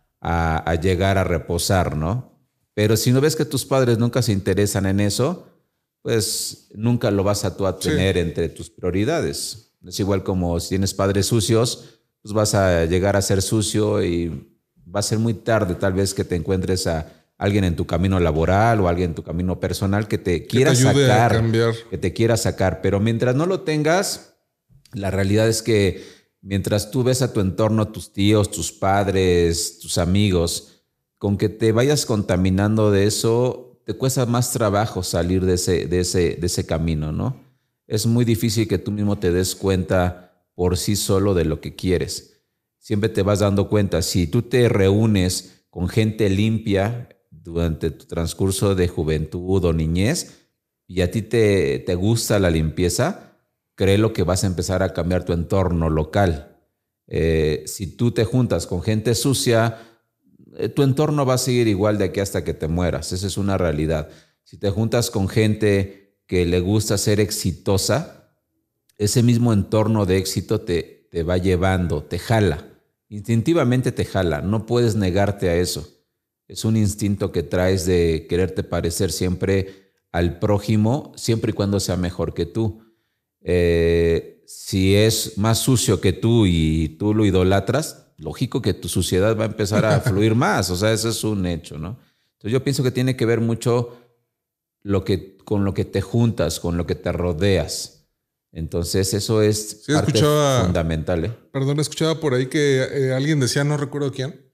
llegar 0.83 1.17
a 1.17 1.25
reposar, 1.25 1.97
¿no? 1.97 2.39
Pero 2.75 2.99
si 2.99 3.11
no 3.11 3.23
ves 3.23 3.37
que 3.37 3.47
tus 3.47 3.65
padres 3.65 3.97
nunca 3.97 4.21
se 4.21 4.33
interesan 4.33 4.85
en 4.85 5.01
eso, 5.01 5.47
pues 6.03 6.69
nunca 6.75 7.11
lo 7.11 7.25
vas 7.25 7.47
a 7.47 7.57
tú 7.57 7.67
a 7.67 7.79
tener 7.79 8.19
entre 8.19 8.51
tus 8.51 8.69
prioridades. 8.69 9.73
Es 9.87 9.99
igual 9.99 10.23
como 10.23 10.61
si 10.61 10.69
tienes 10.69 10.93
padres 10.93 11.25
sucios, 11.25 12.01
pues 12.21 12.35
vas 12.35 12.55
a 12.55 12.85
llegar 12.85 13.17
a 13.17 13.23
ser 13.23 13.41
sucio 13.41 14.05
y 14.05 14.29
va 14.95 15.01
a 15.01 15.03
ser 15.03 15.19
muy 15.19 15.33
tarde 15.33 15.75
tal 15.75 15.95
vez 15.95 16.13
que 16.13 16.25
te 16.25 16.37
encuentres 16.37 16.87
a 16.87 17.22
alguien 17.43 17.65
en 17.65 17.75
tu 17.75 17.89
camino 17.89 18.21
laboral 18.21 18.81
o 18.81 18.89
alguien 18.89 19.11
en 19.11 19.15
tu 19.17 19.25
camino 19.25 19.59
personal 19.59 20.07
que 20.07 20.17
te 20.17 20.47
quiera 20.47 20.77
sacar, 20.77 21.43
que 21.91 21.99
te 21.99 22.13
quiera 22.13 22.37
sacar, 22.37 22.81
pero 22.81 23.01
mientras 23.01 23.35
no 23.35 23.47
lo 23.47 23.63
tengas, 23.63 24.37
la 24.93 25.11
realidad 25.11 25.49
es 25.49 25.61
que 25.61 26.05
mientras 26.41 26.93
tú 26.93 27.03
ves 27.03 27.21
a 27.21 27.33
tu 27.33 27.41
entorno, 27.41 27.89
tus 27.89 28.13
tíos, 28.13 28.53
tus 28.53 28.71
padres, 28.71 29.81
tus 29.81 29.99
amigos, 29.99 30.85
con 31.19 31.37
que 31.37 31.49
te 31.49 31.73
vayas 31.73 32.07
contaminando 32.07 32.93
de 32.93 33.07
eso, 33.07 33.81
te 33.85 33.95
cuesta 33.95 34.25
más 34.25 34.53
trabajo 34.53 35.03
salir 35.03 35.45
de 35.45 35.55
ese, 35.55 35.87
de 35.87 35.99
ese, 35.99 36.37
de 36.37 36.47
ese 36.47 36.65
camino, 36.65 37.11
¿no? 37.11 37.41
Es 37.89 38.07
muy 38.07 38.25
difícil 38.25 38.69
que 38.69 38.79
tú 38.79 38.93
mismo 38.93 39.19
te 39.19 39.33
des 39.33 39.57
cuenta 39.57 40.47
por 40.55 40.79
sí 40.79 40.95
solo 40.95 41.35
de 41.35 41.45
lo 41.45 41.61
que 41.61 41.75
quieres. 41.75 42.45
Siempre 42.79 43.09
te 43.09 43.23
vas 43.23 43.41
dando 43.41 43.69
cuenta, 43.69 44.01
si 44.01 44.29
tú 44.29 44.43
te 44.43 44.69
reúnes 44.69 45.65
con 45.71 45.89
gente 45.89 46.31
limpia, 46.31 47.09
durante 47.43 47.91
tu 47.91 48.07
transcurso 48.07 48.75
de 48.75 48.89
juventud 48.89 49.65
o 49.65 49.73
niñez 49.73 50.49
y 50.87 51.01
a 51.01 51.11
ti 51.11 51.23
te, 51.23 51.79
te 51.81 51.95
gusta 51.95 52.39
la 52.39 52.51
limpieza, 52.51 53.39
créelo 53.75 54.13
que 54.13 54.23
vas 54.23 54.45
a 54.45 54.47
empezar 54.47 54.83
a 54.83 54.93
cambiar 54.93 55.25
tu 55.25 55.33
entorno 55.33 55.89
local. 55.89 56.59
Eh, 57.07 57.65
si 57.67 57.87
tú 57.97 58.13
te 58.13 58.25
juntas 58.25 58.67
con 58.67 58.83
gente 58.83 59.15
sucia, 59.15 59.79
eh, 60.57 60.69
tu 60.69 60.83
entorno 60.83 61.25
va 61.25 61.35
a 61.35 61.39
seguir 61.39 61.69
igual 61.69 61.99
de 61.99 62.05
aquí 62.05 62.21
hasta 62.21 62.45
que 62.45 62.55
te 62.55 62.69
mueras. 62.69 63.13
Esa 63.13 63.27
es 63.27 63.37
una 63.37 63.59
realidad. 63.59 64.09
Si 64.45 64.59
te 64.59 64.71
juntas 64.71 65.11
con 65.11 65.29
gente 65.29 66.21
que 66.27 66.47
le 66.47 66.61
gusta 66.61 66.99
ser 66.99 67.21
exitosa, 67.21 68.37
ese 68.99 69.23
mismo 69.23 69.53
entorno 69.53 70.07
de 70.07 70.19
éxito 70.19 70.61
te, 70.61 71.09
te 71.11 71.23
va 71.23 71.39
llevando, 71.39 72.03
te 72.03 72.19
jala. 72.19 72.67
Instintivamente 73.09 73.93
te 73.93 74.05
jala. 74.05 74.43
No 74.43 74.67
puedes 74.67 74.95
negarte 74.95 75.49
a 75.49 75.57
eso. 75.57 75.92
Es 76.53 76.67
un 76.67 76.77
instinto 76.77 77.33
que 77.33 77.43
traes 77.43 77.87
de 77.87 78.27
quererte 78.29 78.63
parecer 78.63 79.11
siempre 79.11 79.95
al 80.13 80.39
prójimo, 80.39 81.13
siempre 81.17 81.53
y 81.53 81.55
cuando 81.55 81.81
sea 81.81 81.97
mejor 81.97 82.35
que 82.35 82.45
tú. 82.45 82.83
Eh, 83.41 84.45
si 84.47 84.95
es 84.95 85.39
más 85.39 85.59
sucio 85.61 86.01
que 86.03 86.13
tú 86.13 86.45
y 86.47 86.97
tú 86.99 87.15
lo 87.15 87.25
idolatras, 87.25 88.13
lógico 88.19 88.61
que 88.61 88.75
tu 88.75 88.89
suciedad 88.89 89.35
va 89.35 89.45
a 89.45 89.47
empezar 89.47 89.87
a 89.87 90.01
fluir 90.03 90.35
más. 90.35 90.69
O 90.69 90.77
sea, 90.77 90.93
eso 90.93 91.09
es 91.09 91.25
un 91.25 91.47
hecho, 91.47 91.79
¿no? 91.79 91.99
Entonces 92.35 92.53
yo 92.53 92.63
pienso 92.63 92.83
que 92.83 92.91
tiene 92.91 93.17
que 93.17 93.25
ver 93.25 93.41
mucho 93.41 93.97
lo 94.83 95.05
que, 95.05 95.39
con 95.39 95.65
lo 95.65 95.73
que 95.73 95.87
te 95.87 96.03
juntas, 96.03 96.61
con 96.61 96.77
lo 96.77 96.87
que 96.87 96.97
te 96.97 97.13
rodeas. 97.13 98.09
Entonces 98.53 99.15
eso 99.15 99.41
es 99.41 99.87
parte 99.87 100.21
fundamental. 100.21 101.25
¿eh? 101.25 101.33
Perdón, 101.51 101.81
escuchaba 101.81 102.21
por 102.21 102.35
ahí 102.35 102.47
que 102.47 102.83
eh, 102.83 103.15
alguien 103.15 103.41
decía, 103.41 103.65
no 103.65 103.79
recuerdo 103.79 104.13
quién, 104.13 104.52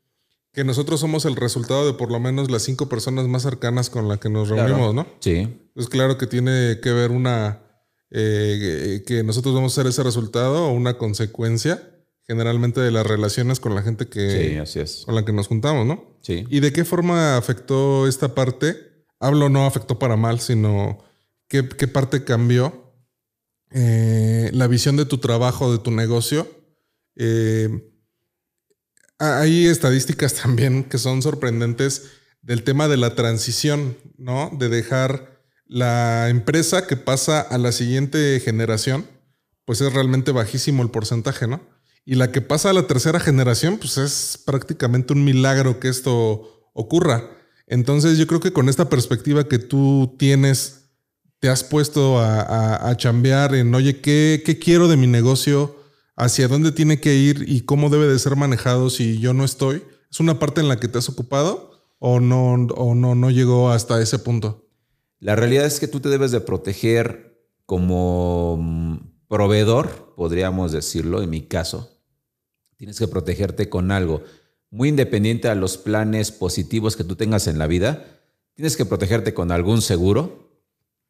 que 0.53 0.65
nosotros 0.65 1.01
somos 1.01 1.25
el 1.25 1.37
resultado 1.37 1.87
de 1.87 1.95
por 1.95 2.11
lo 2.11 2.21
menos 2.21 2.51
las 2.51 2.63
cinco 2.63 2.89
personas 2.89 3.27
más 3.29 3.43
cercanas 3.43 3.91
con 3.91 4.09
las 4.09 4.19
que 4.19 4.31
nos 4.31 4.49
reunimos, 4.49 4.95
¿no? 4.95 5.07
Sí. 5.21 5.71
Es 5.75 5.89
claro 5.89 6.19
que 6.19 6.27
tiene 6.27 6.81
que 6.83 6.93
ver 6.93 7.11
una, 7.11 7.63
eh, 8.11 9.03
que 9.07 9.23
nosotros 9.23 9.55
vamos 9.55 9.73
a 9.73 9.83
ser 9.83 9.87
ese 9.87 10.03
resultado 10.03 10.67
o 10.67 10.73
una 10.73 10.99
consecuencia 10.99 11.95
generalmente 12.29 12.81
de 12.81 12.91
las 12.91 13.07
relaciones 13.07 13.59
con 13.59 13.75
la 13.75 13.83
gente 13.83 14.07
que, 14.07 14.59
así 14.61 14.81
es. 14.81 15.05
con 15.07 15.15
la 15.15 15.25
que 15.25 15.33
nos 15.33 15.49
juntamos, 15.49 15.87
¿no? 15.87 16.19
Sí. 16.21 16.45
¿Y 16.51 16.61
de 16.61 16.73
qué 16.73 16.85
forma 16.85 17.39
afectó 17.39 18.07
esta 18.07 18.35
parte? 18.35 18.77
Hablo 19.19 19.49
no 19.49 19.67
afectó 19.67 19.99
para 19.99 20.17
mal, 20.17 20.39
sino 20.41 20.99
qué, 21.49 21.63
parte 21.63 22.25
cambió 22.25 22.93
eh, 23.71 24.51
la 24.53 24.67
visión 24.67 24.97
de 24.97 25.07
tu 25.07 25.19
trabajo, 25.19 25.73
de 25.73 25.79
tu 25.79 25.91
negocio. 25.91 26.47
Eh, 27.17 27.69
hay 29.19 29.67
estadísticas 29.67 30.35
también 30.43 30.85
que 30.85 30.99
son 30.99 31.23
sorprendentes 31.23 32.11
del 32.43 32.63
tema 32.63 32.89
de 32.89 32.97
la 32.97 33.15
transición, 33.15 33.97
¿no? 34.17 34.51
De 34.59 34.69
dejar 34.69 35.39
la 35.67 36.29
empresa 36.31 36.87
que 36.87 36.97
pasa 36.97 37.41
a 37.41 37.59
la 37.59 37.73
siguiente 37.73 38.41
generación, 38.41 39.07
pues 39.65 39.81
es 39.83 39.93
realmente 39.93 40.33
bajísimo 40.33 40.83
el 40.83 40.91
porcentaje, 40.91 41.47
¿no? 41.47 41.61
Y 42.07 42.15
la 42.15 42.33
que 42.33 42.41
pasa 42.41 42.71
a 42.71 42.73
la 42.73 42.87
tercera 42.87 43.21
generación, 43.21 43.77
pues 43.77 43.99
es 43.99 44.41
prácticamente 44.47 45.13
un 45.13 45.25
milagro 45.25 45.79
que 45.79 45.89
esto 45.89 46.71
ocurra. 46.73 47.29
Entonces 47.67 48.17
yo 48.17 48.27
creo 48.27 48.41
que 48.41 48.53
con 48.53 48.71
esta 48.71 48.89
perspectiva 48.89 49.47
que 49.47 49.59
tú 49.59 50.17
tienes, 50.19 50.87
te 51.39 51.51
has 51.51 51.63
puesto 51.63 52.19
a, 52.19 52.89
a, 52.89 52.97
chambear 52.97 53.55
en, 53.55 53.75
oye, 53.75 54.01
¿qué, 54.01 54.43
¿qué 54.45 54.59
quiero 54.59 54.89
de 54.89 54.97
mi 54.97 55.07
negocio? 55.07 55.78
Hacia 56.19 56.49
dónde 56.49 56.73
tiene 56.73 57.01
que 57.01 57.15
ir 57.15 57.45
y 57.47 57.63
cómo 57.63 57.89
debe 57.89 58.07
de 58.07 58.19
ser 58.19 58.37
manejado 58.37 58.91
si 58.91 59.19
yo 59.21 59.33
no 59.33 59.45
estoy? 59.45 59.85
¿Es 60.11 60.21
una 60.21 60.39
parte 60.39 60.61
en 60.61 60.69
la 60.69 60.79
que 60.79 60.89
te 60.89 60.99
has 60.99 61.09
ocupado 61.09 61.81
o 61.99 62.21
no, 62.21 62.53
o 62.53 62.95
no, 62.95 63.15
no 63.15 63.31
llegó 63.31 63.71
hasta 63.71 64.03
ese 64.03 64.19
punto? 64.19 64.69
La 65.21 65.37
realidad 65.37 65.65
es 65.65 65.81
que 65.81 65.89
tú 65.89 66.01
te 66.01 66.09
debes 66.09 66.33
de 66.33 66.41
proteger 66.41 67.47
como 67.67 68.57
mm, 68.61 68.97
proveedor, 69.29 70.15
podríamos 70.17 70.73
decirlo, 70.73 71.23
en 71.23 71.31
mi 71.31 71.43
caso. 71.43 71.91
Tienes 72.77 72.99
que 72.99 73.09
protegerte 73.09 73.69
con 73.69 73.91
algo 73.93 74.23
muy 74.71 74.89
independiente 74.89 75.49
a 75.49 75.55
los 75.55 75.79
planes 75.79 76.33
positivos 76.33 76.97
que 76.97 77.05
tú 77.05 77.17
tengas 77.17 77.47
en 77.47 77.59
la 77.59 77.67
vida. 77.67 78.05
Tienes 78.55 78.77
que 78.77 78.85
protegerte 78.85 79.35
con 79.35 79.53
algún 79.53 79.83
seguro, 79.83 80.48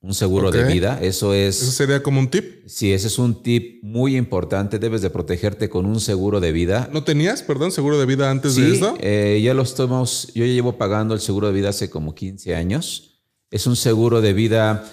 un 0.00 0.14
seguro 0.14 0.50
de 0.50 0.64
vida. 0.64 0.98
Eso 1.02 1.34
es. 1.34 1.60
¿Eso 1.60 1.72
sería 1.72 2.02
como 2.02 2.20
un 2.20 2.28
tip? 2.28 2.66
Sí, 2.66 2.92
ese 2.92 3.08
es 3.08 3.18
un 3.18 3.42
tip 3.42 3.82
muy 3.82 4.16
importante. 4.16 4.78
Debes 4.78 5.02
de 5.02 5.10
protegerte 5.10 5.68
con 5.68 5.86
un 5.86 6.00
seguro 6.00 6.40
de 6.40 6.52
vida. 6.52 6.88
¿No 6.92 7.02
tenías, 7.02 7.42
perdón, 7.42 7.72
seguro 7.72 7.98
de 7.98 8.06
vida 8.06 8.30
antes 8.30 8.54
de 8.56 8.72
esto? 8.72 8.96
Eh, 9.00 9.40
ya 9.42 9.54
lo 9.54 9.62
estamos. 9.62 10.32
Yo 10.34 10.44
ya 10.44 10.52
llevo 10.52 10.78
pagando 10.78 11.14
el 11.14 11.20
seguro 11.20 11.48
de 11.48 11.52
vida 11.52 11.70
hace 11.70 11.90
como 11.90 12.14
15 12.14 12.54
años. 12.54 13.22
Es 13.50 13.66
un 13.66 13.76
seguro 13.76 14.20
de 14.20 14.32
vida 14.34 14.84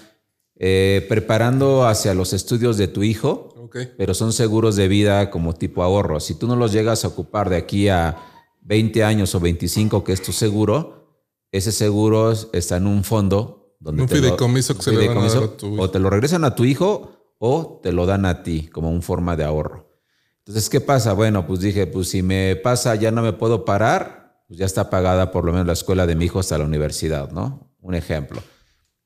eh, 0.57 1.05
preparando 1.07 1.85
hacia 1.85 2.13
los 2.13 2.33
estudios 2.33 2.77
de 2.77 2.87
tu 2.87 3.03
hijo. 3.03 3.51
Pero 3.97 4.13
son 4.13 4.31
seguros 4.31 4.77
de 4.77 4.87
vida 4.87 5.29
como 5.29 5.53
tipo 5.53 5.83
ahorro. 5.83 6.21
Si 6.21 6.33
tú 6.35 6.47
no 6.47 6.55
los 6.55 6.71
llegas 6.71 7.03
a 7.03 7.09
ocupar 7.09 7.49
de 7.49 7.57
aquí 7.57 7.89
a 7.89 8.15
20 8.61 9.03
años 9.03 9.35
o 9.35 9.41
25, 9.41 10.03
que 10.03 10.13
es 10.13 10.21
tu 10.21 10.31
seguro, 10.31 11.19
ese 11.51 11.73
seguro 11.73 12.31
está 12.53 12.77
en 12.77 12.87
un 12.87 13.03
fondo 13.03 13.64
Donde 13.79 14.03
un 14.03 14.09
fideicomiso 14.09 14.75
que 14.75 14.83
se 14.83 14.91
le 14.91 15.07
van 15.07 15.17
a, 15.17 15.27
dar 15.27 15.43
a 15.43 15.57
tu 15.57 15.67
hijo. 15.67 15.81
O 15.81 15.89
te 15.89 15.99
lo 15.99 16.09
regresan 16.09 16.43
a 16.43 16.55
tu 16.55 16.65
hijo 16.65 17.11
o 17.37 17.79
te 17.83 17.91
lo 17.91 18.05
dan 18.05 18.25
a 18.25 18.43
ti 18.43 18.67
como 18.67 18.89
una 18.89 19.01
forma 19.01 19.35
de 19.35 19.43
ahorro. 19.43 19.89
Entonces, 20.39 20.69
¿qué 20.69 20.79
pasa? 20.79 21.13
Bueno, 21.13 21.47
pues 21.47 21.59
dije, 21.59 21.87
pues 21.87 22.09
si 22.09 22.21
me 22.21 22.55
pasa, 22.55 22.95
ya 22.95 23.11
no 23.11 23.21
me 23.21 23.33
puedo 23.33 23.65
parar, 23.65 24.43
pues 24.47 24.59
ya 24.59 24.65
está 24.65 24.89
pagada 24.89 25.31
por 25.31 25.43
lo 25.43 25.51
menos 25.51 25.67
la 25.67 25.73
escuela 25.73 26.05
de 26.05 26.15
mi 26.15 26.25
hijo 26.25 26.39
hasta 26.39 26.57
la 26.57 26.65
universidad, 26.65 27.31
¿no? 27.31 27.71
Un 27.81 27.95
ejemplo. 27.95 28.41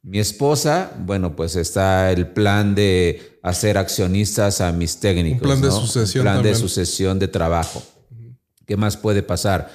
Mi 0.02 0.20
esposa, 0.20 0.92
bueno, 1.00 1.36
pues 1.36 1.56
está 1.56 2.12
el 2.12 2.28
plan 2.28 2.76
de 2.76 3.40
hacer 3.44 3.78
accionistas 3.78 4.62
a 4.62 4.72
mis 4.72 5.00
técnicos. 5.00 5.42
Un 5.42 5.48
plan 5.48 5.62
de 5.62 5.72
sucesión. 5.72 6.28
Un 6.28 6.34
plan 6.34 6.44
de 6.44 6.56
sucesión 6.56 7.20
de 7.20 7.28
trabajo. 7.28 7.84
¿Qué 8.66 8.78
más 8.78 8.98
puede 8.98 9.24
pasar? 9.24 9.72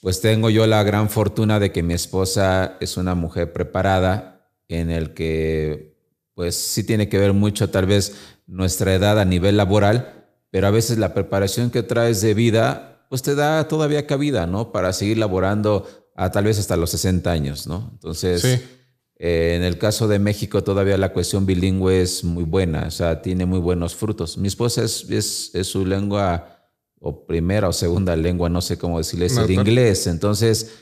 Pues 0.00 0.20
tengo 0.20 0.48
yo 0.50 0.66
la 0.66 0.82
gran 0.84 1.10
fortuna 1.10 1.58
de 1.58 1.72
que 1.72 1.82
mi 1.82 1.94
esposa 1.94 2.76
es 2.80 2.96
una 2.96 3.14
mujer 3.14 3.52
preparada 3.52 4.52
en 4.68 4.90
el 4.90 5.14
que 5.14 5.96
pues 6.34 6.54
sí 6.54 6.84
tiene 6.84 7.08
que 7.08 7.18
ver 7.18 7.32
mucho 7.32 7.70
tal 7.70 7.86
vez 7.86 8.14
nuestra 8.46 8.94
edad 8.94 9.18
a 9.18 9.24
nivel 9.24 9.56
laboral, 9.56 10.28
pero 10.50 10.68
a 10.68 10.70
veces 10.70 10.98
la 10.98 11.14
preparación 11.14 11.70
que 11.70 11.82
traes 11.82 12.20
de 12.20 12.34
vida 12.34 13.06
pues 13.08 13.22
te 13.22 13.34
da 13.34 13.66
todavía 13.66 14.06
cabida, 14.06 14.46
¿no? 14.46 14.70
Para 14.70 14.92
seguir 14.92 15.18
laborando 15.18 15.88
a 16.14 16.30
tal 16.30 16.44
vez 16.44 16.58
hasta 16.58 16.76
los 16.76 16.90
60 16.90 17.30
años, 17.30 17.66
¿no? 17.66 17.88
Entonces, 17.92 18.44
eh, 18.44 19.54
en 19.56 19.62
el 19.62 19.78
caso 19.78 20.06
de 20.06 20.18
México 20.18 20.62
todavía 20.62 20.96
la 20.96 21.12
cuestión 21.12 21.46
bilingüe 21.46 22.02
es 22.02 22.22
muy 22.22 22.44
buena, 22.44 22.84
o 22.86 22.90
sea, 22.90 23.20
tiene 23.20 23.46
muy 23.46 23.58
buenos 23.58 23.96
frutos. 23.96 24.38
Mi 24.38 24.48
esposa 24.48 24.84
es, 24.84 25.08
es, 25.10 25.50
es 25.54 25.66
su 25.66 25.84
lengua 25.84 26.57
o 27.00 27.26
primera 27.26 27.68
o 27.68 27.72
segunda 27.72 28.16
lengua, 28.16 28.48
no 28.48 28.60
sé 28.60 28.78
cómo 28.78 28.98
decirle, 28.98 29.26
es 29.26 29.36
el 29.36 29.50
inglés. 29.50 30.06
Entonces, 30.06 30.72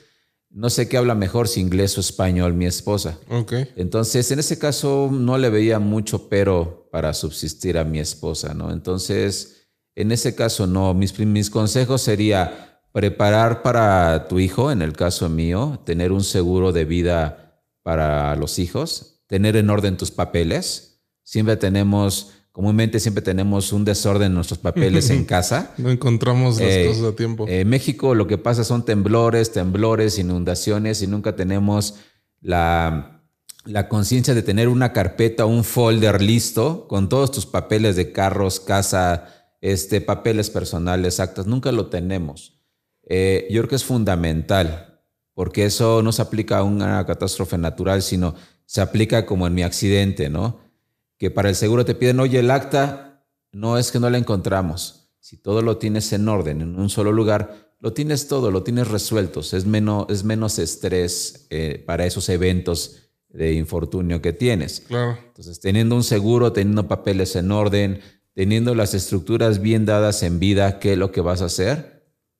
no 0.50 0.70
sé 0.70 0.88
qué 0.88 0.96
habla 0.96 1.14
mejor, 1.14 1.48
si 1.48 1.60
inglés 1.60 1.96
o 1.98 2.00
español, 2.00 2.54
mi 2.54 2.66
esposa. 2.66 3.18
Okay. 3.28 3.68
Entonces, 3.76 4.30
en 4.30 4.38
ese 4.38 4.58
caso 4.58 5.10
no 5.12 5.36
le 5.36 5.50
veía 5.50 5.78
mucho 5.78 6.28
pero 6.28 6.88
para 6.90 7.12
subsistir 7.12 7.76
a 7.76 7.84
mi 7.84 7.98
esposa, 7.98 8.54
¿no? 8.54 8.72
Entonces, 8.72 9.68
en 9.94 10.12
ese 10.12 10.34
caso 10.34 10.66
no, 10.66 10.94
mis, 10.94 11.18
mis 11.18 11.50
consejos 11.50 12.02
sería 12.02 12.80
preparar 12.92 13.62
para 13.62 14.28
tu 14.28 14.38
hijo, 14.38 14.72
en 14.72 14.80
el 14.80 14.94
caso 14.94 15.28
mío, 15.28 15.80
tener 15.84 16.12
un 16.12 16.24
seguro 16.24 16.72
de 16.72 16.86
vida 16.86 17.62
para 17.82 18.34
los 18.36 18.58
hijos, 18.58 19.22
tener 19.26 19.56
en 19.56 19.68
orden 19.68 19.98
tus 19.98 20.10
papeles. 20.10 21.02
Siempre 21.22 21.56
tenemos 21.56 22.32
Comúnmente 22.56 23.00
siempre 23.00 23.20
tenemos 23.20 23.70
un 23.74 23.84
desorden 23.84 24.28
en 24.28 24.34
nuestros 24.34 24.58
papeles 24.58 25.10
en 25.10 25.24
casa. 25.26 25.74
No 25.76 25.90
encontramos 25.90 26.58
las 26.58 26.70
eh, 26.70 26.86
cosas 26.88 27.04
a 27.04 27.14
tiempo. 27.14 27.44
En 27.46 27.52
eh, 27.52 27.64
México 27.66 28.14
lo 28.14 28.26
que 28.26 28.38
pasa 28.38 28.64
son 28.64 28.82
temblores, 28.82 29.52
temblores, 29.52 30.18
inundaciones 30.18 31.02
y 31.02 31.06
nunca 31.06 31.36
tenemos 31.36 31.96
la, 32.40 33.20
la 33.66 33.90
conciencia 33.90 34.32
de 34.32 34.42
tener 34.42 34.68
una 34.68 34.94
carpeta, 34.94 35.44
un 35.44 35.64
folder 35.64 36.22
listo 36.22 36.88
con 36.88 37.10
todos 37.10 37.30
tus 37.30 37.44
papeles 37.44 37.94
de 37.94 38.10
carros, 38.10 38.58
casa, 38.58 39.26
este, 39.60 40.00
papeles 40.00 40.48
personales, 40.48 41.20
actas. 41.20 41.46
Nunca 41.46 41.72
lo 41.72 41.88
tenemos. 41.88 42.58
Eh, 43.06 43.46
yo 43.50 43.60
creo 43.60 43.68
que 43.68 43.76
es 43.76 43.84
fundamental 43.84 45.02
porque 45.34 45.66
eso 45.66 46.02
no 46.02 46.10
se 46.10 46.22
aplica 46.22 46.56
a 46.56 46.62
una 46.62 47.04
catástrofe 47.04 47.58
natural, 47.58 48.00
sino 48.00 48.34
se 48.64 48.80
aplica 48.80 49.26
como 49.26 49.46
en 49.46 49.52
mi 49.52 49.62
accidente, 49.62 50.30
¿no? 50.30 50.64
Que 51.18 51.30
para 51.30 51.48
el 51.48 51.54
seguro 51.54 51.84
te 51.84 51.94
piden, 51.94 52.20
oye, 52.20 52.38
el 52.38 52.50
acta 52.50 53.26
no 53.52 53.78
es 53.78 53.90
que 53.90 54.00
no 54.00 54.10
la 54.10 54.18
encontramos. 54.18 55.10
Si 55.18 55.36
todo 55.38 55.62
lo 55.62 55.78
tienes 55.78 56.12
en 56.12 56.28
orden, 56.28 56.60
en 56.60 56.78
un 56.78 56.88
solo 56.88 57.10
lugar, 57.10 57.74
lo 57.80 57.92
tienes 57.92 58.28
todo, 58.28 58.50
lo 58.50 58.62
tienes 58.62 58.88
resuelto. 58.88 59.40
Es 59.40 59.66
menos, 59.66 60.06
es 60.08 60.24
menos 60.24 60.58
estrés 60.58 61.46
eh, 61.50 61.82
para 61.86 62.06
esos 62.06 62.28
eventos 62.28 63.10
de 63.28 63.54
infortunio 63.54 64.22
que 64.22 64.32
tienes. 64.32 64.80
Claro. 64.86 65.18
Entonces, 65.26 65.60
teniendo 65.60 65.94
un 65.94 66.04
seguro, 66.04 66.52
teniendo 66.52 66.88
papeles 66.88 67.36
en 67.36 67.50
orden, 67.50 68.00
teniendo 68.34 68.74
las 68.74 68.94
estructuras 68.94 69.60
bien 69.60 69.84
dadas 69.86 70.22
en 70.22 70.38
vida, 70.38 70.78
¿qué 70.78 70.92
es 70.92 70.98
lo 70.98 71.12
que 71.12 71.20
vas 71.20 71.42
a 71.42 71.46
hacer? 71.46 71.96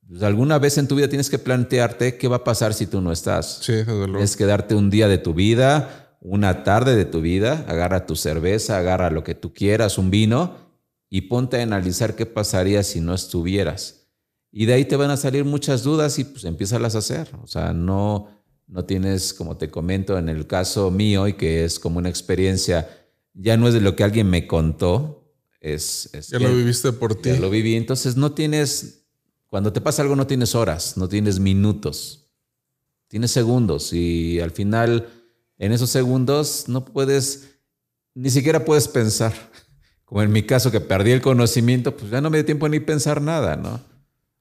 Pues 0.07 0.23
alguna 0.23 0.57
vez 0.57 0.77
en 0.77 0.87
tu 0.87 0.95
vida 0.95 1.09
tienes 1.09 1.29
que 1.29 1.39
plantearte 1.39 2.17
qué 2.17 2.27
va 2.27 2.37
a 2.37 2.43
pasar 2.43 2.73
si 2.73 2.87
tú 2.87 3.01
no 3.01 3.11
estás. 3.11 3.59
Sí, 3.61 3.73
desde 3.73 3.93
luego. 3.93 4.13
Tienes 4.13 4.37
que 4.37 4.45
darte 4.45 4.75
un 4.75 4.89
día 4.89 5.07
de 5.07 5.17
tu 5.17 5.33
vida, 5.33 6.06
una 6.29 6.63
tarde 6.63 6.95
de 6.95 7.05
tu 7.05 7.21
vida, 7.21 7.65
agarra 7.69 8.05
tu 8.05 8.15
cerveza, 8.17 8.77
agarra 8.77 9.09
lo 9.09 9.23
que 9.23 9.33
tú 9.33 9.53
quieras, 9.53 9.97
un 9.97 10.11
vino, 10.11 10.55
y 11.09 11.21
ponte 11.21 11.59
a 11.59 11.63
analizar 11.63 12.15
qué 12.15 12.25
pasaría 12.25 12.83
si 12.83 12.99
no 12.99 13.13
estuvieras. 13.13 14.09
Y 14.51 14.65
de 14.65 14.73
ahí 14.73 14.83
te 14.83 14.97
van 14.97 15.09
a 15.09 15.15
salir 15.15 15.45
muchas 15.45 15.83
dudas 15.83 16.19
y 16.19 16.25
pues 16.25 16.43
empieza 16.43 16.77
a 16.77 16.85
hacer. 16.85 17.29
O 17.41 17.47
sea, 17.47 17.71
no, 17.71 18.27
no 18.67 18.83
tienes, 18.83 19.33
como 19.33 19.55
te 19.55 19.69
comento, 19.69 20.17
en 20.17 20.27
el 20.27 20.47
caso 20.47 20.91
mío 20.91 21.29
y 21.29 21.33
que 21.33 21.63
es 21.63 21.79
como 21.79 21.97
una 21.99 22.09
experiencia, 22.09 22.89
ya 23.33 23.55
no 23.55 23.69
es 23.69 23.73
de 23.73 23.81
lo 23.81 23.95
que 23.95 24.03
alguien 24.03 24.29
me 24.29 24.47
contó, 24.47 25.31
es... 25.61 26.09
ya 26.29 26.39
lo 26.39 26.53
viviste 26.53 26.91
por 26.91 27.15
ti. 27.15 27.29
Ya 27.29 27.39
lo 27.39 27.49
viví, 27.49 27.75
entonces 27.75 28.17
no 28.17 28.33
tienes, 28.33 29.05
cuando 29.47 29.71
te 29.71 29.79
pasa 29.79 30.01
algo 30.01 30.17
no 30.17 30.27
tienes 30.27 30.55
horas, 30.55 30.97
no 30.97 31.07
tienes 31.07 31.39
minutos, 31.39 32.29
tienes 33.07 33.31
segundos 33.31 33.93
y 33.93 34.41
al 34.41 34.51
final 34.51 35.16
en 35.57 35.71
esos 35.71 35.89
segundos 35.89 36.65
no 36.67 36.85
puedes, 36.85 37.59
ni 38.13 38.29
siquiera 38.29 38.65
puedes 38.65 38.87
pensar. 38.87 39.33
Como 40.05 40.21
en 40.21 40.31
mi 40.31 40.43
caso 40.43 40.71
que 40.71 40.79
perdí 40.79 41.11
el 41.11 41.21
conocimiento, 41.21 41.95
pues 41.97 42.09
ya 42.11 42.21
no 42.21 42.29
me 42.29 42.37
dio 42.37 42.45
tiempo 42.45 42.69
ni 42.69 42.79
pensar 42.79 43.21
nada, 43.21 43.57
¿no? 43.57 43.81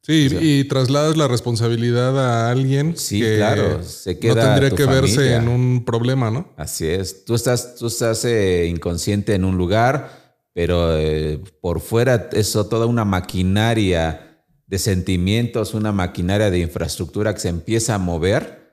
Sí, 0.03 0.29
y 0.41 0.65
trasladas 0.65 1.17
la 1.17 1.27
responsabilidad 1.27 2.17
a 2.21 2.49
alguien 2.53 2.97
sí, 2.97 3.21
claro, 3.21 3.83
se 3.83 4.21
queda 4.21 4.35
no 4.35 4.41
tendría 4.43 4.71
que 4.71 4.87
verse 4.87 5.35
en 5.35 5.49
un 5.49 5.85
problema, 5.85 6.31
¿no? 6.31 6.53
Así 6.57 6.87
es. 6.87 7.25
Tú 7.25 7.35
estás, 7.35 7.75
tú 7.75 7.89
estás 7.89 8.25
eh, 8.25 8.67
inconsciente 8.69 9.35
en 9.35 9.45
un 9.45 9.59
lugar, 9.59 10.37
pero 10.53 10.97
eh, 10.97 11.43
por 11.61 11.81
fuera 11.81 12.31
es 12.33 12.53
toda 12.53 12.87
una 12.87 13.05
maquinaria 13.05 14.45
de 14.69 14.79
sentimientos, 14.79 15.75
una 15.75 15.91
maquinaria 15.91 16.53
de 16.53 16.61
infraestructura 16.61 17.35
que 17.35 17.41
se 17.41 17.49
empieza 17.49 17.97
a 17.97 17.99
mover 17.99 18.66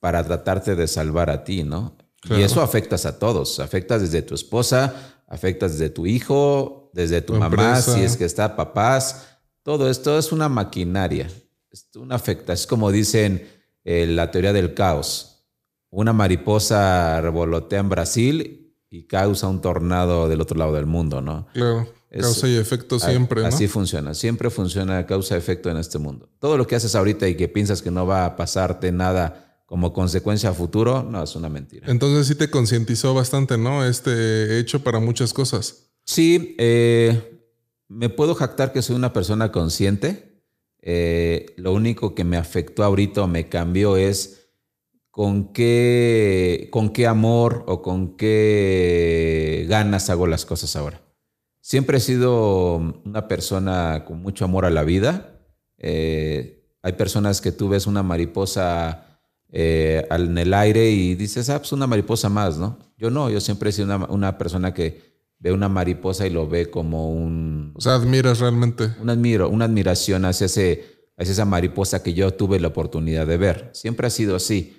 para 0.00 0.24
tratarte 0.24 0.74
de 0.74 0.88
salvar 0.88 1.30
a 1.30 1.44
ti, 1.44 1.62
¿no? 1.62 1.96
Y 2.28 2.42
eso 2.42 2.60
afectas 2.60 3.06
a 3.06 3.18
todos, 3.18 3.60
afectas 3.60 4.02
desde 4.02 4.22
tu 4.22 4.34
esposa, 4.34 4.94
afectas 5.26 5.72
desde 5.72 5.88
tu 5.88 6.06
hijo, 6.06 6.90
desde 6.92 7.22
tu, 7.22 7.34
mamá, 7.34 7.80
si 7.80 8.02
es 8.02 8.16
que 8.16 8.24
está 8.24 8.56
papás, 8.56 9.28
todo 9.62 9.88
esto 9.88 10.18
es 10.18 10.32
una 10.32 10.48
maquinaria, 10.48 11.30
es 11.70 11.88
una 11.94 12.16
afecta, 12.16 12.52
es 12.52 12.66
como 12.66 12.90
dicen 12.90 13.48
eh, 13.84 14.06
la 14.06 14.30
teoría 14.30 14.52
del 14.52 14.74
caos. 14.74 15.46
Una 15.90 16.12
mariposa 16.12 17.20
revolotea 17.20 17.80
en 17.80 17.88
Brasil 17.88 18.76
y 18.90 19.06
causa 19.06 19.48
un 19.48 19.60
tornado 19.60 20.28
del 20.28 20.40
otro 20.40 20.58
lado 20.58 20.74
del 20.74 20.86
mundo, 20.86 21.20
¿no? 21.20 21.46
Claro. 21.52 21.88
causa 22.10 22.48
y 22.48 22.56
efecto 22.56 22.98
siempre, 22.98 23.44
Así 23.46 23.66
funciona, 23.66 24.14
siempre 24.14 24.50
funciona 24.50 25.06
causa 25.06 25.34
y 25.34 25.38
efecto 25.38 25.70
en 25.70 25.78
este 25.78 25.98
mundo. 25.98 26.28
Todo 26.38 26.56
lo 26.56 26.66
que 26.66 26.76
haces 26.76 26.94
ahorita 26.94 27.26
y 27.28 27.34
que 27.34 27.48
piensas 27.48 27.82
que 27.82 27.90
no 27.90 28.06
va 28.06 28.24
a 28.24 28.36
pasarte 28.36 28.92
nada 28.92 29.49
como 29.70 29.92
consecuencia 29.92 30.50
a 30.50 30.52
futuro, 30.52 31.04
no, 31.04 31.22
es 31.22 31.36
una 31.36 31.48
mentira. 31.48 31.86
Entonces 31.88 32.26
sí 32.26 32.34
te 32.34 32.50
concientizó 32.50 33.14
bastante, 33.14 33.56
¿no? 33.56 33.84
Este 33.84 34.58
hecho 34.58 34.82
para 34.82 34.98
muchas 34.98 35.32
cosas. 35.32 35.92
Sí, 36.04 36.56
eh, 36.58 37.40
me 37.86 38.08
puedo 38.08 38.34
jactar 38.34 38.72
que 38.72 38.82
soy 38.82 38.96
una 38.96 39.12
persona 39.12 39.52
consciente. 39.52 40.42
Eh, 40.82 41.54
lo 41.56 41.72
único 41.72 42.16
que 42.16 42.24
me 42.24 42.36
afectó 42.36 42.82
ahorita 42.82 43.22
o 43.22 43.28
me 43.28 43.48
cambió 43.48 43.96
es 43.96 44.48
con 45.12 45.52
qué, 45.52 46.68
con 46.72 46.90
qué 46.90 47.06
amor 47.06 47.62
o 47.68 47.80
con 47.80 48.16
qué 48.16 49.66
ganas 49.68 50.10
hago 50.10 50.26
las 50.26 50.46
cosas 50.46 50.74
ahora. 50.74 51.00
Siempre 51.60 51.98
he 51.98 52.00
sido 52.00 52.74
una 53.04 53.28
persona 53.28 54.04
con 54.04 54.20
mucho 54.20 54.44
amor 54.44 54.64
a 54.64 54.70
la 54.70 54.82
vida. 54.82 55.40
Eh, 55.78 56.74
hay 56.82 56.94
personas 56.94 57.40
que 57.40 57.52
tú 57.52 57.68
ves 57.68 57.86
una 57.86 58.02
mariposa 58.02 59.06
eh, 59.52 60.06
en 60.10 60.38
el 60.38 60.54
aire 60.54 60.90
y 60.90 61.14
dices, 61.14 61.50
ah, 61.50 61.58
pues 61.58 61.72
una 61.72 61.86
mariposa 61.86 62.28
más, 62.28 62.56
¿no? 62.56 62.78
Yo 62.96 63.10
no, 63.10 63.30
yo 63.30 63.40
siempre 63.40 63.70
he 63.70 63.72
sido 63.72 64.06
una, 64.08 64.38
persona 64.38 64.72
que 64.72 65.00
ve 65.38 65.52
una 65.52 65.68
mariposa 65.68 66.26
y 66.26 66.30
lo 66.30 66.48
ve 66.48 66.70
como 66.70 67.10
un... 67.10 67.72
O 67.74 67.80
sea, 67.80 67.94
admiras 67.94 68.38
realmente. 68.38 68.90
Un 69.00 69.10
admiro, 69.10 69.48
una 69.48 69.64
admiración 69.64 70.24
hacia, 70.24 70.46
ese, 70.46 71.10
hacia 71.16 71.32
esa 71.32 71.44
mariposa 71.44 72.02
que 72.02 72.14
yo 72.14 72.32
tuve 72.32 72.60
la 72.60 72.68
oportunidad 72.68 73.26
de 73.26 73.38
ver. 73.38 73.70
Siempre 73.72 74.06
ha 74.06 74.10
sido 74.10 74.36
así. 74.36 74.76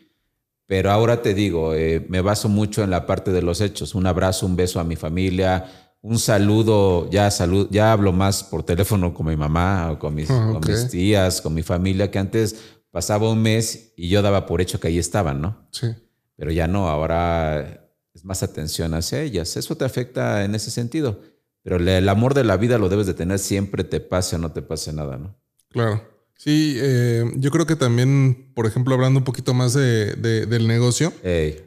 Pero 0.67 0.89
ahora 0.89 1.21
te 1.21 1.33
digo, 1.33 1.73
eh, 1.73 2.05
me 2.07 2.21
baso 2.21 2.47
mucho 2.47 2.83
en 2.83 2.91
la 2.91 3.05
parte 3.05 3.31
de 3.31 3.41
los 3.41 3.59
hechos. 3.59 3.93
Un 3.93 4.07
abrazo, 4.07 4.45
un 4.45 4.55
beso 4.55 4.79
a 4.79 4.85
mi 4.85 4.95
familia, 4.95 5.65
un 6.01 6.17
saludo, 6.17 7.09
ya, 7.09 7.29
salud, 7.29 7.67
ya 7.69 7.91
hablo 7.91 8.11
más 8.11 8.43
por 8.43 8.63
teléfono 8.63 9.13
con 9.13 9.27
mi 9.27 9.35
mamá 9.35 9.91
o 9.91 9.99
con 9.99 10.15
mis, 10.15 10.31
ah, 10.31 10.49
con 10.51 10.61
mis 10.65 10.89
tías, 10.89 11.41
con 11.41 11.53
mi 11.53 11.61
familia, 11.61 12.09
que 12.09 12.19
antes 12.19 12.55
pasaba 12.91 13.29
un 13.29 13.41
mes 13.41 13.93
y 13.95 14.09
yo 14.09 14.21
daba 14.21 14.45
por 14.45 14.61
hecho 14.61 14.79
que 14.79 14.89
ahí 14.89 14.99
estaban, 14.99 15.41
¿no? 15.41 15.67
Sí. 15.71 15.87
Pero 16.35 16.51
ya 16.51 16.67
no, 16.67 16.89
ahora 16.89 17.89
es 18.13 18.25
más 18.25 18.43
atención 18.43 18.93
hacia 18.93 19.21
ellas. 19.21 19.57
Eso 19.57 19.75
te 19.75 19.85
afecta 19.85 20.43
en 20.43 20.55
ese 20.55 20.71
sentido. 20.71 21.21
Pero 21.63 21.77
el 21.77 22.09
amor 22.09 22.33
de 22.33 22.43
la 22.43 22.57
vida 22.57 22.77
lo 22.77 22.89
debes 22.89 23.07
de 23.07 23.13
tener 23.13 23.39
siempre, 23.39 23.83
te 23.83 23.99
pase 23.99 24.35
o 24.35 24.39
no 24.39 24.51
te 24.51 24.61
pase 24.61 24.91
nada, 24.93 25.17
¿no? 25.17 25.35
Claro. 25.69 26.11
Sí, 26.35 26.75
eh, 26.79 27.23
yo 27.35 27.51
creo 27.51 27.67
que 27.67 27.75
también, 27.75 28.51
por 28.55 28.65
ejemplo, 28.65 28.95
hablando 28.95 29.19
un 29.19 29.23
poquito 29.23 29.53
más 29.53 29.73
de, 29.75 30.15
del 30.15 30.67
negocio, 30.67 31.13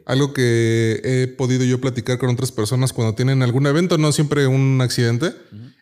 algo 0.05 0.33
que 0.33 0.99
he 1.01 1.27
podido 1.27 1.63
yo 1.63 1.79
platicar 1.79 2.17
con 2.17 2.29
otras 2.29 2.51
personas 2.51 2.91
cuando 2.91 3.15
tienen 3.15 3.41
algún 3.41 3.67
evento, 3.67 3.97
no 3.97 4.11
siempre 4.11 4.47
un 4.47 4.81
accidente, 4.81 5.31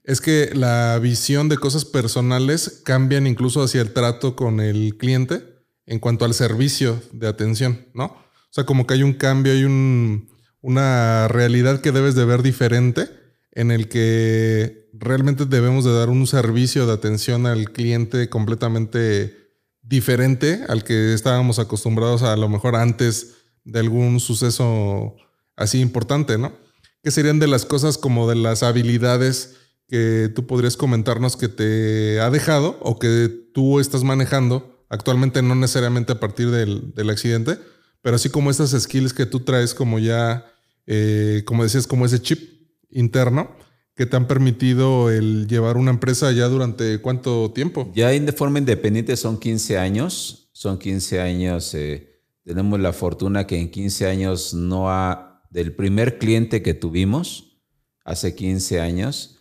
es 0.03 0.19
que 0.19 0.51
la 0.53 0.99
visión 0.99 1.49
de 1.49 1.57
cosas 1.57 1.85
personales 1.85 2.81
cambian 2.83 3.25
incluso 3.27 3.63
hacia 3.63 3.81
el 3.81 3.93
trato 3.93 4.35
con 4.35 4.59
el 4.59 4.97
cliente 4.97 5.41
en 5.85 5.99
cuanto 5.99 6.25
al 6.25 6.33
servicio 6.33 7.01
de 7.11 7.27
atención, 7.27 7.87
¿no? 7.93 8.05
O 8.05 8.53
sea, 8.55 8.65
como 8.65 8.85
que 8.85 8.95
hay 8.95 9.03
un 9.03 9.13
cambio, 9.13 9.53
hay 9.53 9.63
un, 9.63 10.29
una 10.61 11.27
realidad 11.27 11.81
que 11.81 11.91
debes 11.91 12.15
de 12.15 12.25
ver 12.25 12.41
diferente 12.41 13.09
en 13.51 13.71
el 13.71 13.87
que 13.87 14.89
realmente 14.93 15.45
debemos 15.45 15.85
de 15.85 15.93
dar 15.93 16.09
un 16.09 16.27
servicio 16.27 16.85
de 16.85 16.93
atención 16.93 17.45
al 17.45 17.71
cliente 17.71 18.29
completamente 18.29 19.43
diferente 19.81 20.63
al 20.69 20.83
que 20.83 21.13
estábamos 21.13 21.59
acostumbrados 21.59 22.23
a, 22.23 22.35
lo 22.37 22.49
mejor 22.49 22.75
antes 22.75 23.35
de 23.65 23.79
algún 23.79 24.19
suceso 24.19 25.15
así 25.55 25.81
importante, 25.81 26.37
¿no? 26.37 26.53
¿Qué 27.03 27.11
serían 27.11 27.39
de 27.39 27.47
las 27.47 27.65
cosas 27.65 27.97
como 27.97 28.29
de 28.29 28.35
las 28.35 28.63
habilidades 28.63 29.57
que 29.87 30.31
tú 30.33 30.47
podrías 30.47 30.77
comentarnos 30.77 31.37
que 31.37 31.49
te 31.49 32.19
ha 32.19 32.29
dejado 32.29 32.77
o 32.81 32.99
que 32.99 33.29
tú 33.53 33.79
estás 33.79 34.03
manejando 34.03 34.85
actualmente, 34.89 35.41
no 35.41 35.55
necesariamente 35.55 36.13
a 36.13 36.19
partir 36.19 36.51
del, 36.51 37.09
accidente, 37.09 37.57
pero 38.01 38.15
así 38.15 38.29
como 38.29 38.51
estas 38.51 38.71
skills 38.71 39.13
que 39.13 39.25
tú 39.25 39.41
traes 39.41 39.73
como 39.73 39.99
ya, 39.99 40.45
eh, 40.85 41.43
como 41.45 41.63
decías, 41.63 41.87
como 41.87 42.05
ese 42.05 42.21
chip 42.21 42.53
interno 42.91 43.55
que 43.95 44.05
te 44.05 44.15
han 44.15 44.27
permitido 44.27 45.11
el 45.11 45.47
llevar 45.47 45.77
una 45.77 45.91
empresa 45.91 46.31
ya 46.31 46.47
durante 46.47 46.99
cuánto 46.99 47.51
tiempo? 47.51 47.91
Ya 47.93 48.09
de 48.09 48.31
forma 48.31 48.59
independiente 48.59 49.15
son 49.15 49.39
15 49.39 49.77
años. 49.77 50.49
Son 50.51 50.79
15 50.79 51.21
años. 51.21 51.73
Eh, 51.75 52.21
tenemos 52.43 52.79
la 52.79 52.93
fortuna 52.93 53.45
que 53.45 53.59
en 53.59 53.69
15 53.69 54.07
años 54.07 54.53
no 54.53 54.89
ha, 54.89 55.43
del 55.51 55.75
primer 55.75 56.17
cliente 56.17 56.61
que 56.61 56.73
tuvimos, 56.73 57.59
hace 58.03 58.35
15 58.35 58.81
años, 58.81 59.32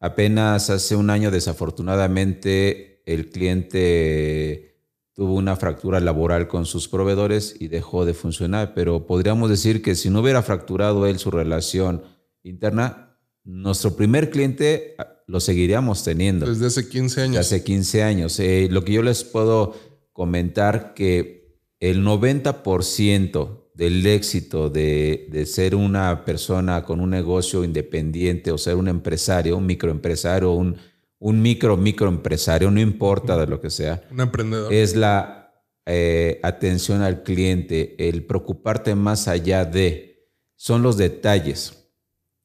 apenas 0.00 0.70
hace 0.70 0.96
un 0.96 1.10
año 1.10 1.30
desafortunadamente 1.30 3.02
el 3.06 3.30
cliente 3.30 4.70
tuvo 5.14 5.34
una 5.34 5.56
fractura 5.56 6.00
laboral 6.00 6.48
con 6.48 6.64
sus 6.64 6.88
proveedores 6.88 7.54
y 7.58 7.68
dejó 7.68 8.06
de 8.06 8.14
funcionar, 8.14 8.72
pero 8.74 9.06
podríamos 9.06 9.50
decir 9.50 9.82
que 9.82 9.94
si 9.94 10.08
no 10.08 10.20
hubiera 10.20 10.42
fracturado 10.42 11.06
él 11.06 11.18
su 11.18 11.30
relación 11.30 12.02
interna, 12.42 13.18
nuestro 13.44 13.96
primer 13.96 14.30
cliente 14.30 14.94
ah, 14.98 15.08
lo 15.26 15.40
seguiríamos 15.40 16.04
teniendo. 16.04 16.46
Desde 16.46 16.66
hace 16.66 16.88
15 16.88 17.20
años. 17.22 17.36
Desde 17.36 17.56
hace 17.56 17.64
15 17.64 18.02
años. 18.02 18.40
Eh, 18.40 18.68
lo 18.70 18.84
que 18.84 18.92
yo 18.92 19.02
les 19.02 19.24
puedo 19.24 19.74
comentar 20.12 20.94
que 20.94 21.58
el 21.80 22.04
90% 22.04 23.59
del 23.74 24.04
éxito 24.06 24.68
de, 24.68 25.28
de, 25.30 25.46
ser 25.46 25.74
una 25.74 26.24
persona 26.24 26.84
con 26.84 27.00
un 27.00 27.10
negocio 27.10 27.64
independiente 27.64 28.50
o 28.52 28.58
ser 28.58 28.76
un 28.76 28.88
empresario, 28.88 29.56
un 29.56 29.66
microempresario, 29.66 30.52
un, 30.52 30.76
un 31.18 31.40
micro 31.42 31.76
microempresario, 31.76 32.70
no 32.70 32.80
importa 32.80 33.36
de 33.38 33.46
lo 33.46 33.60
que 33.60 33.70
sea. 33.70 34.02
Un 34.10 34.20
emprendedor. 34.20 34.72
Es 34.72 34.96
la 34.96 35.52
eh, 35.86 36.40
atención 36.42 37.02
al 37.02 37.22
cliente, 37.22 37.96
el 38.08 38.24
preocuparte 38.24 38.94
más 38.94 39.28
allá 39.28 39.64
de, 39.64 40.28
son 40.56 40.82
los 40.82 40.96
detalles 40.96 41.80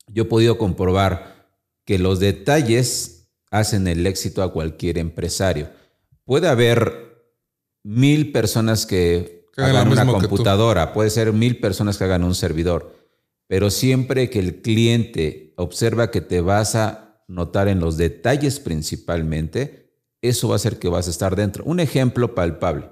yo 0.07 0.23
he 0.23 0.25
podido 0.25 0.57
comprobar 0.57 1.49
que 1.85 1.99
los 1.99 2.19
detalles 2.19 3.29
hacen 3.51 3.87
el 3.87 4.05
éxito 4.07 4.43
a 4.43 4.51
cualquier 4.51 4.97
empresario. 4.97 5.69
Puede 6.23 6.47
haber 6.47 7.25
mil 7.83 8.31
personas 8.31 8.85
que, 8.85 9.34
hagan 9.57 9.87
una 9.87 10.05
computadora, 10.05 10.93
puede 10.93 11.09
ser 11.09 11.31
mil 11.33 11.59
personas 11.59 11.97
que 11.97 12.03
hagan 12.03 12.23
un 12.23 12.35
servidor, 12.35 12.95
pero 13.47 13.69
siempre 13.69 14.29
que 14.29 14.39
el 14.39 14.61
cliente 14.61 15.53
observa 15.57 16.11
que 16.11 16.21
te 16.21 16.41
vas 16.41 16.75
a 16.75 17.23
notar 17.27 17.67
en 17.67 17.79
los 17.79 17.97
detalles 17.97 18.59
principalmente, 18.59 19.93
eso 20.21 20.47
va 20.47 20.55
a 20.55 20.57
hacer 20.57 20.79
que 20.79 20.89
vas 20.89 21.07
a 21.07 21.11
estar 21.11 21.35
dentro. 21.35 21.63
Un 21.65 21.79
ejemplo 21.79 22.35
palpable. 22.35 22.89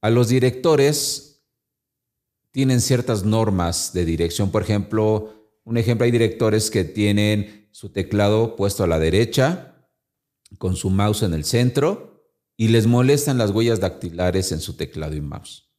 A 0.00 0.10
los 0.10 0.28
directores 0.28 1.44
tienen 2.50 2.80
ciertas 2.80 3.24
normas 3.24 3.92
de 3.92 4.04
dirección, 4.04 4.50
por 4.50 4.62
ejemplo, 4.62 5.34
un 5.64 5.76
ejemplo, 5.76 6.04
hay 6.04 6.10
directores 6.10 6.70
que 6.70 6.84
tienen 6.84 7.68
su 7.72 7.90
teclado 7.90 8.56
puesto 8.56 8.84
a 8.84 8.86
la 8.86 8.98
derecha, 8.98 9.74
con 10.56 10.76
su 10.76 10.88
mouse 10.88 11.22
en 11.24 11.34
el 11.34 11.44
centro, 11.44 12.07
y 12.58 12.68
les 12.68 12.86
molestan 12.86 13.38
las 13.38 13.52
huellas 13.52 13.80
dactilares 13.80 14.52
en 14.52 14.60
su 14.60 14.76
teclado 14.76 15.16
y 15.16 15.22
mouse. 15.22 15.70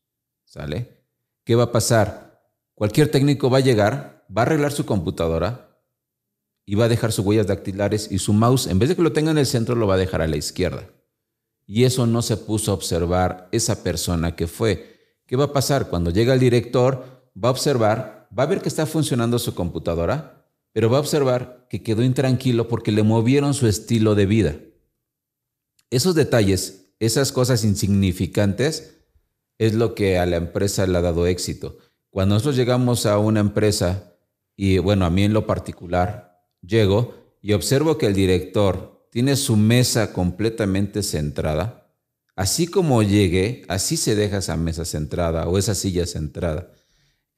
¿Sale? 0.45 1.03
¿Qué 1.43 1.53
va 1.53 1.65
a 1.65 1.71
pasar? 1.71 2.41
Cualquier 2.73 3.11
técnico 3.11 3.51
va 3.51 3.59
a 3.59 3.61
llegar, 3.61 4.25
va 4.35 4.41
a 4.41 4.45
arreglar 4.45 4.71
su 4.71 4.87
computadora 4.87 5.77
y 6.65 6.73
va 6.73 6.85
a 6.85 6.89
dejar 6.89 7.11
sus 7.11 7.23
huellas 7.23 7.45
dactilares 7.45 8.11
y 8.11 8.17
su 8.17 8.33
mouse, 8.33 8.65
en 8.65 8.79
vez 8.79 8.89
de 8.89 8.95
que 8.95 9.03
lo 9.03 9.13
tenga 9.13 9.29
en 9.29 9.37
el 9.37 9.45
centro, 9.45 9.75
lo 9.75 9.85
va 9.85 9.93
a 9.93 9.97
dejar 9.97 10.23
a 10.23 10.27
la 10.27 10.37
izquierda. 10.37 10.89
Y 11.67 11.83
eso 11.83 12.07
no 12.07 12.23
se 12.23 12.37
puso 12.37 12.71
a 12.71 12.73
observar 12.73 13.47
esa 13.51 13.83
persona 13.83 14.35
que 14.35 14.47
fue. 14.47 15.21
¿Qué 15.27 15.35
va 15.35 15.45
a 15.45 15.53
pasar? 15.53 15.89
Cuando 15.89 16.09
llega 16.09 16.33
el 16.33 16.39
director, 16.39 17.29
va 17.35 17.49
a 17.49 17.51
observar 17.51 18.19
va 18.37 18.43
a 18.43 18.47
ver 18.47 18.61
que 18.61 18.69
está 18.69 18.85
funcionando 18.85 19.39
su 19.39 19.55
computadora, 19.55 20.45
pero 20.71 20.89
va 20.89 20.97
a 20.97 21.01
observar 21.01 21.67
que 21.69 21.81
quedó 21.83 22.03
intranquilo 22.03 22.67
porque 22.67 22.91
le 22.91 23.03
movieron 23.03 23.53
su 23.53 23.67
estilo 23.67 24.15
de 24.15 24.25
vida. 24.25 24.55
Esos 25.89 26.15
detalles, 26.15 26.91
esas 26.99 27.31
cosas 27.31 27.63
insignificantes, 27.63 28.97
es 29.57 29.73
lo 29.73 29.95
que 29.95 30.17
a 30.17 30.25
la 30.25 30.37
empresa 30.37 30.87
le 30.87 30.97
ha 30.97 31.01
dado 31.01 31.27
éxito. 31.27 31.77
Cuando 32.09 32.35
nosotros 32.35 32.55
llegamos 32.55 33.05
a 33.05 33.17
una 33.17 33.39
empresa, 33.39 34.15
y 34.55 34.77
bueno, 34.77 35.05
a 35.05 35.09
mí 35.09 35.23
en 35.23 35.33
lo 35.33 35.45
particular, 35.45 36.41
llego 36.61 37.13
y 37.41 37.53
observo 37.53 37.97
que 37.97 38.07
el 38.07 38.13
director 38.13 39.07
tiene 39.11 39.35
su 39.35 39.57
mesa 39.57 40.13
completamente 40.13 41.03
centrada, 41.03 41.93
así 42.35 42.67
como 42.67 43.03
llegue, 43.03 43.63
así 43.67 43.97
se 43.97 44.15
deja 44.15 44.37
esa 44.37 44.57
mesa 44.57 44.85
centrada 44.85 45.47
o 45.47 45.57
esa 45.57 45.75
silla 45.75 46.05
centrada 46.05 46.71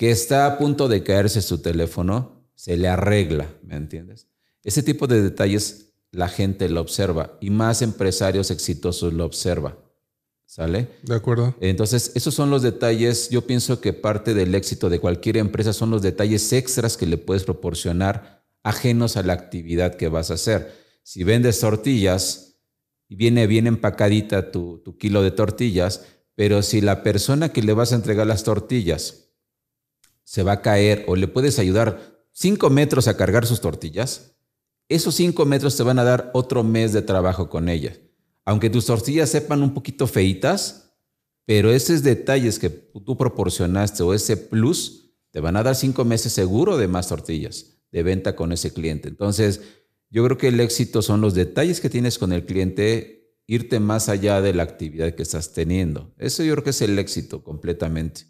que 0.01 0.09
está 0.09 0.47
a 0.47 0.57
punto 0.57 0.87
de 0.87 1.03
caerse 1.03 1.43
su 1.43 1.61
teléfono, 1.61 2.47
se 2.55 2.75
le 2.75 2.87
arregla, 2.87 3.53
¿me 3.61 3.75
entiendes? 3.75 4.25
Ese 4.63 4.81
tipo 4.81 5.05
de 5.05 5.21
detalles 5.21 5.90
la 6.11 6.27
gente 6.27 6.69
lo 6.69 6.81
observa 6.81 7.37
y 7.39 7.49
más 7.49 7.81
empresarios 7.81 8.51
exitosos 8.51 9.13
lo 9.13 9.25
observa. 9.25 9.77
¿Sale? 10.45 10.89
De 11.03 11.15
acuerdo. 11.15 11.55
Entonces, 11.61 12.11
esos 12.13 12.33
son 12.33 12.49
los 12.49 12.61
detalles. 12.61 13.29
Yo 13.29 13.47
pienso 13.47 13.79
que 13.79 13.93
parte 13.93 14.33
del 14.33 14.53
éxito 14.53 14.89
de 14.89 14.99
cualquier 14.99 15.37
empresa 15.37 15.71
son 15.71 15.91
los 15.91 16.01
detalles 16.01 16.51
extras 16.51 16.97
que 16.97 17.05
le 17.05 17.17
puedes 17.17 17.45
proporcionar 17.45 18.43
ajenos 18.61 19.15
a 19.15 19.23
la 19.23 19.31
actividad 19.31 19.95
que 19.95 20.09
vas 20.09 20.29
a 20.29 20.33
hacer. 20.33 20.73
Si 21.03 21.23
vendes 21.23 21.61
tortillas 21.61 22.57
y 23.07 23.15
viene 23.15 23.47
bien 23.47 23.65
empacadita 23.65 24.51
tu, 24.51 24.79
tu 24.83 24.97
kilo 24.97 25.23
de 25.23 25.31
tortillas, 25.31 26.05
pero 26.35 26.61
si 26.63 26.81
la 26.81 27.01
persona 27.01 27.49
que 27.49 27.63
le 27.63 27.71
vas 27.71 27.93
a 27.93 27.95
entregar 27.95 28.27
las 28.27 28.43
tortillas 28.43 29.29
se 30.25 30.43
va 30.43 30.53
a 30.53 30.61
caer 30.61 31.05
o 31.07 31.15
le 31.15 31.29
puedes 31.29 31.59
ayudar 31.59 32.19
cinco 32.33 32.69
metros 32.69 33.07
a 33.07 33.15
cargar 33.15 33.45
sus 33.45 33.61
tortillas, 33.61 34.35
esos 34.95 35.15
cinco 35.15 35.45
metros 35.45 35.75
te 35.75 35.83
van 35.83 35.99
a 35.99 36.03
dar 36.03 36.31
otro 36.33 36.63
mes 36.63 36.93
de 36.93 37.01
trabajo 37.01 37.49
con 37.49 37.69
ellas. 37.69 37.99
Aunque 38.45 38.69
tus 38.69 38.85
tortillas 38.85 39.29
sepan 39.29 39.63
un 39.63 39.73
poquito 39.73 40.07
feitas, 40.07 40.93
pero 41.45 41.71
esos 41.71 42.03
detalles 42.03 42.59
que 42.59 42.69
tú 42.69 43.17
proporcionaste 43.17 44.03
o 44.03 44.13
ese 44.13 44.37
plus 44.37 45.13
te 45.31 45.39
van 45.39 45.55
a 45.57 45.63
dar 45.63 45.75
cinco 45.75 46.05
meses 46.05 46.33
seguro 46.33 46.77
de 46.77 46.87
más 46.87 47.07
tortillas 47.07 47.77
de 47.91 48.03
venta 48.03 48.35
con 48.35 48.51
ese 48.51 48.73
cliente. 48.73 49.09
Entonces, 49.09 49.61
yo 50.09 50.23
creo 50.25 50.37
que 50.37 50.49
el 50.49 50.59
éxito 50.59 51.01
son 51.01 51.21
los 51.21 51.33
detalles 51.33 51.81
que 51.81 51.89
tienes 51.89 52.17
con 52.17 52.33
el 52.33 52.45
cliente, 52.45 53.35
irte 53.47 53.79
más 53.79 54.09
allá 54.09 54.41
de 54.41 54.53
la 54.53 54.63
actividad 54.63 55.13
que 55.13 55.23
estás 55.23 55.53
teniendo. 55.53 56.13
Eso 56.17 56.43
yo 56.43 56.53
creo 56.53 56.63
que 56.63 56.69
es 56.71 56.81
el 56.81 56.97
éxito 56.99 57.43
completamente. 57.43 58.23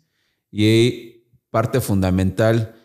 Y 0.52 1.28
parte 1.50 1.80
fundamental, 1.82 2.76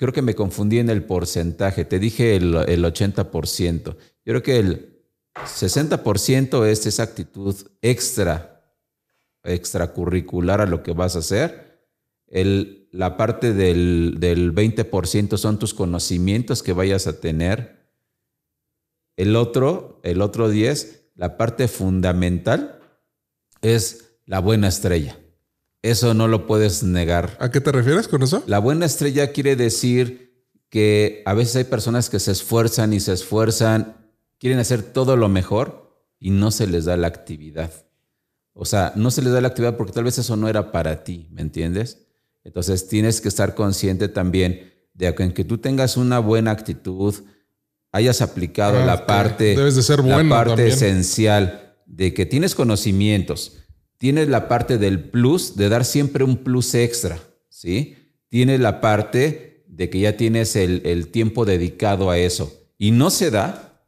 creo 0.00 0.14
que 0.14 0.22
me 0.22 0.34
confundí 0.34 0.78
en 0.78 0.88
el 0.88 1.04
porcentaje, 1.04 1.84
te 1.84 1.98
dije 1.98 2.34
el, 2.34 2.54
80%. 2.54 3.84
Yo 3.84 3.94
creo 4.24 4.42
que 4.42 4.56
el 4.56 5.02
60% 5.34 6.64
es 6.64 6.86
esa 6.86 7.02
actitud 7.02 7.54
extra, 7.82 8.64
extracurricular 9.44 10.62
a 10.62 10.66
lo 10.66 10.82
que 10.82 10.94
vas 10.94 11.16
a 11.16 11.18
hacer. 11.18 11.82
El, 12.28 12.88
la 12.92 13.18
parte 13.18 13.52
del, 13.52 14.14
del 14.20 14.54
20% 14.54 15.36
son 15.36 15.58
tus 15.58 15.74
conocimientos 15.74 16.62
que 16.62 16.72
vayas 16.72 17.06
a 17.06 17.20
tener. 17.20 17.90
El 19.18 19.36
otro, 19.36 20.00
el 20.02 20.22
otro 20.22 20.48
10, 20.48 21.10
la 21.14 21.36
parte 21.36 21.68
fundamental 21.68 22.80
es 23.60 24.14
la 24.24 24.38
buena 24.38 24.68
estrella. 24.68 25.19
Eso 25.82 26.12
no 26.14 26.28
lo 26.28 26.46
puedes 26.46 26.82
negar. 26.82 27.36
¿A 27.40 27.50
qué 27.50 27.60
te 27.60 27.72
refieres 27.72 28.06
con 28.08 28.22
eso? 28.22 28.42
La 28.46 28.58
buena 28.58 28.86
estrella 28.86 29.32
quiere 29.32 29.56
decir 29.56 30.44
que 30.68 31.22
a 31.26 31.34
veces 31.34 31.56
hay 31.56 31.64
personas 31.64 32.10
que 32.10 32.20
se 32.20 32.32
esfuerzan 32.32 32.92
y 32.92 33.00
se 33.00 33.12
esfuerzan, 33.12 33.96
quieren 34.38 34.58
hacer 34.58 34.82
todo 34.82 35.16
lo 35.16 35.28
mejor, 35.28 35.80
y 36.18 36.30
no 36.30 36.50
se 36.50 36.66
les 36.66 36.84
da 36.84 36.96
la 36.98 37.06
actividad. 37.06 37.72
O 38.52 38.66
sea, 38.66 38.92
no 38.94 39.10
se 39.10 39.22
les 39.22 39.32
da 39.32 39.40
la 39.40 39.48
actividad 39.48 39.76
porque 39.76 39.92
tal 39.92 40.04
vez 40.04 40.18
eso 40.18 40.36
no 40.36 40.48
era 40.48 40.70
para 40.70 41.02
ti, 41.02 41.28
¿me 41.30 41.40
entiendes? 41.40 42.06
Entonces 42.44 42.86
tienes 42.88 43.20
que 43.20 43.28
estar 43.28 43.54
consciente 43.54 44.08
también 44.08 44.70
de 44.92 45.14
que 45.14 45.32
que 45.32 45.44
tú 45.44 45.58
tengas 45.58 45.96
una 45.96 46.18
buena 46.18 46.50
actitud, 46.50 47.14
hayas 47.90 48.20
aplicado 48.20 48.78
Ah, 48.82 48.84
la 48.84 49.06
parte, 49.06 49.56
Debes 49.56 49.76
de 49.76 49.82
ser 49.82 50.04
la 50.04 50.22
parte 50.28 50.50
también. 50.50 50.68
esencial 50.68 51.74
de 51.86 52.12
que 52.12 52.26
tienes 52.26 52.54
conocimientos, 52.54 53.56
tienes 54.00 54.28
la 54.28 54.48
parte 54.48 54.78
del 54.78 55.10
plus, 55.10 55.56
de 55.56 55.68
dar 55.68 55.84
siempre 55.84 56.24
un 56.24 56.38
plus 56.38 56.74
extra, 56.74 57.18
¿sí? 57.50 57.96
Tienes 58.30 58.58
la 58.58 58.80
parte 58.80 59.66
de 59.68 59.90
que 59.90 60.00
ya 60.00 60.16
tienes 60.16 60.56
el, 60.56 61.08
tiempo 61.08 61.44
dedicado 61.44 62.10
a 62.10 62.16
eso 62.16 62.50
y 62.78 62.92
no 62.92 63.10
se 63.10 63.30
da, 63.30 63.84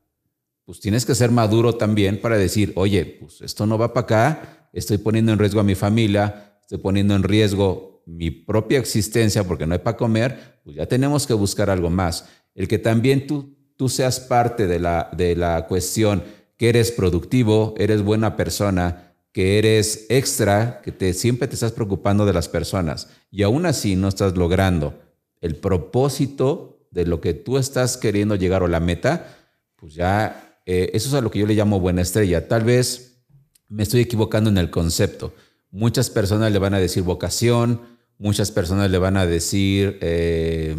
pues 0.66 0.80
tienes 0.80 1.06
que 1.06 1.14
ser 1.14 1.30
maduro 1.30 1.76
también 1.76 2.20
para 2.20 2.36
decir, 2.36 2.74
oye, 2.76 3.06
pues 3.06 3.40
esto 3.40 3.64
no 3.64 3.78
va 3.78 3.94
para 3.94 4.04
acá, 4.04 4.68
estoy 4.74 4.98
poniendo 4.98 5.32
en 5.32 5.38
riesgo 5.38 5.60
a 5.60 5.64
mi 5.64 5.74
familia, 5.74 6.58
estoy 6.60 6.76
poniendo 6.76 7.16
en 7.16 7.22
riesgo 7.22 8.02
mi 8.04 8.30
propia 8.30 8.78
existencia 8.78 9.44
porque 9.44 9.66
no 9.66 9.72
hay 9.72 9.80
para 9.80 9.96
comer, 9.96 10.60
pues 10.62 10.76
ya 10.76 10.84
tenemos 10.84 11.26
que 11.26 11.32
buscar 11.32 11.70
algo 11.70 11.88
más. 11.88 12.28
El 12.54 12.68
que 12.68 12.78
también 12.78 13.26
tú, 13.26 13.56
tú 13.78 13.88
seas 13.88 14.20
parte 14.20 14.66
de 14.66 14.78
la, 14.78 15.08
de 15.16 15.36
la 15.36 15.66
cuestión, 15.66 16.22
que 16.58 16.68
eres 16.68 16.92
productivo, 16.92 17.74
eres 17.78 18.02
buena 18.02 18.36
persona, 18.36 19.11
que 19.32 19.58
eres 19.58 20.06
extra, 20.10 20.80
que 20.82 20.92
te, 20.92 21.14
siempre 21.14 21.48
te 21.48 21.54
estás 21.54 21.72
preocupando 21.72 22.26
de 22.26 22.34
las 22.34 22.48
personas 22.48 23.08
y 23.30 23.42
aún 23.42 23.66
así 23.66 23.96
no 23.96 24.08
estás 24.08 24.36
logrando 24.36 25.00
el 25.40 25.56
propósito 25.56 26.86
de 26.90 27.06
lo 27.06 27.20
que 27.20 27.34
tú 27.34 27.58
estás 27.58 27.96
queriendo 27.96 28.36
llegar 28.36 28.62
o 28.62 28.68
la 28.68 28.80
meta, 28.80 29.38
pues 29.76 29.94
ya 29.94 30.60
eh, 30.66 30.90
eso 30.92 31.08
es 31.08 31.14
a 31.14 31.20
lo 31.20 31.30
que 31.30 31.38
yo 31.38 31.46
le 31.46 31.54
llamo 31.54 31.80
buena 31.80 32.02
estrella. 32.02 32.46
Tal 32.46 32.64
vez 32.64 33.24
me 33.68 33.82
estoy 33.82 34.02
equivocando 34.02 34.50
en 34.50 34.58
el 34.58 34.70
concepto. 34.70 35.34
Muchas 35.70 36.10
personas 36.10 36.52
le 36.52 36.58
van 36.58 36.74
a 36.74 36.78
decir 36.78 37.02
vocación, 37.02 37.80
muchas 38.18 38.50
personas 38.50 38.90
le 38.90 38.98
van 38.98 39.16
a 39.16 39.26
decir 39.26 39.98
eh, 40.02 40.76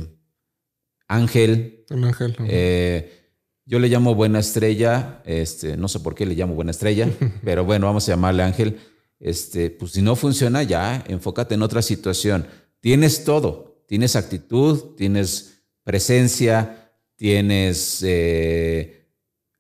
ángel. 1.08 1.86
Un 1.90 2.06
ángel. 2.06 2.36
eh, 2.48 3.23
yo 3.66 3.80
le 3.80 3.88
llamo 3.88 4.16
buena 4.16 4.40
estrella, 4.40 5.22
este, 5.26 5.78
no 5.78 5.88
sé 5.88 6.00
por 6.00 6.16
qué 6.16 6.26
le 6.26 6.36
llamo 6.36 6.54
buena 6.56 6.72
estrella, 6.72 7.10
pero 7.44 7.64
bueno, 7.66 7.88
vamos 7.88 8.08
a 8.08 8.12
llamarle 8.12 8.44
ángel. 8.44 8.80
Este, 9.20 9.70
pues 9.70 9.94
si 9.94 10.02
no 10.02 10.16
funciona, 10.16 10.64
ya, 10.64 11.04
enfócate 11.08 11.56
en 11.56 11.62
otra 11.62 11.82
situación. 11.82 12.46
Tienes 12.82 13.24
todo, 13.24 13.84
tienes 13.88 14.18
actitud, 14.18 14.96
tienes 14.98 15.64
presencia, 15.84 16.92
tienes 17.16 18.04
eh, 18.06 19.08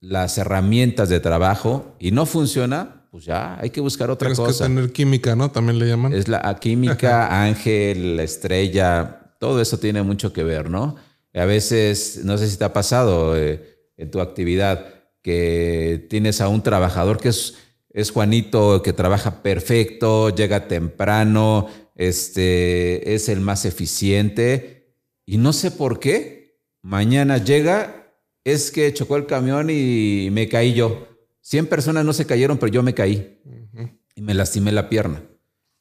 las 0.01 0.37
herramientas 0.37 1.07
de 1.07 1.21
trabajo 1.21 1.95
y 1.97 2.11
no 2.11 2.25
funciona, 2.25 3.07
pues 3.09 3.23
ya 3.23 3.57
hay 3.61 3.69
que 3.69 3.79
buscar 3.79 4.09
otra 4.09 4.27
Tienes 4.27 4.39
cosa. 4.39 4.65
que 4.65 4.73
tener 4.73 4.91
química, 4.91 5.35
¿no? 5.35 5.49
También 5.49 5.79
le 5.79 5.87
llaman. 5.87 6.11
Es 6.11 6.27
la 6.27 6.57
química, 6.59 7.43
ángel, 7.43 8.17
la 8.17 8.23
estrella, 8.23 9.35
todo 9.39 9.61
eso 9.61 9.77
tiene 9.77 10.03
mucho 10.03 10.33
que 10.33 10.43
ver, 10.43 10.69
¿no? 10.69 10.95
A 11.33 11.45
veces, 11.45 12.21
no 12.23 12.37
sé 12.37 12.49
si 12.49 12.57
te 12.57 12.65
ha 12.65 12.73
pasado 12.73 13.37
eh, 13.37 13.72
en 13.97 14.11
tu 14.11 14.19
actividad 14.19 15.03
que 15.21 16.05
tienes 16.09 16.41
a 16.41 16.49
un 16.49 16.61
trabajador 16.61 17.17
que 17.17 17.29
es, 17.29 17.55
es 17.89 18.11
Juanito, 18.11 18.81
que 18.83 18.93
trabaja 18.93 19.41
perfecto, 19.41 20.29
llega 20.29 20.67
temprano, 20.67 21.67
este, 21.95 23.13
es 23.13 23.29
el 23.29 23.39
más 23.39 23.65
eficiente 23.65 24.83
y 25.25 25.37
no 25.37 25.53
sé 25.53 25.71
por 25.71 25.99
qué, 25.99 26.59
mañana 26.81 27.37
llega, 27.37 28.13
es 28.43 28.71
que 28.71 28.93
chocó 28.93 29.15
el 29.15 29.25
camión 29.25 29.69
y 29.69 30.29
me 30.31 30.49
caí 30.49 30.73
yo. 30.73 31.07
100 31.41 31.67
personas 31.67 32.05
no 32.05 32.13
se 32.13 32.25
cayeron, 32.25 32.57
pero 32.57 32.71
yo 32.71 32.83
me 32.83 32.93
caí 32.93 33.39
y 34.15 34.21
me 34.21 34.33
lastimé 34.33 34.71
la 34.71 34.89
pierna. 34.89 35.23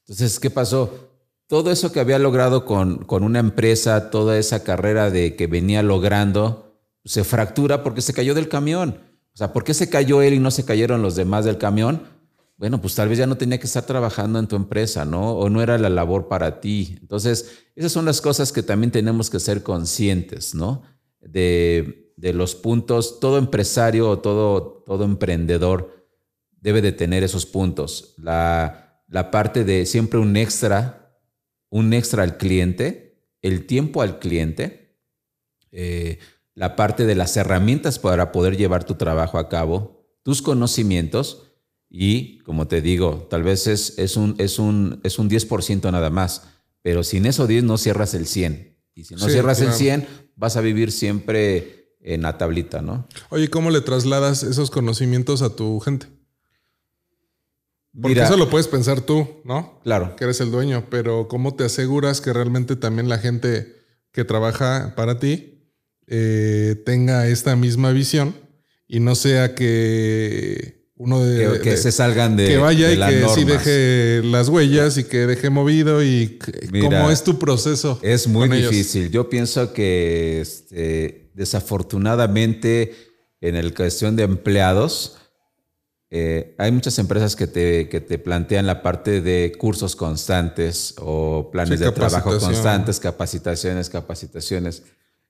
Entonces, 0.05 0.39
¿qué 0.39 0.51
pasó? 0.51 1.11
Todo 1.49 1.71
eso 1.71 1.93
que 1.93 2.01
había 2.01 2.19
logrado 2.19 2.65
con, 2.65 3.05
con 3.05 3.25
una 3.25 3.41
empresa, 3.41 4.11
toda 4.11 4.39
esa 4.39 4.65
carrera 4.65 5.11
de 5.11 5.37
que 5.37 5.47
venía 5.47 5.83
logrando, 5.83 6.72
se 7.05 7.25
fractura 7.25 7.83
porque 7.83 8.01
se 8.01 8.13
cayó 8.15 8.35
del 8.35 8.49
camión. 8.49 9.01
O 9.35 9.37
sea, 9.37 9.53
¿por 9.53 9.65
qué 9.65 9.75
se 9.75 9.89
cayó 9.89 10.23
él 10.23 10.35
y 10.35 10.39
no 10.39 10.51
se 10.51 10.65
cayeron 10.65 11.03
los 11.03 11.17
demás 11.17 11.45
del 11.45 11.59
camión? 11.59 12.03
Bueno, 12.57 12.81
pues 12.81 12.95
tal 12.95 13.09
vez 13.09 13.19
ya 13.19 13.27
no 13.27 13.37
tenía 13.37 13.59
que 13.59 13.67
estar 13.67 13.85
trabajando 13.85 14.39
en 14.39 14.47
tu 14.47 14.57
empresa, 14.57 15.05
¿no? 15.05 15.33
O 15.33 15.51
no 15.51 15.63
era 15.63 15.79
la 15.79 15.89
labor 15.89 16.29
para 16.29 16.61
ti. 16.61 16.99
Entonces, 17.01 17.65
esas 17.75 17.93
son 17.93 18.05
las 18.05 18.21
cosas 18.21 18.53
que 18.53 18.63
también 18.63 18.93
tenemos 18.93 19.31
que 19.31 19.41
ser 19.41 19.63
conscientes, 19.63 20.55
¿no? 20.55 20.83
De, 21.21 22.13
de 22.17 22.33
los 22.33 22.55
puntos, 22.55 23.19
todo 23.21 23.39
empresario 23.39 24.09
o 24.09 24.19
todo, 24.19 24.85
todo 24.87 25.05
emprendedor 25.05 26.07
debe 26.61 26.81
de 26.81 26.93
tener 26.93 27.25
esos 27.25 27.47
puntos. 27.47 28.15
La, 28.19 29.03
la 29.09 29.31
parte 29.31 29.65
de 29.65 29.85
siempre 29.85 30.19
un 30.19 30.37
extra, 30.37 31.19
un 31.69 31.93
extra 31.93 32.23
al 32.23 32.37
cliente, 32.37 33.27
el 33.43 33.67
tiempo 33.67 34.03
al 34.03 34.19
cliente, 34.21 34.97
eh, 35.73 36.19
la 36.55 36.77
parte 36.77 37.07
de 37.07 37.15
las 37.15 37.37
herramientas 37.37 37.99
para 37.99 38.33
poder 38.33 38.57
llevar 38.57 38.85
tu 38.85 38.95
trabajo 38.95 39.39
a 39.39 39.49
cabo, 39.49 40.05
tus 40.23 40.43
conocimientos 40.43 41.49
y, 41.89 42.39
como 42.41 42.69
te 42.69 42.81
digo, 42.81 43.27
tal 43.31 43.43
vez 43.43 43.67
es, 43.67 43.99
es, 43.99 44.17
un, 44.17 44.35
es, 44.39 44.59
un, 44.59 45.01
es 45.03 45.19
un 45.19 45.29
10% 45.29 45.91
nada 45.93 46.11
más, 46.11 46.45
pero 46.83 47.03
sin 47.03 47.27
eso 47.27 47.47
10 47.47 47.65
no 47.65 47.79
cierras 47.79 48.15
el 48.15 48.27
100. 48.27 48.79
Y 48.95 49.05
si 49.05 49.15
no 49.15 49.21
Sí, 49.21 49.31
cierras 49.31 49.61
el 49.61 49.67
claro. 49.67 49.79
100, 49.79 50.09
vas 50.37 50.57
a 50.57 50.61
vivir 50.61 50.93
siempre 50.93 51.97
en 52.01 52.23
la 52.23 52.37
tablita, 52.39 52.83
¿no? 52.83 53.07
Oye, 53.31 53.49
¿cómo 53.49 53.71
le 53.71 53.81
trasladas 53.81 54.43
esos 54.43 54.71
conocimientos 54.71 55.43
a 55.43 55.55
tu 55.55 55.81
gente? 55.81 56.07
Porque 57.95 58.15
Mira, 58.15 58.25
eso 58.25 58.39
lo 58.39 58.49
puedes 58.49 58.69
pensar 58.69 59.03
tú, 59.03 59.29
¿no? 59.45 59.79
claro. 59.83 60.17
Que 60.17 60.25
eres 60.25 60.41
el 60.41 60.51
dueño, 60.51 60.87
pero 60.89 61.29
¿cómo 61.29 61.55
te 61.55 61.65
aseguras 61.65 62.23
que 62.23 62.33
realmente 62.33 62.75
también 62.75 63.09
la 63.09 63.19
gente 63.19 63.77
que 64.13 64.25
trabaja 64.25 64.95
para 64.97 65.19
ti 65.19 65.52
eh, 66.07 66.83
tenga 66.85 67.27
esta 67.29 67.57
misma 67.57 67.93
visión 67.93 68.35
y 68.89 69.01
no 69.01 69.15
sea 69.15 69.55
que 69.55 70.83
uno 70.97 71.25
de, 71.25 71.55
Que, 71.55 71.61
que 71.61 71.71
de- 71.71 71.77
se 71.79 71.91
salgan 71.91 72.37
de 72.37 72.47
que 72.47 72.57
vaya 72.59 72.89
de 72.89 72.95
y 72.95 72.97
las 72.97 73.11
que 73.11 73.29
sí 73.35 73.45
deje 73.45 74.21
las 74.25 74.49
huellas 74.49 74.99
y 74.99 75.05
que 75.05 75.27
deje 75.27 75.51
movido 75.51 76.03
y 76.05 76.39
Mira, 76.71 76.85
cómo 77.01 77.11
es 77.11 77.25
tu 77.25 77.39
proceso. 77.39 77.99
Es 78.03 78.29
muy 78.29 78.47
ellos? 78.53 78.71
difícil. 78.71 79.11
Yo 79.11 79.29
pienso 79.29 79.73
que 79.73 80.41
este, 80.41 81.31
desafortunadamente 81.35 82.95
en 83.41 83.57
el 83.57 83.75
cuestión 83.75 84.15
de 84.15 84.23
empleados, 84.25 85.17
eh, 86.11 86.55
hay 86.59 86.71
muchas 86.71 86.99
empresas 86.99 87.35
que 87.35 87.47
te, 87.47 87.89
que 87.89 88.01
te 88.01 88.19
plantean 88.19 88.67
la 88.67 88.83
parte 88.83 89.21
de 89.21 89.53
cursos 89.59 89.97
constantes 89.97 90.95
o 90.99 91.51
planes 91.51 91.79
Sí, 91.79 91.85
de 91.85 91.91
trabajo 91.91 92.39
constantes, 92.39 93.01
capacitaciones, 93.01 93.89
capacitaciones. 93.91 94.83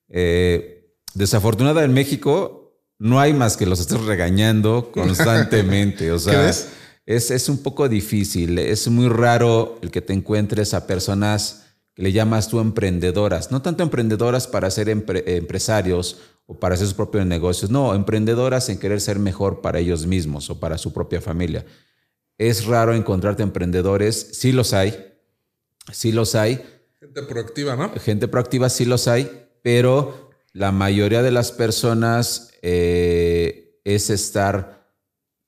Eh, 0.09 0.95
desafortunada 1.15 1.85
en 1.85 1.93
México 1.93 2.59
no 2.99 3.19
hay 3.21 3.33
más 3.33 3.57
que 3.57 3.67
los 3.67 3.81
estés 3.81 4.01
regañando 4.05 4.91
constantemente. 4.93 6.13
O 6.13 6.19
sea, 6.21 6.35
¿Crees? 6.35 6.69
es, 7.07 7.31
es 7.31 7.49
un 7.49 7.59
poco 7.63 7.89
difícil. 7.89 8.59
Es 8.59 8.89
muy 8.89 9.09
raro 9.09 9.79
el 9.83 9.91
que 9.91 10.01
te 10.03 10.13
encuentres 10.13 10.75
a 10.75 10.87
personas 10.87 11.65
que 11.95 12.03
le 12.03 12.13
llamas 12.13 12.49
tú 12.49 12.61
emprendedoras. 12.61 13.51
No 13.51 13.61
tanto 13.63 13.83
emprendedoras 13.83 14.47
para 14.47 14.71
ser 14.71 14.89
empre- 14.89 15.25
empresarios 15.27 16.19
o 16.47 16.59
para 16.59 16.75
hacer 16.75 16.87
sus 16.87 16.95
propios 16.95 17.27
negocios. 17.27 17.71
No, 17.71 17.95
emprendedoras 17.95 18.69
en 18.69 18.79
querer 18.79 19.01
ser 19.01 19.19
mejor 19.19 19.61
para 19.61 19.79
ellos 19.79 20.07
mismos 20.07 20.49
o 20.51 20.59
para 20.61 20.79
su 20.79 20.93
propia 20.93 21.21
familia. 21.21 21.65
Es 22.39 22.65
raro 22.67 22.95
encontrarte 22.95 23.43
emprendedores. 23.43 24.31
Sí 24.33 24.53
los 24.53 24.73
hay. 24.73 25.13
Sí 25.93 26.13
los 26.13 26.35
hay. 26.35 26.63
Gente 26.99 27.23
proactiva, 27.25 27.77
¿no? 27.77 27.91
Gente 28.01 28.27
proactiva 28.29 28.69
sí 28.71 28.85
los 28.85 29.07
hay, 29.09 29.31
pero 29.63 30.31
la 30.53 30.73
mayoría 30.73 31.23
de 31.23 31.31
las 31.31 31.53
personas 31.53 32.51
eh, 32.63 33.81
es 33.85 34.11
estar 34.11 34.93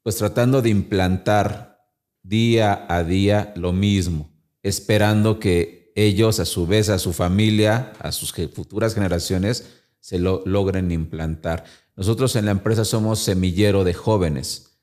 pues 0.02 0.16
tratando 0.16 0.62
de 0.62 0.70
implantar 0.70 1.88
día 2.22 2.86
a 2.88 3.04
día 3.04 3.52
lo 3.56 3.72
mismo, 3.72 4.32
esperando 4.62 5.38
que 5.38 5.92
ellos 5.96 6.40
a 6.40 6.44
su 6.44 6.66
vez, 6.66 6.88
a 6.88 6.98
su 6.98 7.12
familia, 7.12 7.92
a 8.00 8.12
sus 8.12 8.32
futuras 8.32 8.94
generaciones, 8.94 9.66
se 10.00 10.18
lo 10.18 10.42
logren 10.44 10.90
implantar. 10.90 11.64
Nosotros 11.96 12.36
en 12.36 12.46
la 12.46 12.50
empresa 12.50 12.84
somos 12.84 13.20
semillero 13.20 13.84
de 13.84 13.94
jóvenes 13.94 14.80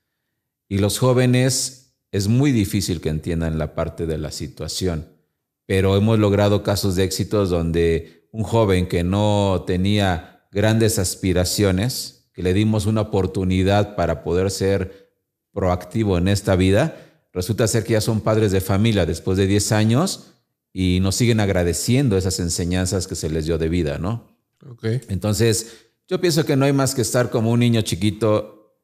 y 0.68 0.78
los 0.78 0.98
jóvenes 0.98 1.94
es 2.10 2.28
muy 2.28 2.52
difícil 2.52 3.00
que 3.00 3.08
entiendan 3.08 3.58
la 3.58 3.74
parte 3.74 4.06
de 4.06 4.18
la 4.18 4.30
situación 4.30 5.12
pero 5.66 5.96
hemos 5.96 6.18
logrado 6.18 6.62
casos 6.62 6.96
de 6.96 7.04
éxitos 7.04 7.50
donde 7.50 8.21
un 8.32 8.42
joven 8.42 8.88
que 8.88 9.04
no 9.04 9.64
tenía 9.66 10.46
grandes 10.50 10.98
aspiraciones, 10.98 12.30
que 12.32 12.42
le 12.42 12.54
dimos 12.54 12.86
una 12.86 13.02
oportunidad 13.02 13.94
para 13.94 14.24
poder 14.24 14.50
ser 14.50 15.12
proactivo 15.52 16.18
en 16.18 16.28
esta 16.28 16.56
vida, 16.56 16.96
resulta 17.32 17.68
ser 17.68 17.84
que 17.84 17.92
ya 17.92 18.00
son 18.00 18.20
padres 18.20 18.52
de 18.52 18.60
familia 18.60 19.06
después 19.06 19.38
de 19.38 19.46
10 19.46 19.72
años 19.72 20.32
y 20.72 20.98
nos 21.00 21.14
siguen 21.14 21.40
agradeciendo 21.40 22.16
esas 22.16 22.40
enseñanzas 22.40 23.06
que 23.06 23.14
se 23.14 23.28
les 23.28 23.44
dio 23.44 23.58
de 23.58 23.68
vida, 23.68 23.98
¿no? 23.98 24.26
Entonces, 25.08 25.90
yo 26.08 26.20
pienso 26.20 26.44
que 26.44 26.56
no 26.56 26.64
hay 26.64 26.72
más 26.72 26.94
que 26.94 27.02
estar 27.02 27.30
como 27.30 27.50
un 27.50 27.60
niño 27.60 27.82
chiquito 27.82 28.78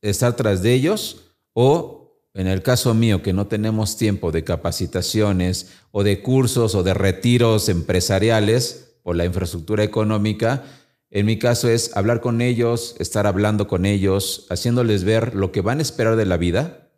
estar 0.00 0.34
tras 0.34 0.62
de 0.62 0.74
ellos 0.74 1.32
o 1.52 2.01
en 2.34 2.46
el 2.46 2.62
caso 2.62 2.94
mío 2.94 3.22
que 3.22 3.32
no 3.32 3.46
tenemos 3.46 3.96
tiempo 3.96 4.32
de 4.32 4.44
capacitaciones 4.44 5.68
o 5.90 6.02
de 6.02 6.22
cursos 6.22 6.74
o 6.74 6.82
de 6.82 6.94
retiros 6.94 7.68
empresariales 7.68 8.96
por 9.02 9.16
la 9.16 9.24
infraestructura 9.24 9.84
económica, 9.84 10.64
en 11.10 11.26
mi 11.26 11.38
caso 11.38 11.68
es 11.68 11.94
hablar 11.94 12.22
con 12.22 12.40
ellos, 12.40 12.96
estar 12.98 13.26
hablando 13.26 13.66
con 13.68 13.84
ellos, 13.84 14.46
haciéndoles 14.48 15.04
ver 15.04 15.34
lo 15.34 15.52
que 15.52 15.60
van 15.60 15.78
a 15.78 15.82
esperar 15.82 16.16
de 16.16 16.24
la 16.24 16.38
vida, 16.38 16.90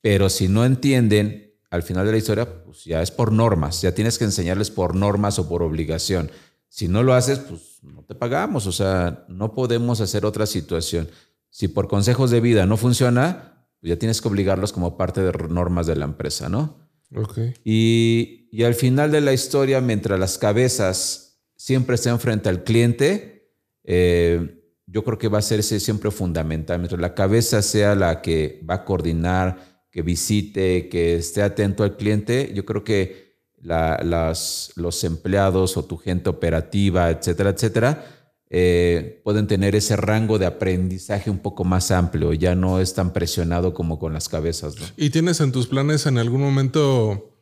pero 0.00 0.28
si 0.28 0.48
no 0.48 0.64
entienden 0.64 1.54
al 1.70 1.84
final 1.84 2.04
de 2.04 2.12
la 2.12 2.18
historia, 2.18 2.64
pues 2.64 2.84
ya 2.84 3.00
es 3.00 3.12
por 3.12 3.30
normas, 3.30 3.80
ya 3.80 3.94
tienes 3.94 4.18
que 4.18 4.24
enseñarles 4.24 4.70
por 4.70 4.96
normas 4.96 5.38
o 5.38 5.48
por 5.48 5.62
obligación. 5.62 6.30
Si 6.68 6.88
no 6.88 7.04
lo 7.04 7.14
haces, 7.14 7.38
pues 7.38 7.78
no 7.82 8.02
te 8.02 8.16
pagamos, 8.16 8.66
o 8.66 8.72
sea, 8.72 9.24
no 9.28 9.54
podemos 9.54 10.00
hacer 10.00 10.24
otra 10.26 10.46
situación. 10.46 11.08
Si 11.48 11.68
por 11.68 11.86
consejos 11.86 12.30
de 12.32 12.40
vida 12.40 12.66
no 12.66 12.76
funciona, 12.76 13.53
ya 13.88 13.98
tienes 13.98 14.20
que 14.20 14.28
obligarlos 14.28 14.72
como 14.72 14.96
parte 14.96 15.20
de 15.20 15.32
normas 15.48 15.86
de 15.86 15.96
la 15.96 16.04
empresa, 16.04 16.48
¿no? 16.48 16.88
Okay. 17.14 17.54
Y, 17.64 18.48
y 18.50 18.64
al 18.64 18.74
final 18.74 19.12
de 19.12 19.20
la 19.20 19.32
historia, 19.32 19.80
mientras 19.80 20.18
las 20.18 20.38
cabezas 20.38 21.42
siempre 21.56 21.94
estén 21.94 22.18
frente 22.18 22.48
al 22.48 22.64
cliente, 22.64 23.52
eh, 23.84 24.62
yo 24.86 25.04
creo 25.04 25.18
que 25.18 25.28
va 25.28 25.38
a 25.38 25.42
ser 25.42 25.62
siempre 25.62 26.10
fundamental. 26.10 26.78
Mientras 26.78 27.00
la 27.00 27.14
cabeza 27.14 27.62
sea 27.62 27.94
la 27.94 28.22
que 28.22 28.60
va 28.68 28.74
a 28.74 28.84
coordinar, 28.84 29.86
que 29.90 30.02
visite, 30.02 30.88
que 30.88 31.16
esté 31.16 31.42
atento 31.42 31.84
al 31.84 31.96
cliente, 31.96 32.52
yo 32.54 32.64
creo 32.64 32.84
que 32.84 33.24
las, 33.60 34.72
los 34.76 35.04
empleados 35.04 35.76
o 35.76 35.84
tu 35.84 35.96
gente 35.96 36.28
operativa, 36.28 37.10
etcétera, 37.10 37.50
etcétera, 37.50 38.13
eh, 38.56 39.20
pueden 39.24 39.48
tener 39.48 39.74
ese 39.74 39.96
rango 39.96 40.38
de 40.38 40.46
aprendizaje 40.46 41.28
un 41.28 41.40
poco 41.40 41.64
más 41.64 41.90
amplio, 41.90 42.32
ya 42.34 42.54
no 42.54 42.78
es 42.78 42.94
tan 42.94 43.12
presionado 43.12 43.74
como 43.74 43.98
con 43.98 44.12
las 44.12 44.28
cabezas. 44.28 44.76
¿Y 44.96 45.10
tienes 45.10 45.40
en 45.40 45.50
tus 45.50 45.66
planes 45.66 46.06
en 46.06 46.18
algún 46.18 46.40
momento 46.40 47.34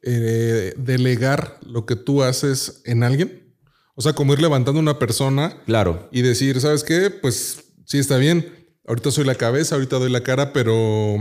eh, 0.00 0.72
delegar 0.76 1.58
lo 1.66 1.86
que 1.86 1.96
tú 1.96 2.22
haces 2.22 2.82
en 2.84 3.02
alguien? 3.02 3.52
O 3.96 4.02
sea, 4.02 4.12
como 4.12 4.32
ir 4.32 4.40
levantando 4.40 4.78
una 4.78 5.00
persona. 5.00 5.60
Claro. 5.66 6.08
Y 6.12 6.22
decir, 6.22 6.60
¿sabes 6.60 6.84
qué? 6.84 7.10
Pues 7.10 7.64
sí 7.84 7.98
está 7.98 8.16
bien. 8.18 8.70
Ahorita 8.86 9.10
soy 9.10 9.24
la 9.24 9.34
cabeza, 9.34 9.74
ahorita 9.74 9.98
doy 9.98 10.10
la 10.10 10.22
cara, 10.22 10.52
pero 10.52 11.18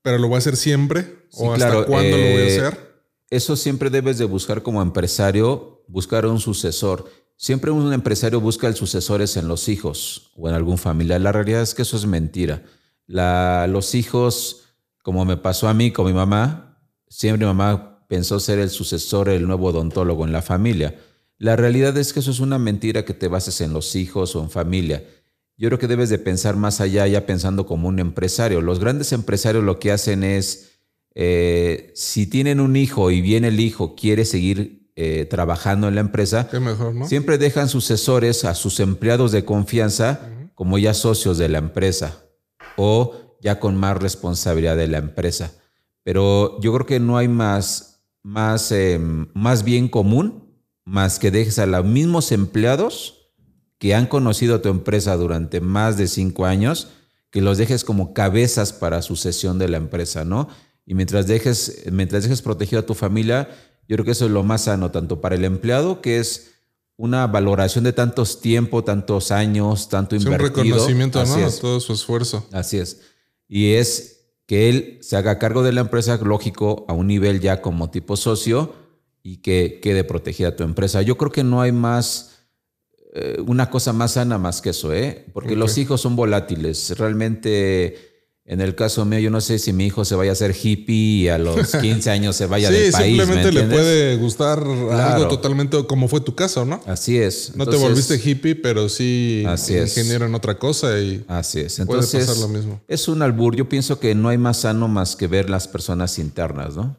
pero 0.00 0.16
lo 0.16 0.28
voy 0.28 0.36
a 0.36 0.38
hacer 0.38 0.56
siempre 0.56 1.26
o 1.32 1.52
hasta 1.52 1.84
cuándo 1.84 2.16
lo 2.16 2.22
voy 2.22 2.32
a 2.32 2.44
eh, 2.44 2.58
hacer. 2.58 2.94
Eso 3.28 3.56
siempre 3.56 3.90
debes 3.90 4.16
de 4.16 4.24
buscar 4.24 4.62
como 4.62 4.80
empresario, 4.80 5.84
buscar 5.86 6.24
un 6.24 6.40
sucesor. 6.40 7.10
Siempre 7.36 7.70
un 7.70 7.92
empresario 7.92 8.40
busca 8.40 8.68
el 8.68 8.74
sucesores 8.74 9.36
en 9.36 9.48
los 9.48 9.68
hijos 9.68 10.30
o 10.36 10.48
en 10.48 10.54
algún 10.54 10.78
familiar. 10.78 11.20
La 11.20 11.32
realidad 11.32 11.62
es 11.62 11.74
que 11.74 11.82
eso 11.82 11.96
es 11.96 12.06
mentira. 12.06 12.62
Los 13.06 13.94
hijos, 13.94 14.62
como 15.02 15.24
me 15.24 15.36
pasó 15.36 15.68
a 15.68 15.74
mí 15.74 15.90
con 15.90 16.06
mi 16.06 16.12
mamá, 16.12 16.78
siempre 17.08 17.46
mi 17.46 17.52
mamá 17.52 18.06
pensó 18.08 18.40
ser 18.40 18.58
el 18.58 18.70
sucesor, 18.70 19.28
el 19.28 19.46
nuevo 19.46 19.66
odontólogo 19.68 20.24
en 20.24 20.32
la 20.32 20.42
familia. 20.42 20.98
La 21.38 21.56
realidad 21.56 21.96
es 21.98 22.12
que 22.12 22.20
eso 22.20 22.30
es 22.30 22.40
una 22.40 22.58
mentira 22.58 23.04
que 23.04 23.14
te 23.14 23.28
bases 23.28 23.60
en 23.60 23.72
los 23.72 23.96
hijos 23.96 24.36
o 24.36 24.42
en 24.42 24.50
familia. 24.50 25.04
Yo 25.56 25.68
creo 25.68 25.78
que 25.78 25.86
debes 25.86 26.08
de 26.08 26.18
pensar 26.18 26.56
más 26.56 26.80
allá, 26.80 27.06
ya 27.06 27.26
pensando 27.26 27.66
como 27.66 27.88
un 27.88 27.98
empresario. 27.98 28.60
Los 28.60 28.80
grandes 28.80 29.12
empresarios 29.12 29.62
lo 29.62 29.78
que 29.78 29.92
hacen 29.92 30.24
es, 30.24 30.78
eh, 31.14 31.92
si 31.94 32.26
tienen 32.26 32.60
un 32.60 32.76
hijo 32.76 33.10
y 33.10 33.20
viene 33.20 33.48
el 33.48 33.60
hijo, 33.60 33.94
quiere 33.94 34.24
seguir 34.24 34.83
eh, 34.96 35.26
trabajando 35.28 35.88
en 35.88 35.96
la 35.96 36.00
empresa, 36.00 36.48
siempre 37.06 37.38
dejan 37.38 37.68
sucesores 37.68 38.44
a 38.44 38.54
sus 38.54 38.80
empleados 38.80 39.32
de 39.32 39.44
confianza 39.44 40.30
como 40.54 40.78
ya 40.78 40.94
socios 40.94 41.38
de 41.38 41.48
la 41.48 41.58
empresa 41.58 42.24
o 42.76 43.36
ya 43.40 43.58
con 43.58 43.76
más 43.76 43.96
responsabilidad 43.98 44.76
de 44.76 44.88
la 44.88 44.98
empresa. 44.98 45.52
Pero 46.02 46.60
yo 46.60 46.72
creo 46.74 46.86
que 46.86 47.00
no 47.00 47.16
hay 47.16 47.28
más, 47.28 48.02
más, 48.22 48.70
em, 48.72 49.26
más 49.34 49.64
bien 49.64 49.88
común 49.88 50.44
más 50.84 51.18
que 51.18 51.30
dejes 51.30 51.58
a 51.58 51.66
los 51.66 51.84
mismos 51.84 52.30
empleados 52.32 53.32
que 53.78 53.94
han 53.94 54.06
conocido 54.06 54.60
tu 54.60 54.68
empresa 54.68 55.16
durante 55.16 55.60
más 55.60 55.96
de 55.96 56.06
cinco 56.06 56.46
años, 56.46 56.88
que 57.30 57.40
los 57.40 57.58
dejes 57.58 57.84
como 57.84 58.14
cabezas 58.14 58.72
para 58.72 59.02
sucesión 59.02 59.58
de 59.58 59.68
la 59.68 59.78
empresa, 59.78 60.24
¿no? 60.24 60.48
Y 60.86 60.94
mientras 60.94 61.26
dejes, 61.26 61.84
mientras 61.90 62.22
dejes 62.22 62.42
protegido 62.42 62.80
a 62.80 62.86
tu 62.86 62.94
familia, 62.94 63.48
yo 63.88 63.96
creo 63.96 64.04
que 64.04 64.12
eso 64.12 64.26
es 64.26 64.30
lo 64.30 64.42
más 64.42 64.62
sano, 64.64 64.90
tanto 64.90 65.20
para 65.20 65.34
el 65.34 65.44
empleado, 65.44 66.00
que 66.00 66.18
es 66.18 66.52
una 66.96 67.26
valoración 67.26 67.84
de 67.84 67.92
tantos 67.92 68.40
tiempo, 68.40 68.84
tantos 68.84 69.30
años, 69.30 69.88
tanto 69.88 70.16
invertido. 70.16 70.48
un 70.48 70.54
reconocimiento 70.54 71.20
a 71.20 71.24
todo 71.60 71.80
su 71.80 71.92
esfuerzo. 71.92 72.46
Así 72.52 72.78
es. 72.78 73.00
Y 73.48 73.74
es 73.74 74.26
que 74.46 74.68
él 74.68 74.98
se 75.02 75.16
haga 75.16 75.38
cargo 75.38 75.62
de 75.62 75.72
la 75.72 75.80
empresa, 75.82 76.16
lógico, 76.18 76.84
a 76.88 76.92
un 76.92 77.08
nivel 77.08 77.40
ya 77.40 77.62
como 77.62 77.90
tipo 77.90 78.16
socio 78.16 78.74
y 79.22 79.38
que 79.38 79.80
quede 79.82 80.04
protegida 80.04 80.54
tu 80.54 80.62
empresa. 80.62 81.02
Yo 81.02 81.16
creo 81.16 81.32
que 81.32 81.44
no 81.44 81.60
hay 81.60 81.72
más 81.72 82.34
eh, 83.16 83.40
una 83.46 83.70
cosa 83.70 83.92
más 83.92 84.12
sana 84.12 84.38
más 84.38 84.60
que 84.60 84.70
eso, 84.70 84.92
¿eh? 84.92 85.24
Porque 85.32 85.54
los 85.54 85.78
hijos 85.78 86.00
son 86.00 86.16
volátiles. 86.16 86.98
Realmente, 86.98 88.13
en 88.46 88.60
el 88.60 88.74
caso 88.74 89.06
mío, 89.06 89.18
yo 89.20 89.30
no 89.30 89.40
sé 89.40 89.58
si 89.58 89.72
mi 89.72 89.86
hijo 89.86 90.04
se 90.04 90.14
vaya 90.14 90.32
a 90.32 90.34
ser 90.34 90.54
hippie 90.54 90.94
y 90.94 91.28
a 91.28 91.38
los 91.38 91.74
15 91.80 92.10
años 92.10 92.36
se 92.36 92.44
vaya 92.44 92.70
del 92.70 92.92
país. 92.92 93.16
Simplemente 93.16 93.52
le 93.52 93.62
puede 93.64 94.16
gustar 94.16 94.58
algo 94.58 95.28
totalmente 95.28 95.86
como 95.86 96.08
fue 96.08 96.20
tu 96.20 96.34
caso, 96.34 96.66
¿no? 96.66 96.82
Así 96.86 97.16
es. 97.16 97.56
No 97.56 97.66
te 97.66 97.76
volviste 97.76 98.20
hippie, 98.22 98.54
pero 98.54 98.90
sí 98.90 99.44
así 99.46 99.78
ingeniero 99.78 100.26
en 100.26 100.34
otra 100.34 100.58
cosa 100.58 101.00
y 101.00 101.24
así 101.26 101.60
es. 101.60 101.78
Entonces, 101.78 102.10
puede 102.10 102.26
pasar 102.26 102.42
lo 102.42 102.48
mismo. 102.48 102.80
Es 102.86 103.08
un 103.08 103.22
albur. 103.22 103.56
Yo 103.56 103.66
pienso 103.68 103.98
que 103.98 104.14
no 104.14 104.28
hay 104.28 104.36
más 104.36 104.58
sano 104.58 104.88
más 104.88 105.16
que 105.16 105.26
ver 105.26 105.48
las 105.48 105.66
personas 105.66 106.18
internas, 106.18 106.76
¿no? 106.76 106.98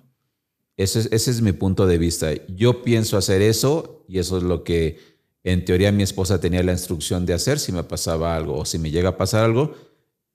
Ese 0.78 1.02
es, 1.02 1.10
ese 1.12 1.30
es 1.30 1.42
mi 1.42 1.52
punto 1.52 1.86
de 1.86 2.00
vista. 2.00 2.32
Yo 2.56 2.82
pienso 2.82 3.18
hacer 3.18 3.44
eso 3.44 4.04
y 4.10 4.18
eso 4.18 4.38
es 4.38 4.44
lo 4.44 4.64
que 4.64 4.98
en 5.44 5.64
teoría 5.64 5.92
mi 5.92 6.02
esposa 6.02 6.40
tenía 6.40 6.64
la 6.64 6.72
instrucción 6.72 7.28
de 7.28 7.36
hacer 7.36 7.60
si 7.60 7.72
me 7.72 7.84
pasaba 7.84 8.36
algo 8.36 8.58
o 8.58 8.66
si 8.66 8.80
me 8.80 8.90
llega 8.90 9.10
a 9.10 9.18
pasar 9.18 9.46
algo. 9.46 9.76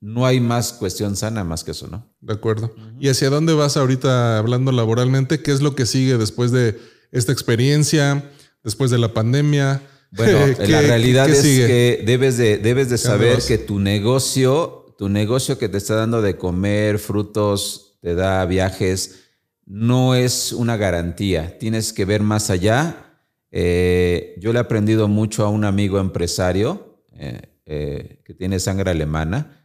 No 0.01 0.25
hay 0.25 0.39
más 0.39 0.73
cuestión 0.73 1.15
sana 1.15 1.43
más 1.43 1.63
que 1.63 1.71
eso, 1.71 1.87
¿no? 1.87 2.11
De 2.19 2.33
acuerdo. 2.33 2.75
¿Y 2.99 3.07
hacia 3.07 3.29
dónde 3.29 3.53
vas 3.53 3.77
ahorita 3.77 4.37
hablando 4.37 4.71
laboralmente? 4.71 5.41
¿Qué 5.41 5.51
es 5.51 5.61
lo 5.61 5.75
que 5.75 5.85
sigue 5.85 6.17
después 6.17 6.51
de 6.51 6.79
esta 7.11 7.31
experiencia, 7.31 8.29
después 8.63 8.91
de 8.91 8.97
la 8.97 9.13
pandemia? 9.13 9.81
Bueno, 10.11 10.39
la 10.67 10.81
realidad 10.81 11.29
es 11.29 11.41
que 11.41 12.03
debes 12.05 12.37
de, 12.37 12.57
debes 12.57 12.89
de 12.89 12.97
saber 12.97 13.39
que 13.47 13.57
tu 13.57 13.79
negocio, 13.79 14.95
tu 14.97 15.07
negocio 15.07 15.57
que 15.57 15.69
te 15.69 15.77
está 15.77 15.95
dando 15.95 16.21
de 16.21 16.35
comer, 16.35 16.99
frutos, 16.99 17.97
te 18.01 18.15
da 18.15 18.43
viajes, 18.45 19.19
no 19.65 20.15
es 20.15 20.51
una 20.51 20.75
garantía. 20.75 21.57
Tienes 21.59 21.93
que 21.93 22.05
ver 22.05 22.23
más 22.23 22.49
allá 22.49 23.07
eh, 23.51 24.35
yo 24.37 24.53
le 24.53 24.59
he 24.59 24.61
aprendido 24.61 25.07
mucho 25.09 25.45
a 25.45 25.49
un 25.49 25.65
amigo 25.65 25.99
empresario 25.99 27.03
eh, 27.13 27.41
eh, 27.65 28.21
que 28.23 28.33
tiene 28.33 28.59
sangre 28.59 28.91
alemana, 28.91 29.60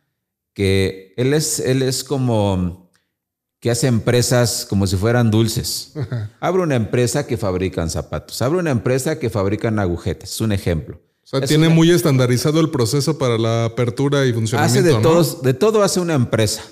que 0.57 1.15
él 1.17 1.35
es, 1.35 1.61
él 1.61 1.83
es 1.83 2.03
como 2.03 2.91
que 3.61 3.71
hace 3.71 3.87
empresas 3.87 4.67
como 4.69 4.89
si 4.89 4.97
fueran 4.97 5.31
dulces. 5.31 5.93
Abre 6.41 6.63
una 6.63 6.75
empresa 6.75 7.29
que 7.29 7.37
fabrican 7.37 7.91
zapatos, 7.91 8.43
abre 8.43 8.59
una 8.59 8.73
empresa 8.73 9.21
que 9.21 9.31
fabrican 9.31 9.79
agujetas, 9.79 10.33
es 10.33 10.41
un 10.41 10.51
ejemplo. 10.51 11.01
O 11.23 11.27
sea, 11.29 11.41
tiene 11.43 11.69
muy 11.69 11.91
estandarizado 11.91 12.59
el 12.61 12.71
proceso 12.71 13.19
para 13.19 13.39
la 13.39 13.67
apertura 13.67 14.27
y 14.27 14.33
funcionamiento. 14.33 14.81
Hace 14.81 14.97
de, 14.97 15.01
todos, 15.01 15.43
de 15.43 15.55
todo 15.55 15.83
hace 15.85 16.01
una 16.01 16.15
empresa. 16.15 16.63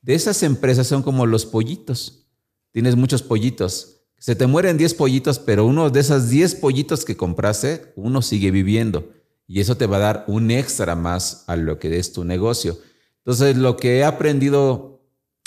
De 0.00 0.14
esas 0.14 0.42
empresas 0.42 0.86
son 0.86 1.02
como 1.02 1.26
los 1.26 1.46
pollitos. 1.46 2.26
Tienes 2.72 2.96
muchos 2.96 3.22
pollitos 3.22 4.00
se 4.20 4.36
te 4.36 4.46
mueren 4.46 4.76
10 4.76 4.94
pollitos, 4.94 5.38
pero 5.38 5.64
uno 5.64 5.88
de 5.88 6.00
esos 6.00 6.28
10 6.28 6.56
pollitos 6.56 7.06
que 7.06 7.16
compraste, 7.16 7.90
uno 7.96 8.20
sigue 8.20 8.50
viviendo. 8.50 9.08
Y 9.46 9.60
eso 9.60 9.78
te 9.78 9.86
va 9.86 9.96
a 9.96 10.00
dar 10.00 10.24
un 10.28 10.50
extra 10.50 10.94
más 10.94 11.44
a 11.46 11.56
lo 11.56 11.78
que 11.78 11.98
es 11.98 12.12
tu 12.12 12.22
negocio. 12.22 12.78
Entonces, 13.24 13.56
lo 13.56 13.76
que 13.76 13.98
he 13.98 14.04
aprendido 14.04 15.02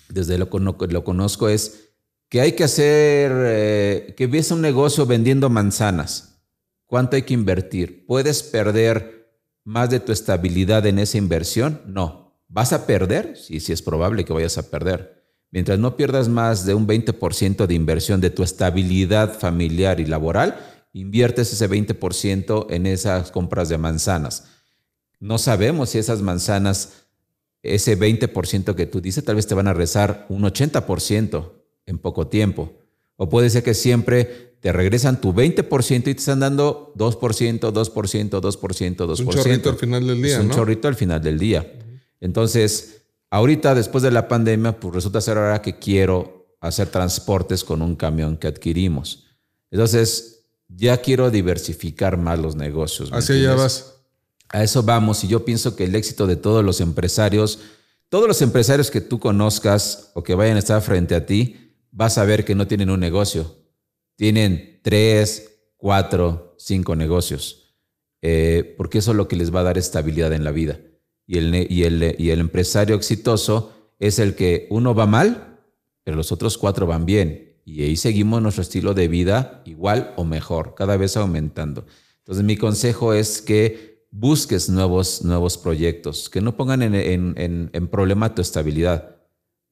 desde 0.09 0.37
lo 0.37 0.49
que 0.49 1.03
conozco 1.03 1.49
es 1.49 1.89
que 2.29 2.41
hay 2.41 2.53
que 2.53 2.63
hacer, 2.63 3.31
eh, 3.35 4.13
que 4.17 4.27
ves 4.27 4.51
un 4.51 4.61
negocio 4.61 5.05
vendiendo 5.05 5.49
manzanas. 5.49 6.41
¿Cuánto 6.85 7.15
hay 7.15 7.23
que 7.23 7.33
invertir? 7.33 8.05
¿Puedes 8.05 8.43
perder 8.43 9.31
más 9.63 9.89
de 9.89 9.99
tu 9.99 10.11
estabilidad 10.11 10.85
en 10.85 10.99
esa 10.99 11.17
inversión? 11.17 11.81
No. 11.85 12.35
¿Vas 12.47 12.73
a 12.73 12.85
perder? 12.85 13.37
Sí, 13.37 13.59
sí 13.59 13.71
es 13.71 13.81
probable 13.81 14.25
que 14.25 14.33
vayas 14.33 14.57
a 14.57 14.69
perder. 14.69 15.23
Mientras 15.49 15.77
no 15.79 15.95
pierdas 15.95 16.29
más 16.29 16.65
de 16.65 16.73
un 16.73 16.87
20% 16.87 17.67
de 17.67 17.73
inversión 17.75 18.21
de 18.21 18.31
tu 18.31 18.43
estabilidad 18.43 19.37
familiar 19.37 19.99
y 19.99 20.05
laboral, 20.05 20.57
inviertes 20.93 21.53
ese 21.53 21.69
20% 21.69 22.67
en 22.69 22.87
esas 22.87 23.31
compras 23.31 23.69
de 23.69 23.77
manzanas. 23.77 24.45
No 25.19 25.37
sabemos 25.37 25.91
si 25.91 25.99
esas 25.99 26.21
manzanas, 26.21 27.02
ese 27.63 27.97
20% 27.97 28.75
que 28.75 28.85
tú 28.85 29.01
dices, 29.01 29.23
tal 29.23 29.37
vez 29.37 29.47
te 29.47 29.55
van 29.55 29.67
a 29.67 29.73
rezar 29.73 30.25
un 30.29 30.43
80% 30.43 31.51
en 31.85 31.97
poco 31.97 32.27
tiempo. 32.27 32.73
O 33.15 33.29
puede 33.29 33.49
ser 33.49 33.63
que 33.63 33.73
siempre 33.73 34.55
te 34.59 34.71
regresan 34.71 35.19
tu 35.19 35.33
20% 35.33 35.97
y 35.97 36.01
te 36.01 36.11
están 36.11 36.41
dando 36.41 36.93
2%, 36.97 37.59
2%, 37.59 37.71
2%, 37.71 38.39
2%. 38.39 39.13
Es 39.13 39.19
un 39.19 39.29
chorrito 39.29 39.69
al 39.69 39.77
final 39.77 40.07
del 40.07 40.21
día. 40.21 40.37
Es 40.37 40.43
un 40.43 40.49
chorrito 40.51 40.87
al 40.87 40.95
final 40.95 41.21
del 41.21 41.39
día. 41.39 41.73
Entonces, 42.19 43.01
ahorita 43.29 43.75
después 43.75 44.03
de 44.03 44.11
la 44.11 44.27
pandemia, 44.27 44.79
pues 44.79 44.95
resulta 44.95 45.21
ser 45.21 45.37
ahora 45.37 45.61
que 45.61 45.79
quiero 45.79 46.55
hacer 46.59 46.87
transportes 46.87 47.63
con 47.63 47.81
un 47.81 47.95
camión 47.95 48.37
que 48.37 48.47
adquirimos. 48.47 49.25
Entonces, 49.71 50.45
ya 50.67 50.97
quiero 50.97 51.29
diversificar 51.29 52.17
más 52.17 52.39
los 52.39 52.55
negocios. 52.55 53.09
Hacia 53.11 53.35
allá 53.35 53.55
vas. 53.55 54.02
A 54.53 54.63
eso 54.63 54.83
vamos 54.83 55.23
y 55.23 55.27
yo 55.27 55.43
pienso 55.43 55.75
que 55.75 55.85
el 55.85 55.95
éxito 55.95 56.27
de 56.27 56.35
todos 56.35 56.63
los 56.63 56.79
empresarios, 56.79 57.59
todos 58.07 58.27
los 58.27 58.39
empresarios 58.43 58.91
que 58.91 59.01
tú 59.01 59.19
conozcas 59.19 60.11
o 60.13 60.23
que 60.23 60.35
vayan 60.35 60.57
a 60.57 60.59
estar 60.59 60.79
frente 60.83 61.15
a 61.15 61.25
ti, 61.25 61.75
vas 61.89 62.19
a 62.19 62.23
ver 62.23 62.45
que 62.45 62.53
no 62.53 62.67
tienen 62.67 62.91
un 62.91 62.99
negocio. 62.99 63.57
Tienen 64.15 64.79
tres, 64.83 65.57
cuatro, 65.75 66.55
cinco 66.59 66.95
negocios. 66.95 67.77
Eh, 68.21 68.75
porque 68.77 68.99
eso 68.99 69.09
es 69.09 69.17
lo 69.17 69.27
que 69.27 69.35
les 69.35 69.53
va 69.53 69.61
a 69.61 69.63
dar 69.63 69.79
estabilidad 69.79 70.31
en 70.33 70.43
la 70.43 70.51
vida. 70.51 70.79
Y 71.25 71.39
el, 71.39 71.71
y, 71.71 71.83
el, 71.83 72.15
y 72.19 72.29
el 72.29 72.39
empresario 72.39 72.95
exitoso 72.95 73.73
es 73.97 74.19
el 74.19 74.35
que 74.35 74.67
uno 74.69 74.93
va 74.93 75.07
mal, 75.07 75.61
pero 76.03 76.15
los 76.15 76.31
otros 76.31 76.59
cuatro 76.59 76.85
van 76.85 77.07
bien. 77.07 77.57
Y 77.65 77.81
ahí 77.81 77.95
seguimos 77.95 78.39
nuestro 78.39 78.61
estilo 78.61 78.93
de 78.93 79.07
vida 79.07 79.63
igual 79.65 80.13
o 80.15 80.25
mejor, 80.25 80.75
cada 80.75 80.95
vez 80.95 81.17
aumentando. 81.17 81.87
Entonces 82.19 82.43
mi 82.43 82.55
consejo 82.55 83.15
es 83.15 83.41
que 83.41 83.92
busques 84.13 84.69
nuevos, 84.69 85.23
nuevos 85.23 85.57
proyectos, 85.57 86.29
que 86.29 86.39
no 86.39 86.55
pongan 86.55 86.83
en, 86.83 86.93
en, 86.93 87.69
en 87.73 87.87
problema 87.87 88.35
tu 88.35 88.41
estabilidad. 88.41 89.17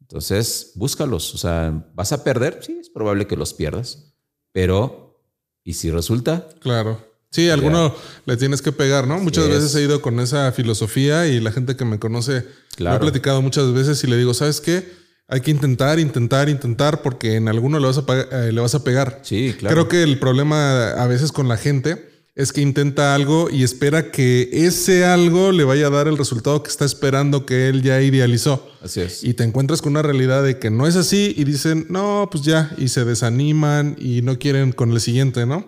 Entonces, 0.02 0.72
búscalos. 0.76 1.34
O 1.36 1.38
sea, 1.38 1.88
¿vas 1.94 2.12
a 2.12 2.24
perder? 2.24 2.60
Sí, 2.62 2.78
es 2.82 2.89
probable 2.89 3.28
que 3.28 3.38
los 3.38 3.54
pierdas. 3.54 4.14
Pero, 4.52 5.24
¿y 5.64 5.74
si 5.74 5.92
resulta? 5.92 6.50
Claro. 6.60 7.00
Sí, 7.30 7.50
alguno 7.50 7.96
le 8.26 8.36
tienes 8.36 8.62
que 8.62 8.74
pegar, 8.74 9.08
¿no? 9.08 9.20
Muchas 9.20 9.48
veces 9.48 9.74
he 9.76 9.84
ido 9.84 10.02
con 10.02 10.20
esa 10.20 10.52
filosofía 10.52 11.28
y 11.28 11.39
la 11.39 11.54
gente 11.54 11.78
que 11.78 11.86
me 11.86 11.98
conoce 11.98 12.46
claro. 12.76 12.96
me 12.96 12.98
ha 12.98 13.00
platicado 13.00 13.42
muchas 13.42 13.72
veces 13.72 14.04
y 14.04 14.08
le 14.08 14.18
digo, 14.18 14.34
¿sabes 14.34 14.60
qué? 14.60 14.92
Hay 15.30 15.39
que 15.39 15.52
intentar, 15.52 15.98
intentar, 15.98 16.50
intentar 16.50 17.02
porque 17.02 17.36
en 17.36 17.48
alguno 17.48 17.80
le 17.80 17.88
vas 17.88 18.00
a, 18.00 18.04
eh, 18.10 18.52
le 18.52 18.60
vas 18.60 18.76
a 18.76 18.84
pegar. 18.84 19.22
Sí, 19.24 19.56
claro. 19.58 19.76
Creo 19.76 19.88
que 19.88 20.04
el 20.04 20.20
problema 20.20 20.92
a 20.92 21.08
veces 21.08 21.32
con 21.32 21.48
la 21.48 21.56
gente 21.56 22.11
es 22.34 22.53
que 22.53 22.61
intenta 22.61 23.13
algo 23.13 23.49
y 23.49 23.63
espera 23.63 24.09
que 24.11 24.49
ese 24.53 25.03
algo 25.03 25.51
le 25.51 25.65
vaya 25.65 25.88
a 25.88 25.89
dar 25.89 26.07
el 26.07 26.17
resultado 26.17 26.63
que 26.63 26.69
está 26.69 26.86
esperando 26.86 27.45
que 27.45 27.67
él 27.67 27.82
ya 27.82 28.01
idealizó. 28.01 28.69
Así 28.82 29.01
es. 29.01 29.23
Y 29.23 29.34
te 29.34 29.43
encuentras 29.43 29.82
con 29.82 29.91
una 29.91 30.01
realidad 30.01 30.43
de 30.43 30.57
que 30.57 30.69
no 30.69 30.88
es 30.88 30.95
así 30.95 31.34
y 31.36 31.43
dicen, 31.43 31.88
no, 31.89 32.29
pues 32.32 32.43
ya, 32.43 32.73
y 32.77 32.88
se 32.88 33.03
desaniman 33.03 33.97
y 33.99 34.21
no 34.21 34.39
quieren 34.39 34.71
con 34.71 34.91
el 34.91 35.01
siguiente, 35.01 35.45
¿no? 35.45 35.67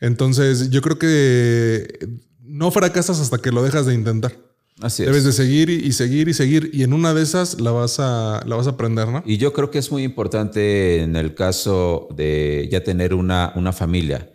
Entonces, 0.00 0.70
yo 0.70 0.82
creo 0.82 0.98
que 0.98 1.98
no 2.42 2.70
fracasas 2.70 3.18
hasta 3.18 3.38
que 3.38 3.50
lo 3.50 3.62
dejas 3.64 3.86
de 3.86 3.94
intentar. 3.94 4.36
Así 4.80 5.02
es. 5.02 5.08
Debes 5.08 5.24
de 5.24 5.32
seguir 5.32 5.68
y 5.70 5.92
seguir 5.92 6.28
y 6.28 6.34
seguir 6.34 6.70
y 6.72 6.84
en 6.84 6.92
una 6.92 7.14
de 7.14 7.22
esas 7.22 7.60
la 7.60 7.70
vas 7.70 7.98
a, 7.98 8.42
la 8.46 8.54
vas 8.54 8.66
a 8.66 8.70
aprender, 8.70 9.08
¿no? 9.08 9.22
Y 9.26 9.38
yo 9.38 9.52
creo 9.52 9.70
que 9.70 9.78
es 9.78 9.90
muy 9.90 10.04
importante 10.04 11.00
en 11.00 11.16
el 11.16 11.34
caso 11.34 12.08
de 12.14 12.68
ya 12.70 12.82
tener 12.84 13.14
una, 13.14 13.52
una 13.56 13.72
familia 13.72 14.33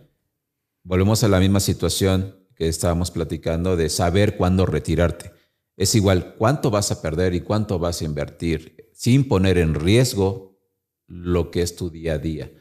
volvemos 0.89 1.23
a 1.23 1.27
la 1.27 1.39
misma 1.39 1.59
situación 1.59 2.35
que 2.55 2.67
estábamos 2.67 3.11
platicando 3.11 3.75
de 3.75 3.89
saber 3.89 4.37
cuándo 4.37 4.65
retirarte. 4.65 5.31
Es 5.77 5.93
igual, 5.93 6.33
cuánto 6.35 6.71
vas 6.71 6.91
a 6.91 6.99
perder 6.99 7.35
y 7.35 7.41
cuánto 7.41 7.77
vas 7.77 8.01
a 8.01 8.05
invertir 8.05 8.89
sin 8.91 9.27
poner 9.27 9.59
en 9.59 9.75
riesgo 9.75 10.59
lo 11.05 11.51
que 11.51 11.61
es 11.61 11.75
tu 11.75 11.91
día 11.91 12.13
a 12.13 12.17
día. 12.17 12.51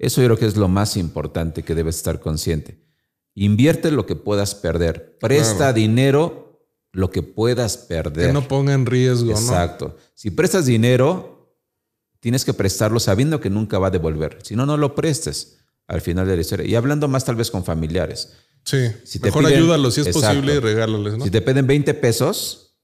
Eso 0.00 0.20
yo 0.20 0.26
creo 0.26 0.36
que 0.36 0.46
es 0.46 0.56
lo 0.56 0.66
más 0.66 0.96
importante 0.96 1.62
que 1.62 1.76
debes 1.76 1.94
estar 1.94 2.18
consciente. 2.18 2.82
Invierte 3.34 3.92
lo 3.92 4.04
que 4.04 4.16
puedas 4.16 4.56
perder. 4.56 5.16
Presta 5.20 5.72
dinero 5.72 6.68
lo 6.90 7.12
que 7.12 7.22
puedas 7.22 7.76
perder. 7.76 8.26
Que 8.26 8.32
no 8.32 8.48
ponga 8.48 8.74
en 8.74 8.84
riesgo, 8.84 9.30
Exacto. 9.30 9.96
Si 10.12 10.32
prestas 10.32 10.66
dinero, 10.66 11.56
tienes 12.18 12.44
que 12.44 12.52
prestarlo 12.52 12.98
sabiendo 12.98 13.40
que 13.40 13.48
nunca 13.48 13.78
va 13.78 13.86
a 13.86 13.92
devolver. 13.92 14.38
Si 14.42 14.56
no, 14.56 14.66
no 14.66 14.76
lo 14.76 14.96
prestes 14.96 15.60
al 15.88 16.00
final 16.00 16.26
de 16.26 16.34
la 16.34 16.40
historia. 16.40 16.66
Y 16.66 16.74
hablando 16.74 17.08
más 17.08 17.24
tal 17.24 17.36
vez 17.36 17.50
con 17.50 17.64
familiares. 17.64 18.32
Sí, 18.64 18.78
si 19.04 19.20
mejor 19.20 19.44
te 19.44 19.54
ayúdalos 19.54 19.94
si 19.94 20.00
es 20.00 20.08
posible 20.08 20.56
y 20.56 20.58
regálales, 20.58 21.16
¿no? 21.16 21.24
Si 21.24 21.30
te 21.30 21.40
piden 21.40 21.66
20 21.66 21.94
pesos, 21.94 22.76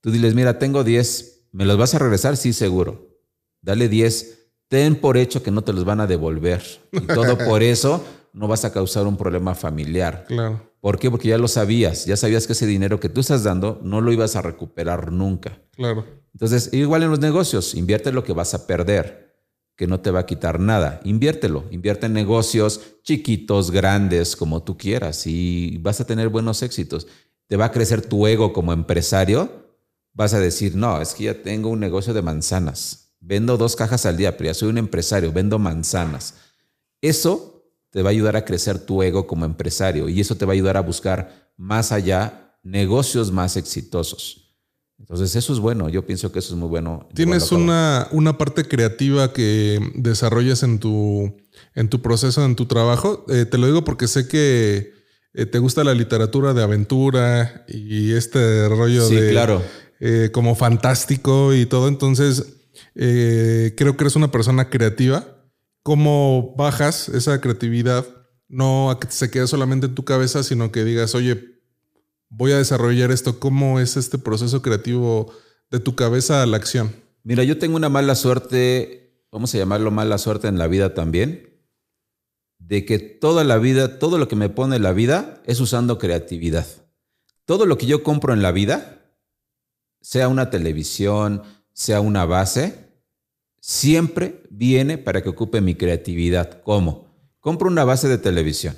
tú 0.00 0.10
diles, 0.10 0.34
mira, 0.34 0.58
tengo 0.58 0.84
10, 0.84 1.48
¿me 1.52 1.64
los 1.64 1.76
vas 1.76 1.94
a 1.94 1.98
regresar? 1.98 2.36
Sí, 2.36 2.52
seguro. 2.52 3.18
Dale 3.60 3.88
10. 3.88 4.38
Ten 4.68 4.96
por 4.96 5.16
hecho 5.16 5.42
que 5.42 5.50
no 5.50 5.62
te 5.62 5.72
los 5.72 5.84
van 5.84 6.00
a 6.00 6.06
devolver. 6.06 6.62
Y 6.92 7.00
todo 7.00 7.36
por 7.46 7.62
eso 7.62 8.04
no 8.32 8.46
vas 8.46 8.64
a 8.64 8.72
causar 8.72 9.06
un 9.06 9.16
problema 9.16 9.54
familiar. 9.54 10.24
Claro. 10.28 10.72
¿Por 10.80 10.98
qué? 10.98 11.10
Porque 11.10 11.28
ya 11.28 11.38
lo 11.38 11.48
sabías. 11.48 12.04
Ya 12.04 12.16
sabías 12.16 12.46
que 12.46 12.52
ese 12.52 12.66
dinero 12.66 13.00
que 13.00 13.08
tú 13.08 13.20
estás 13.20 13.42
dando 13.42 13.80
no 13.82 14.00
lo 14.00 14.12
ibas 14.12 14.36
a 14.36 14.42
recuperar 14.42 15.10
nunca. 15.10 15.60
Claro. 15.72 16.04
Entonces, 16.32 16.72
igual 16.72 17.02
en 17.04 17.10
los 17.10 17.20
negocios, 17.20 17.74
invierte 17.74 18.12
lo 18.12 18.22
que 18.22 18.32
vas 18.32 18.54
a 18.54 18.66
perder 18.66 19.23
que 19.76 19.86
no 19.86 20.00
te 20.00 20.10
va 20.10 20.20
a 20.20 20.26
quitar 20.26 20.60
nada. 20.60 21.00
Inviértelo, 21.04 21.64
invierte 21.70 22.06
en 22.06 22.12
negocios 22.12 22.80
chiquitos, 23.02 23.70
grandes, 23.70 24.36
como 24.36 24.62
tú 24.62 24.78
quieras 24.78 25.26
y 25.26 25.78
vas 25.78 26.00
a 26.00 26.06
tener 26.06 26.28
buenos 26.28 26.62
éxitos. 26.62 27.06
Te 27.46 27.56
va 27.56 27.66
a 27.66 27.72
crecer 27.72 28.02
tu 28.02 28.26
ego 28.26 28.52
como 28.52 28.72
empresario. 28.72 29.64
Vas 30.12 30.32
a 30.34 30.40
decir, 30.40 30.76
no, 30.76 31.00
es 31.00 31.14
que 31.14 31.24
ya 31.24 31.42
tengo 31.42 31.70
un 31.70 31.80
negocio 31.80 32.14
de 32.14 32.22
manzanas. 32.22 33.16
Vendo 33.20 33.56
dos 33.56 33.74
cajas 33.74 34.06
al 34.06 34.16
día, 34.16 34.36
pero 34.36 34.50
ya 34.50 34.54
soy 34.54 34.68
un 34.68 34.78
empresario, 34.78 35.32
vendo 35.32 35.58
manzanas. 35.58 36.34
Eso 37.00 37.54
te 37.90 38.02
va 38.02 38.10
a 38.10 38.12
ayudar 38.12 38.36
a 38.36 38.44
crecer 38.44 38.78
tu 38.78 39.02
ego 39.02 39.26
como 39.26 39.44
empresario 39.44 40.08
y 40.08 40.20
eso 40.20 40.36
te 40.36 40.44
va 40.44 40.52
a 40.52 40.54
ayudar 40.54 40.76
a 40.76 40.82
buscar 40.82 41.52
más 41.56 41.92
allá 41.92 42.58
negocios 42.62 43.30
más 43.30 43.56
exitosos. 43.56 44.43
Entonces 44.98 45.34
eso 45.36 45.52
es 45.52 45.58
bueno, 45.58 45.88
yo 45.88 46.06
pienso 46.06 46.30
que 46.30 46.38
eso 46.38 46.54
es 46.54 46.58
muy 46.58 46.68
bueno. 46.68 47.08
¿Tienes 47.14 47.50
una, 47.52 48.08
una, 48.12 48.38
parte 48.38 48.64
creativa 48.64 49.32
que 49.32 49.80
desarrollas 49.94 50.62
en 50.62 50.78
tu, 50.78 51.36
en 51.74 51.88
tu 51.88 52.00
proceso, 52.00 52.44
en 52.44 52.54
tu 52.54 52.66
trabajo? 52.66 53.26
Eh, 53.28 53.44
te 53.44 53.58
lo 53.58 53.66
digo 53.66 53.84
porque 53.84 54.06
sé 54.06 54.28
que 54.28 54.92
eh, 55.34 55.46
te 55.46 55.58
gusta 55.58 55.84
la 55.84 55.94
literatura 55.94 56.54
de 56.54 56.62
aventura 56.62 57.64
y 57.68 58.12
este 58.12 58.68
rollo 58.68 59.06
sí, 59.06 59.16
de... 59.16 59.30
claro. 59.30 59.62
Eh, 60.00 60.30
como 60.32 60.54
fantástico 60.54 61.54
y 61.54 61.66
todo, 61.66 61.88
entonces 61.88 62.44
creo 62.94 63.96
que 63.96 64.04
eres 64.04 64.16
una 64.16 64.30
persona 64.30 64.68
creativa. 64.68 65.26
¿Cómo 65.82 66.54
bajas 66.56 67.08
esa 67.08 67.40
creatividad? 67.40 68.06
No 68.48 68.90
a 68.90 69.00
que 69.00 69.08
se 69.10 69.30
quede 69.30 69.46
solamente 69.46 69.86
en 69.86 69.94
tu 69.94 70.04
cabeza, 70.04 70.42
sino 70.42 70.72
que 70.72 70.84
digas, 70.84 71.14
oye, 71.14 71.53
voy 72.36 72.52
a 72.52 72.58
desarrollar 72.58 73.10
esto. 73.10 73.38
¿Cómo 73.38 73.80
es 73.80 73.96
este 73.96 74.18
proceso 74.18 74.62
creativo 74.62 75.32
de 75.70 75.80
tu 75.80 75.94
cabeza 75.94 76.42
a 76.42 76.46
la 76.46 76.56
acción? 76.56 76.94
Mira, 77.22 77.44
yo 77.44 77.58
tengo 77.58 77.76
una 77.76 77.88
mala 77.88 78.14
suerte, 78.14 79.24
vamos 79.30 79.54
a 79.54 79.58
llamarlo 79.58 79.90
mala 79.90 80.18
suerte 80.18 80.48
en 80.48 80.58
la 80.58 80.66
vida 80.66 80.94
también, 80.94 81.62
de 82.58 82.84
que 82.84 82.98
toda 82.98 83.44
la 83.44 83.58
vida, 83.58 83.98
todo 83.98 84.18
lo 84.18 84.28
que 84.28 84.36
me 84.36 84.48
pone 84.48 84.78
la 84.78 84.92
vida 84.92 85.42
es 85.46 85.60
usando 85.60 85.98
creatividad. 85.98 86.66
Todo 87.44 87.66
lo 87.66 87.78
que 87.78 87.86
yo 87.86 88.02
compro 88.02 88.32
en 88.32 88.42
la 88.42 88.52
vida, 88.52 89.16
sea 90.00 90.28
una 90.28 90.50
televisión, 90.50 91.42
sea 91.72 92.00
una 92.00 92.24
base, 92.24 92.90
siempre 93.60 94.42
viene 94.50 94.98
para 94.98 95.22
que 95.22 95.30
ocupe 95.30 95.60
mi 95.60 95.74
creatividad. 95.74 96.62
¿Cómo? 96.62 97.06
Compro 97.40 97.68
una 97.68 97.84
base 97.84 98.08
de 98.08 98.18
televisión 98.18 98.76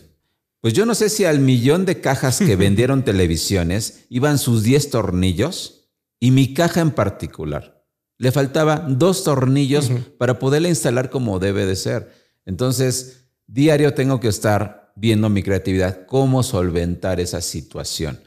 pues 0.67 0.75
yo 0.75 0.85
no 0.85 0.97
sé 0.97 1.11
si 1.11 1.25
al 1.25 1.39
millón 1.39 1.85
de 1.85 2.01
cajas 2.01 2.41
que 2.41 2.57
vendieron 2.57 3.05
televisiones 3.05 4.05
iban 4.09 4.37
sus 4.37 4.65
10 4.65 4.91
tornillos 4.91 5.93
y 6.19 6.33
mi 6.33 6.55
caja 6.55 6.81
en 6.81 6.91
particular. 6.91 7.85
Le 8.19 8.33
faltaban 8.33 8.99
dos 8.99 9.23
tornillos 9.23 9.93
para 10.19 10.41
poderla 10.41 10.69
instalar 10.69 11.09
como 11.09 11.39
debe 11.39 11.67
de 11.67 11.77
ser. 11.77 12.11
Entonces, 12.47 13.29
diario 13.47 13.95
tengo 13.95 14.19
que 14.19 14.27
estar 14.27 14.93
viendo 14.97 15.29
mi 15.29 15.45
creatividad, 15.45 16.05
cómo 16.05 16.43
solventar 16.43 17.21
esa 17.21 17.43
situación. 17.43 18.19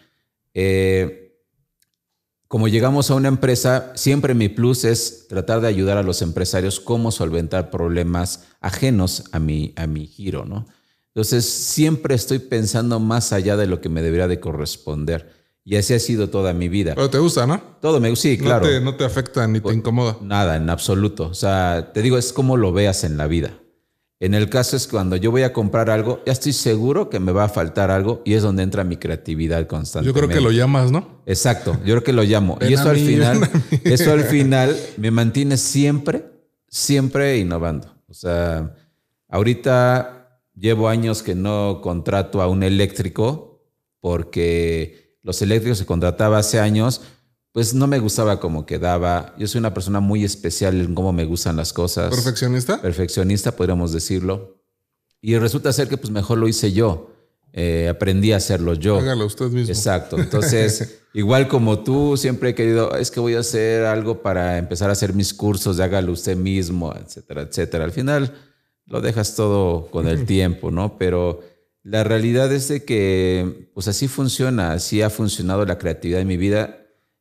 Eh, 0.53 1.43
como 2.47 2.69
llegamos 2.69 3.11
a 3.11 3.15
una 3.15 3.27
empresa, 3.27 3.91
siempre 3.95 4.33
mi 4.33 4.47
plus 4.47 4.85
es 4.85 5.27
tratar 5.27 5.59
de 5.59 5.67
ayudar 5.67 5.97
a 5.97 6.03
los 6.03 6.21
empresarios 6.21 6.79
cómo 6.79 7.11
solventar 7.11 7.69
problemas 7.69 8.45
ajenos 8.61 9.25
a 9.33 9.39
mi, 9.39 9.73
a 9.75 9.87
mi 9.87 10.07
giro, 10.07 10.45
¿no? 10.45 10.67
Entonces, 11.13 11.45
siempre 11.45 12.15
estoy 12.15 12.39
pensando 12.39 12.99
más 12.99 13.33
allá 13.33 13.57
de 13.57 13.67
lo 13.67 13.81
que 13.81 13.89
me 13.89 14.01
debería 14.01 14.27
de 14.27 14.39
corresponder. 14.39 15.31
Y 15.65 15.75
así 15.75 15.93
ha 15.93 15.99
sido 15.99 16.29
toda 16.29 16.53
mi 16.53 16.69
vida. 16.69 16.95
Pero 16.95 17.09
te 17.09 17.19
gusta, 17.19 17.45
¿no? 17.45 17.61
Todo 17.81 17.99
me 17.99 18.09
gusta, 18.09 18.23
sí, 18.23 18.37
claro. 18.37 18.65
No 18.65 18.71
te, 18.71 18.81
no 18.81 18.95
te 18.95 19.05
afecta 19.05 19.47
ni 19.47 19.59
te 19.59 19.73
incomoda. 19.73 20.17
Nada, 20.21 20.55
en 20.55 20.69
absoluto. 20.69 21.27
O 21.27 21.33
sea, 21.33 21.91
te 21.93 22.01
digo, 22.01 22.17
es 22.17 22.33
como 22.33 22.57
lo 22.57 22.71
veas 22.71 23.03
en 23.03 23.17
la 23.17 23.27
vida. 23.27 23.53
En 24.21 24.33
el 24.33 24.49
caso 24.49 24.75
es 24.75 24.85
cuando 24.87 25.15
yo 25.15 25.31
voy 25.31 25.43
a 25.43 25.53
comprar 25.53 25.89
algo, 25.89 26.21
ya 26.25 26.33
estoy 26.33 26.51
seguro 26.51 27.09
que 27.09 27.21
me 27.21 27.31
va 27.31 27.45
a 27.45 27.49
faltar 27.49 27.89
algo 27.89 28.21
y 28.25 28.33
es 28.33 28.43
donde 28.43 28.63
entra 28.63 28.83
mi 28.83 28.97
creatividad 28.97 29.65
constantemente. 29.65 30.19
Yo 30.19 30.27
creo 30.27 30.37
que 30.37 30.43
lo 30.43 30.51
llamas, 30.51 30.91
¿no? 30.91 31.21
Exacto, 31.25 31.73
yo 31.85 31.93
creo 31.93 32.03
que 32.03 32.11
lo 32.11 32.23
llamo. 32.23 32.57
y 32.59 32.73
eso 32.73 32.89
al 32.89 32.97
final, 32.97 33.49
eso 33.85 34.11
al 34.11 34.25
final 34.25 34.75
me 34.97 35.09
mantiene 35.09 35.55
siempre, 35.55 36.25
siempre 36.67 37.37
innovando. 37.37 37.95
O 38.09 38.13
sea, 38.13 38.75
ahorita 39.29 40.18
Llevo 40.59 40.89
años 40.89 41.23
que 41.23 41.35
no 41.35 41.79
contrato 41.81 42.41
a 42.41 42.47
un 42.47 42.63
eléctrico 42.63 43.63
porque 44.01 45.17
los 45.23 45.41
eléctricos 45.41 45.77
se 45.77 45.85
contrataba 45.85 46.37
hace 46.37 46.59
años, 46.59 47.01
pues 47.53 47.73
no 47.73 47.87
me 47.87 47.99
gustaba 47.99 48.39
como 48.39 48.65
quedaba. 48.65 49.33
Yo 49.37 49.47
soy 49.47 49.59
una 49.59 49.73
persona 49.73 50.01
muy 50.01 50.23
especial 50.23 50.79
en 50.81 50.95
cómo 50.95 51.13
me 51.13 51.25
gustan 51.25 51.55
las 51.55 51.71
cosas. 51.71 52.09
¿Perfeccionista? 52.09 52.81
Perfeccionista, 52.81 53.55
podríamos 53.55 53.93
decirlo. 53.93 54.61
Y 55.21 55.37
resulta 55.37 55.71
ser 55.71 55.87
que 55.87 55.97
pues 55.97 56.11
mejor 56.11 56.37
lo 56.37 56.47
hice 56.47 56.73
yo. 56.73 57.13
Eh, 57.53 57.87
aprendí 57.89 58.33
a 58.33 58.37
hacerlo 58.37 58.73
yo. 58.73 58.97
Hágalo 58.99 59.25
usted 59.25 59.47
mismo. 59.47 59.73
Exacto. 59.73 60.17
Entonces, 60.19 60.99
igual 61.13 61.47
como 61.47 61.83
tú, 61.83 62.17
siempre 62.17 62.49
he 62.49 62.55
querido, 62.55 62.95
es 62.97 63.11
que 63.11 63.19
voy 63.19 63.35
a 63.35 63.39
hacer 63.39 63.85
algo 63.85 64.21
para 64.21 64.57
empezar 64.57 64.89
a 64.89 64.93
hacer 64.93 65.13
mis 65.13 65.33
cursos 65.33 65.77
de 65.77 65.83
hágalo 65.85 66.11
usted 66.11 66.35
mismo, 66.35 66.93
etcétera, 66.93 67.43
etcétera. 67.43 67.85
Al 67.85 67.91
final 67.91 68.33
lo 68.89 69.01
dejas 69.01 69.35
todo 69.35 69.87
con 69.91 70.07
el 70.07 70.25
tiempo, 70.25 70.71
¿no? 70.71 70.97
Pero 70.97 71.41
la 71.83 72.03
realidad 72.03 72.51
es 72.51 72.67
de 72.67 72.83
que, 72.83 73.69
pues 73.73 73.87
así 73.87 74.07
funciona, 74.07 74.73
así 74.73 75.01
ha 75.01 75.09
funcionado 75.09 75.65
la 75.65 75.77
creatividad 75.77 76.21
en 76.21 76.27
mi 76.27 76.37
vida 76.37 76.79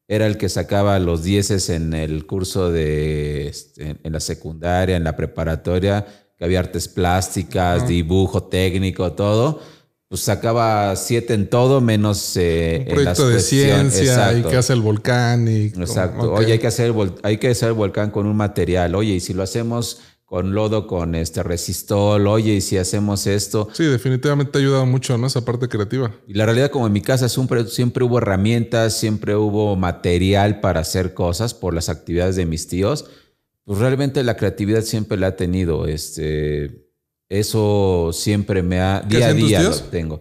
era 0.08 0.26
el 0.26 0.38
que 0.38 0.48
sacaba 0.48 0.98
los 0.98 1.22
dieces 1.22 1.68
en 1.68 1.92
el 1.92 2.26
curso 2.26 2.72
de, 2.72 3.46
este, 3.48 3.96
en 4.02 4.12
la 4.12 4.20
secundaria, 4.20 4.96
en 4.96 5.04
la 5.04 5.14
preparatoria, 5.14 6.06
que 6.36 6.44
había 6.46 6.60
artes 6.60 6.88
plásticas, 6.88 7.86
dibujo 7.86 8.44
técnico, 8.44 9.12
todo. 9.12 9.60
Pues 10.08 10.22
sacaba 10.22 10.96
siete 10.96 11.34
en 11.34 11.50
todo, 11.50 11.82
menos 11.82 12.34
eh, 12.36 12.86
Un 12.88 12.94
proyecto 12.94 13.28
de 13.28 13.40
ciencia, 13.40 14.28
hay 14.28 14.42
que 14.42 14.56
hacer 14.56 14.76
el 14.76 14.82
volcán. 14.82 15.46
Y, 15.46 15.66
Exacto. 15.66 16.32
Oye, 16.32 16.52
hay 16.52 16.58
que, 16.58 16.68
hacer 16.68 16.94
hay 17.22 17.36
que 17.36 17.50
hacer 17.50 17.68
el 17.68 17.74
volcán 17.74 18.10
con 18.10 18.24
un 18.24 18.34
material. 18.34 18.94
Oye, 18.94 19.12
y 19.12 19.20
si 19.20 19.34
lo 19.34 19.42
hacemos 19.42 20.00
con 20.28 20.54
lodo, 20.54 20.86
con 20.86 21.14
este 21.14 21.42
resistol, 21.42 22.26
oye, 22.26 22.56
y 22.56 22.60
si 22.60 22.76
hacemos 22.76 23.26
esto. 23.26 23.68
Sí, 23.72 23.84
definitivamente 23.84 24.58
ha 24.58 24.60
ayudado 24.60 24.84
mucho, 24.84 25.16
¿no? 25.16 25.26
Esa 25.26 25.42
parte 25.42 25.68
creativa. 25.68 26.14
Y 26.26 26.34
la 26.34 26.44
realidad, 26.44 26.70
como 26.70 26.86
en 26.86 26.92
mi 26.92 27.00
casa 27.00 27.30
siempre, 27.30 27.66
siempre 27.66 28.04
hubo 28.04 28.18
herramientas, 28.18 28.98
siempre 28.98 29.34
hubo 29.34 29.74
material 29.74 30.60
para 30.60 30.80
hacer 30.80 31.14
cosas 31.14 31.54
por 31.54 31.72
las 31.72 31.88
actividades 31.88 32.36
de 32.36 32.44
mis 32.44 32.68
tíos, 32.68 33.06
pues 33.64 33.78
realmente 33.78 34.22
la 34.22 34.36
creatividad 34.36 34.82
siempre 34.82 35.16
la 35.16 35.28
ha 35.28 35.36
tenido. 35.36 35.86
Este, 35.86 36.90
eso 37.30 38.10
siempre 38.12 38.62
me 38.62 38.80
ha, 38.80 39.00
día 39.00 39.28
a 39.28 39.32
día 39.32 39.62
lo 39.62 39.74
tengo. 39.76 40.20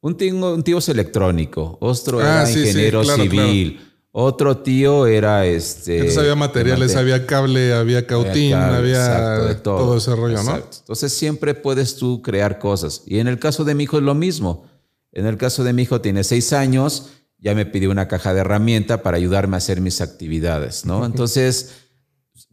Un 0.00 0.16
tío, 0.16 0.54
un 0.54 0.62
tío 0.62 0.78
es 0.78 0.88
electrónico, 0.88 1.76
otro 1.80 2.20
ah, 2.20 2.44
era 2.48 2.50
ingeniero 2.50 3.02
civil. 3.02 3.80
Otro 4.12 4.58
tío 4.58 5.06
era 5.06 5.46
este. 5.46 5.98
Entonces 5.98 6.18
había 6.18 6.34
materiales, 6.34 6.96
había 6.96 7.26
cable, 7.26 7.72
había 7.72 8.06
cautín, 8.06 8.54
había, 8.54 9.62
todo. 9.62 9.96
ese 9.96 10.16
rollo, 10.16 10.42
¿no? 10.42 10.56
Entonces 10.56 11.12
siempre 11.12 11.54
puedes 11.54 11.96
tú 11.96 12.20
crear 12.20 12.58
cosas. 12.58 13.02
Y 13.06 13.20
en 13.20 13.28
el 13.28 13.38
caso 13.38 13.64
de 13.64 13.76
mi 13.76 13.84
hijo 13.84 13.98
es 13.98 14.02
lo 14.02 14.14
mismo. 14.14 14.66
En 15.12 15.26
el 15.26 15.36
caso 15.36 15.62
de 15.62 15.72
mi 15.72 15.82
hijo 15.82 16.00
tiene 16.00 16.24
seis 16.24 16.52
años, 16.52 17.10
ya 17.38 17.54
me 17.54 17.66
pidió 17.66 17.90
una 17.90 18.08
caja 18.08 18.34
de 18.34 18.40
herramienta 18.40 19.02
para 19.02 19.16
ayudarme 19.16 19.56
a 19.56 19.58
hacer 19.58 19.80
mis 19.80 20.00
actividades, 20.00 20.84
¿no? 20.84 21.06
Entonces 21.06 21.74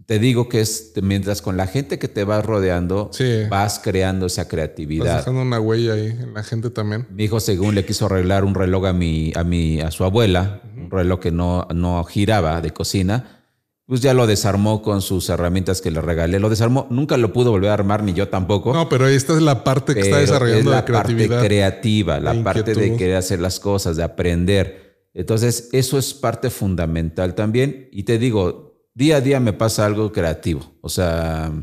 te 0.07 0.19
digo 0.19 0.47
que 0.47 0.61
es 0.61 0.93
mientras 1.01 1.41
con 1.41 1.57
la 1.57 1.67
gente 1.67 1.99
que 1.99 2.07
te 2.07 2.23
vas 2.23 2.45
rodeando, 2.45 3.11
vas 3.49 3.79
creando 3.83 4.27
esa 4.27 4.47
creatividad. 4.47 5.05
Vas 5.05 5.17
dejando 5.17 5.41
una 5.41 5.59
huella 5.59 5.93
ahí 5.95 6.07
en 6.07 6.33
la 6.33 6.43
gente 6.43 6.69
también. 6.69 7.05
Mi 7.11 7.25
hijo, 7.25 7.41
según 7.41 7.75
le 7.75 7.85
quiso 7.85 8.05
arreglar 8.05 8.45
un 8.45 8.55
reloj 8.55 8.85
a 8.85 8.93
mi, 8.93 9.33
a 9.35 9.43
mi, 9.43 9.81
a 9.81 9.91
su 9.91 10.05
abuela, 10.05 10.61
un 10.77 10.89
reloj 10.89 11.19
que 11.19 11.31
no, 11.31 11.67
no 11.75 12.01
giraba 12.05 12.61
de 12.61 12.71
cocina, 12.71 13.43
pues 13.85 13.99
ya 13.99 14.13
lo 14.13 14.27
desarmó 14.27 14.81
con 14.81 15.01
sus 15.01 15.27
herramientas 15.27 15.81
que 15.81 15.91
le 15.91 15.99
regalé. 15.99 16.39
Lo 16.39 16.49
desarmó, 16.49 16.87
nunca 16.89 17.17
lo 17.17 17.33
pudo 17.33 17.51
volver 17.51 17.71
a 17.71 17.73
armar, 17.73 18.01
ni 18.01 18.13
yo 18.13 18.29
tampoco. 18.29 18.71
No, 18.71 18.87
pero 18.87 19.09
esta 19.09 19.33
es 19.33 19.41
la 19.41 19.65
parte 19.65 19.93
que 19.93 19.99
está 19.99 20.19
desarrollando 20.19 20.71
la 20.71 20.85
creatividad. 20.85 21.35
parte 21.35 21.47
creativa, 21.47 22.19
la 22.21 22.43
parte 22.45 22.73
de 22.73 22.95
querer 22.95 23.17
hacer 23.17 23.41
las 23.41 23.59
cosas, 23.59 23.97
de 23.97 24.03
aprender. 24.03 25.09
Entonces, 25.13 25.67
eso 25.73 25.97
es 25.97 26.13
parte 26.13 26.49
fundamental 26.49 27.35
también. 27.35 27.89
Y 27.91 28.03
te 28.03 28.17
digo, 28.17 28.66
día 28.97 29.17
a 29.17 29.21
día 29.21 29.39
me 29.39 29.53
pasa 29.53 29.85
algo 29.85 30.11
creativo. 30.11 30.73
O 30.81 30.89
sea, 30.89 31.53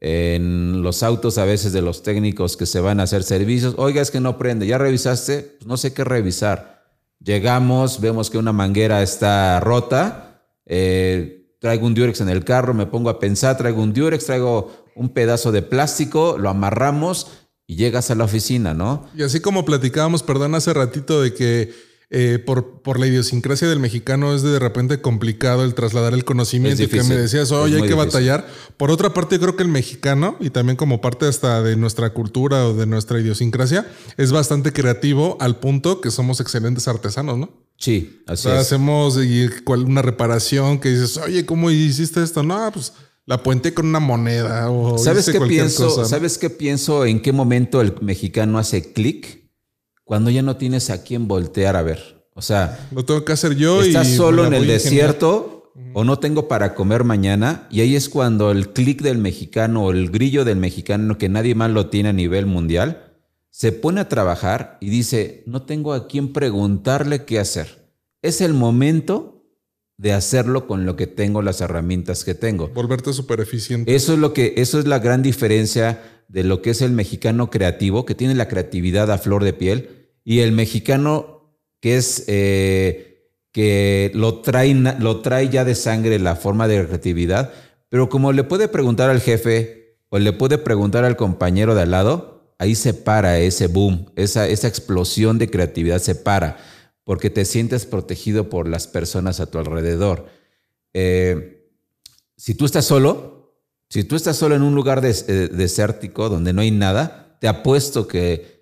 en 0.00 0.82
los 0.82 1.02
autos 1.02 1.38
a 1.38 1.46
veces 1.46 1.72
de 1.72 1.80
los 1.80 2.02
técnicos 2.02 2.58
que 2.58 2.66
se 2.66 2.78
van 2.80 3.00
a 3.00 3.04
hacer 3.04 3.22
servicios, 3.22 3.74
oiga, 3.78 4.02
es 4.02 4.10
que 4.10 4.20
no 4.20 4.36
prende, 4.36 4.66
¿ya 4.66 4.76
revisaste? 4.76 5.56
Pues 5.58 5.66
no 5.66 5.78
sé 5.78 5.94
qué 5.94 6.04
revisar. 6.04 6.84
Llegamos, 7.24 8.00
vemos 8.00 8.28
que 8.28 8.36
una 8.36 8.52
manguera 8.52 9.02
está 9.02 9.58
rota, 9.60 10.44
eh, 10.66 11.56
traigo 11.58 11.86
un 11.86 11.94
Durex 11.94 12.20
en 12.20 12.28
el 12.28 12.44
carro, 12.44 12.74
me 12.74 12.86
pongo 12.86 13.08
a 13.08 13.18
pensar, 13.18 13.56
traigo 13.56 13.82
un 13.82 13.94
Durex, 13.94 14.26
traigo 14.26 14.70
un 14.94 15.08
pedazo 15.08 15.50
de 15.50 15.62
plástico, 15.62 16.36
lo 16.38 16.50
amarramos 16.50 17.28
y 17.66 17.76
llegas 17.76 18.10
a 18.10 18.14
la 18.14 18.24
oficina, 18.24 18.74
¿no? 18.74 19.06
Y 19.16 19.22
así 19.22 19.40
como 19.40 19.64
platicábamos, 19.64 20.22
perdón, 20.22 20.54
hace 20.54 20.74
ratito 20.74 21.22
de 21.22 21.32
que 21.32 21.72
eh, 22.10 22.38
por, 22.38 22.80
por 22.80 22.98
la 22.98 23.06
idiosincrasia 23.06 23.68
del 23.68 23.80
mexicano 23.80 24.34
es 24.34 24.42
de 24.42 24.58
repente 24.58 25.02
complicado 25.02 25.62
el 25.64 25.74
trasladar 25.74 26.14
el 26.14 26.24
conocimiento 26.24 26.82
y 26.82 26.86
que 26.86 27.02
me 27.02 27.16
decías, 27.16 27.52
oye, 27.52 27.76
hay 27.76 27.86
que 27.86 27.94
batallar. 27.94 28.48
Por 28.78 28.90
otra 28.90 29.12
parte, 29.12 29.36
yo 29.36 29.42
creo 29.42 29.56
que 29.56 29.62
el 29.62 29.68
mexicano, 29.68 30.36
y 30.40 30.48
también 30.48 30.76
como 30.76 31.02
parte 31.02 31.26
hasta 31.26 31.62
de 31.62 31.76
nuestra 31.76 32.14
cultura 32.14 32.66
o 32.66 32.72
de 32.72 32.86
nuestra 32.86 33.20
idiosincrasia, 33.20 33.86
es 34.16 34.32
bastante 34.32 34.72
creativo 34.72 35.36
al 35.38 35.60
punto 35.60 36.00
que 36.00 36.10
somos 36.10 36.40
excelentes 36.40 36.88
artesanos, 36.88 37.36
¿no? 37.36 37.50
Sí, 37.76 38.22
así 38.26 38.48
es. 38.48 38.54
Hacemos 38.54 39.18
una 39.66 40.00
reparación 40.00 40.80
que 40.80 40.88
dices, 40.88 41.18
oye, 41.18 41.44
¿cómo 41.44 41.70
hiciste 41.70 42.22
esto? 42.22 42.42
No, 42.42 42.70
pues 42.72 42.94
la 43.26 43.42
puente 43.42 43.74
con 43.74 43.86
una 43.86 44.00
moneda 44.00 44.70
o 44.70 44.96
¿Sabes 44.96 45.28
qué 45.28 45.38
pienso? 45.42 46.06
¿Sabes 46.06 46.38
qué 46.38 46.48
pienso? 46.48 47.04
¿En 47.04 47.20
qué 47.20 47.32
momento 47.32 47.82
el 47.82 47.94
mexicano 48.00 48.58
hace 48.58 48.94
clic? 48.94 49.47
Cuando 50.08 50.30
ya 50.30 50.40
no 50.40 50.56
tienes 50.56 50.88
a 50.88 51.04
quién 51.04 51.28
voltear 51.28 51.76
a 51.76 51.82
ver. 51.82 52.24
O 52.32 52.40
sea, 52.40 52.88
lo 52.92 53.04
tengo 53.04 53.26
que 53.26 53.32
hacer 53.32 53.56
yo. 53.56 53.82
Estás 53.82 54.08
solo 54.08 54.46
en 54.46 54.54
el 54.54 54.66
desierto 54.66 55.70
o 55.92 56.02
no 56.02 56.18
tengo 56.18 56.48
para 56.48 56.74
comer 56.74 57.04
mañana 57.04 57.68
y 57.70 57.82
ahí 57.82 57.94
es 57.94 58.08
cuando 58.08 58.50
el 58.50 58.70
clic 58.70 59.02
del 59.02 59.18
mexicano 59.18 59.84
o 59.84 59.92
el 59.92 60.10
grillo 60.10 60.46
del 60.46 60.56
mexicano 60.56 61.18
que 61.18 61.28
nadie 61.28 61.54
más 61.54 61.70
lo 61.70 61.88
tiene 61.90 62.08
a 62.08 62.12
nivel 62.14 62.46
mundial 62.46 63.04
se 63.50 63.72
pone 63.72 64.00
a 64.00 64.08
trabajar 64.08 64.78
y 64.80 64.88
dice, 64.88 65.42
no 65.46 65.62
tengo 65.62 65.92
a 65.92 66.08
quién 66.08 66.32
preguntarle 66.32 67.24
qué 67.24 67.38
hacer. 67.38 67.90
Es 68.22 68.40
el 68.40 68.54
momento 68.54 69.44
de 69.98 70.12
hacerlo 70.12 70.66
con 70.66 70.86
lo 70.86 70.96
que 70.96 71.06
tengo, 71.06 71.42
las 71.42 71.60
herramientas 71.60 72.24
que 72.24 72.34
tengo. 72.34 72.68
Volverte 72.68 73.12
súper 73.12 73.40
eficiente. 73.40 73.94
Eso 73.94 74.14
es 74.14 74.20
lo 74.20 74.32
que, 74.32 74.54
eso 74.56 74.78
es 74.78 74.86
la 74.86 75.00
gran 75.00 75.22
diferencia 75.22 76.00
de 76.28 76.44
lo 76.44 76.62
que 76.62 76.70
es 76.70 76.82
el 76.82 76.92
mexicano 76.92 77.50
creativo, 77.50 78.06
que 78.06 78.14
tiene 78.14 78.34
la 78.34 78.48
creatividad 78.48 79.10
a 79.10 79.18
flor 79.18 79.42
de 79.42 79.54
piel, 79.54 79.97
y 80.28 80.40
el 80.40 80.52
mexicano 80.52 81.56
que 81.80 81.96
es 81.96 82.24
eh, 82.26 83.32
que 83.50 84.10
lo 84.12 84.42
trae, 84.42 84.74
lo 84.74 85.22
trae 85.22 85.48
ya 85.48 85.64
de 85.64 85.74
sangre 85.74 86.18
la 86.18 86.36
forma 86.36 86.68
de 86.68 86.86
creatividad, 86.86 87.50
pero 87.88 88.10
como 88.10 88.32
le 88.32 88.44
puede 88.44 88.68
preguntar 88.68 89.08
al 89.08 89.22
jefe 89.22 89.96
o 90.10 90.18
le 90.18 90.34
puede 90.34 90.58
preguntar 90.58 91.06
al 91.06 91.16
compañero 91.16 91.74
de 91.74 91.80
al 91.80 91.92
lado, 91.92 92.52
ahí 92.58 92.74
se 92.74 92.92
para 92.92 93.38
ese 93.38 93.68
boom, 93.68 94.12
esa, 94.16 94.46
esa 94.46 94.68
explosión 94.68 95.38
de 95.38 95.48
creatividad 95.48 95.98
se 95.98 96.14
para, 96.14 96.58
porque 97.04 97.30
te 97.30 97.46
sientes 97.46 97.86
protegido 97.86 98.50
por 98.50 98.68
las 98.68 98.86
personas 98.86 99.40
a 99.40 99.46
tu 99.46 99.56
alrededor. 99.56 100.26
Eh, 100.92 101.72
si 102.36 102.54
tú 102.54 102.66
estás 102.66 102.84
solo, 102.84 103.56
si 103.88 104.04
tú 104.04 104.14
estás 104.14 104.36
solo 104.36 104.56
en 104.56 104.60
un 104.60 104.74
lugar 104.74 105.02
eh, 105.06 105.48
desértico 105.50 106.28
donde 106.28 106.52
no 106.52 106.60
hay 106.60 106.70
nada, 106.70 107.38
te 107.40 107.48
apuesto 107.48 108.06
que 108.06 108.57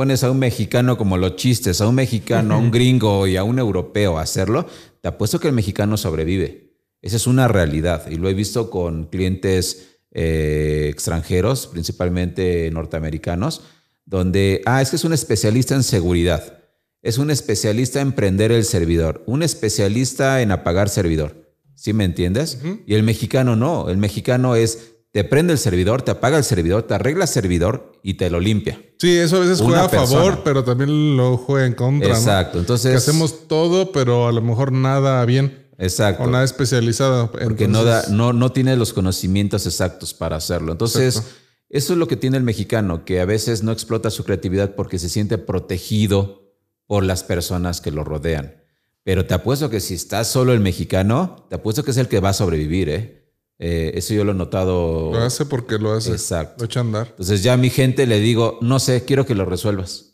pones 0.00 0.24
a 0.24 0.30
un 0.30 0.38
mexicano 0.38 0.96
como 0.96 1.18
los 1.18 1.36
chistes, 1.36 1.82
a 1.82 1.86
un 1.86 1.94
mexicano, 1.94 2.54
a 2.54 2.56
un 2.56 2.70
gringo 2.70 3.26
y 3.26 3.36
a 3.36 3.44
un 3.44 3.58
europeo 3.58 4.16
a 4.16 4.22
hacerlo, 4.22 4.66
te 5.02 5.08
apuesto 5.08 5.38
que 5.38 5.48
el 5.48 5.52
mexicano 5.52 5.98
sobrevive. 5.98 6.72
Esa 7.02 7.16
es 7.16 7.26
una 7.26 7.48
realidad 7.48 8.10
y 8.10 8.14
lo 8.14 8.30
he 8.30 8.32
visto 8.32 8.70
con 8.70 9.08
clientes 9.08 9.98
eh, 10.12 10.88
extranjeros, 10.90 11.66
principalmente 11.66 12.70
norteamericanos, 12.70 13.60
donde, 14.06 14.62
ah, 14.64 14.80
es 14.80 14.88
que 14.88 14.96
es 14.96 15.04
un 15.04 15.12
especialista 15.12 15.74
en 15.74 15.82
seguridad, 15.82 16.62
es 17.02 17.18
un 17.18 17.30
especialista 17.30 18.00
en 18.00 18.12
prender 18.12 18.52
el 18.52 18.64
servidor, 18.64 19.22
un 19.26 19.42
especialista 19.42 20.40
en 20.40 20.50
apagar 20.50 20.88
servidor. 20.88 21.52
¿Sí 21.74 21.92
me 21.92 22.06
entiendes? 22.06 22.58
Y 22.86 22.94
el 22.94 23.02
mexicano 23.02 23.54
no, 23.54 23.90
el 23.90 23.98
mexicano 23.98 24.56
es 24.56 24.89
te 25.12 25.24
prende 25.24 25.52
el 25.52 25.58
servidor, 25.58 26.02
te 26.02 26.12
apaga 26.12 26.38
el 26.38 26.44
servidor, 26.44 26.84
te 26.84 26.94
arregla 26.94 27.24
el 27.24 27.28
servidor 27.28 27.92
y 28.02 28.14
te 28.14 28.30
lo 28.30 28.38
limpia. 28.38 28.80
Sí, 28.98 29.16
eso 29.16 29.36
a 29.36 29.40
veces 29.40 29.60
juega 29.60 29.84
a 29.84 29.88
favor, 29.88 30.42
pero 30.44 30.62
también 30.62 31.16
lo 31.16 31.36
juega 31.36 31.66
en 31.66 31.74
contra. 31.74 32.10
Exacto. 32.10 32.58
Entonces. 32.58 32.94
hacemos 32.94 33.48
todo, 33.48 33.92
pero 33.92 34.28
a 34.28 34.32
lo 34.32 34.40
mejor 34.40 34.72
nada 34.72 35.24
bien. 35.24 35.68
Exacto. 35.78 36.24
O 36.24 36.26
nada 36.26 36.44
especializado. 36.44 37.32
Porque 37.32 37.66
no, 37.66 37.84
da, 37.84 38.04
no, 38.10 38.32
no 38.32 38.52
tiene 38.52 38.76
los 38.76 38.92
conocimientos 38.92 39.66
exactos 39.66 40.14
para 40.14 40.36
hacerlo. 40.36 40.72
Entonces, 40.72 41.22
eso 41.70 41.92
es 41.92 41.98
lo 41.98 42.06
que 42.06 42.16
tiene 42.16 42.36
el 42.36 42.42
mexicano, 42.42 43.04
que 43.04 43.20
a 43.20 43.24
veces 43.24 43.62
no 43.62 43.72
explota 43.72 44.10
su 44.10 44.24
creatividad 44.24 44.74
porque 44.74 44.98
se 44.98 45.08
siente 45.08 45.38
protegido 45.38 46.52
por 46.86 47.04
las 47.04 47.24
personas 47.24 47.80
que 47.80 47.90
lo 47.90 48.04
rodean. 48.04 48.62
Pero 49.02 49.24
te 49.24 49.34
apuesto 49.34 49.70
que 49.70 49.80
si 49.80 49.94
estás 49.94 50.28
solo 50.28 50.52
el 50.52 50.60
mexicano, 50.60 51.46
te 51.48 51.56
apuesto 51.56 51.82
que 51.82 51.92
es 51.92 51.96
el 51.96 52.08
que 52.08 52.20
va 52.20 52.28
a 52.28 52.34
sobrevivir, 52.34 52.88
¿eh? 52.90 53.19
Eh, 53.62 53.92
eso 53.94 54.14
yo 54.14 54.24
lo 54.24 54.32
he 54.32 54.34
notado. 54.34 55.10
Lo 55.12 55.18
hace 55.18 55.44
porque 55.44 55.76
lo 55.78 55.92
hace. 55.92 56.12
Exacto. 56.12 56.56
Lo 56.60 56.64
echa 56.64 56.80
a 56.80 56.82
andar. 56.82 57.08
Entonces 57.10 57.42
ya 57.42 57.52
a 57.52 57.56
mi 57.58 57.68
gente 57.68 58.06
le 58.06 58.18
digo, 58.18 58.58
no 58.62 58.78
sé, 58.80 59.04
quiero 59.04 59.26
que 59.26 59.34
lo 59.34 59.44
resuelvas. 59.44 60.06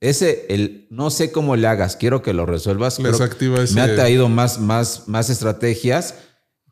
ese, 0.00 0.46
el 0.48 0.86
no 0.90 1.10
sé 1.10 1.32
cómo 1.32 1.56
le 1.56 1.66
hagas, 1.66 1.96
quiero 1.96 2.22
que 2.22 2.32
lo 2.32 2.46
resuelvas. 2.46 2.98
Les 3.00 3.20
activa 3.20 3.62
ese- 3.62 3.74
Me 3.74 3.80
ha 3.80 3.94
traído 3.94 4.28
más, 4.28 4.60
más, 4.60 5.04
más 5.08 5.28
estrategias 5.30 6.14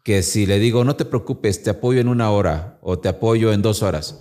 que 0.04 0.22
si 0.22 0.46
le 0.46 0.58
digo, 0.60 0.84
no 0.84 0.94
te 0.96 1.04
preocupes, 1.04 1.62
te 1.64 1.70
apoyo 1.70 2.00
en 2.00 2.06
una 2.08 2.30
hora 2.30 2.78
o 2.82 2.98
te 3.00 3.08
apoyo 3.08 3.52
en 3.52 3.62
dos 3.62 3.82
horas. 3.82 4.20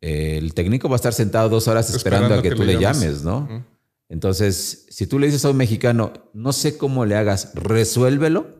El 0.00 0.54
técnico 0.54 0.88
va 0.88 0.94
a 0.94 0.96
estar 0.96 1.12
sentado 1.12 1.50
dos 1.50 1.68
horas 1.68 1.90
esperando, 1.94 2.26
Esperando 2.28 2.40
a 2.40 2.42
que, 2.42 2.48
que 2.50 2.54
tú 2.56 2.64
le 2.64 2.78
llames. 2.78 3.00
llames, 3.02 3.22
¿no? 3.22 3.64
Entonces, 4.08 4.86
si 4.88 5.06
tú 5.06 5.18
le 5.18 5.26
dices 5.26 5.44
a 5.44 5.50
un 5.50 5.56
mexicano, 5.58 6.12
no 6.32 6.52
sé 6.54 6.78
cómo 6.78 7.04
le 7.04 7.16
hagas, 7.16 7.52
resuélvelo, 7.54 8.59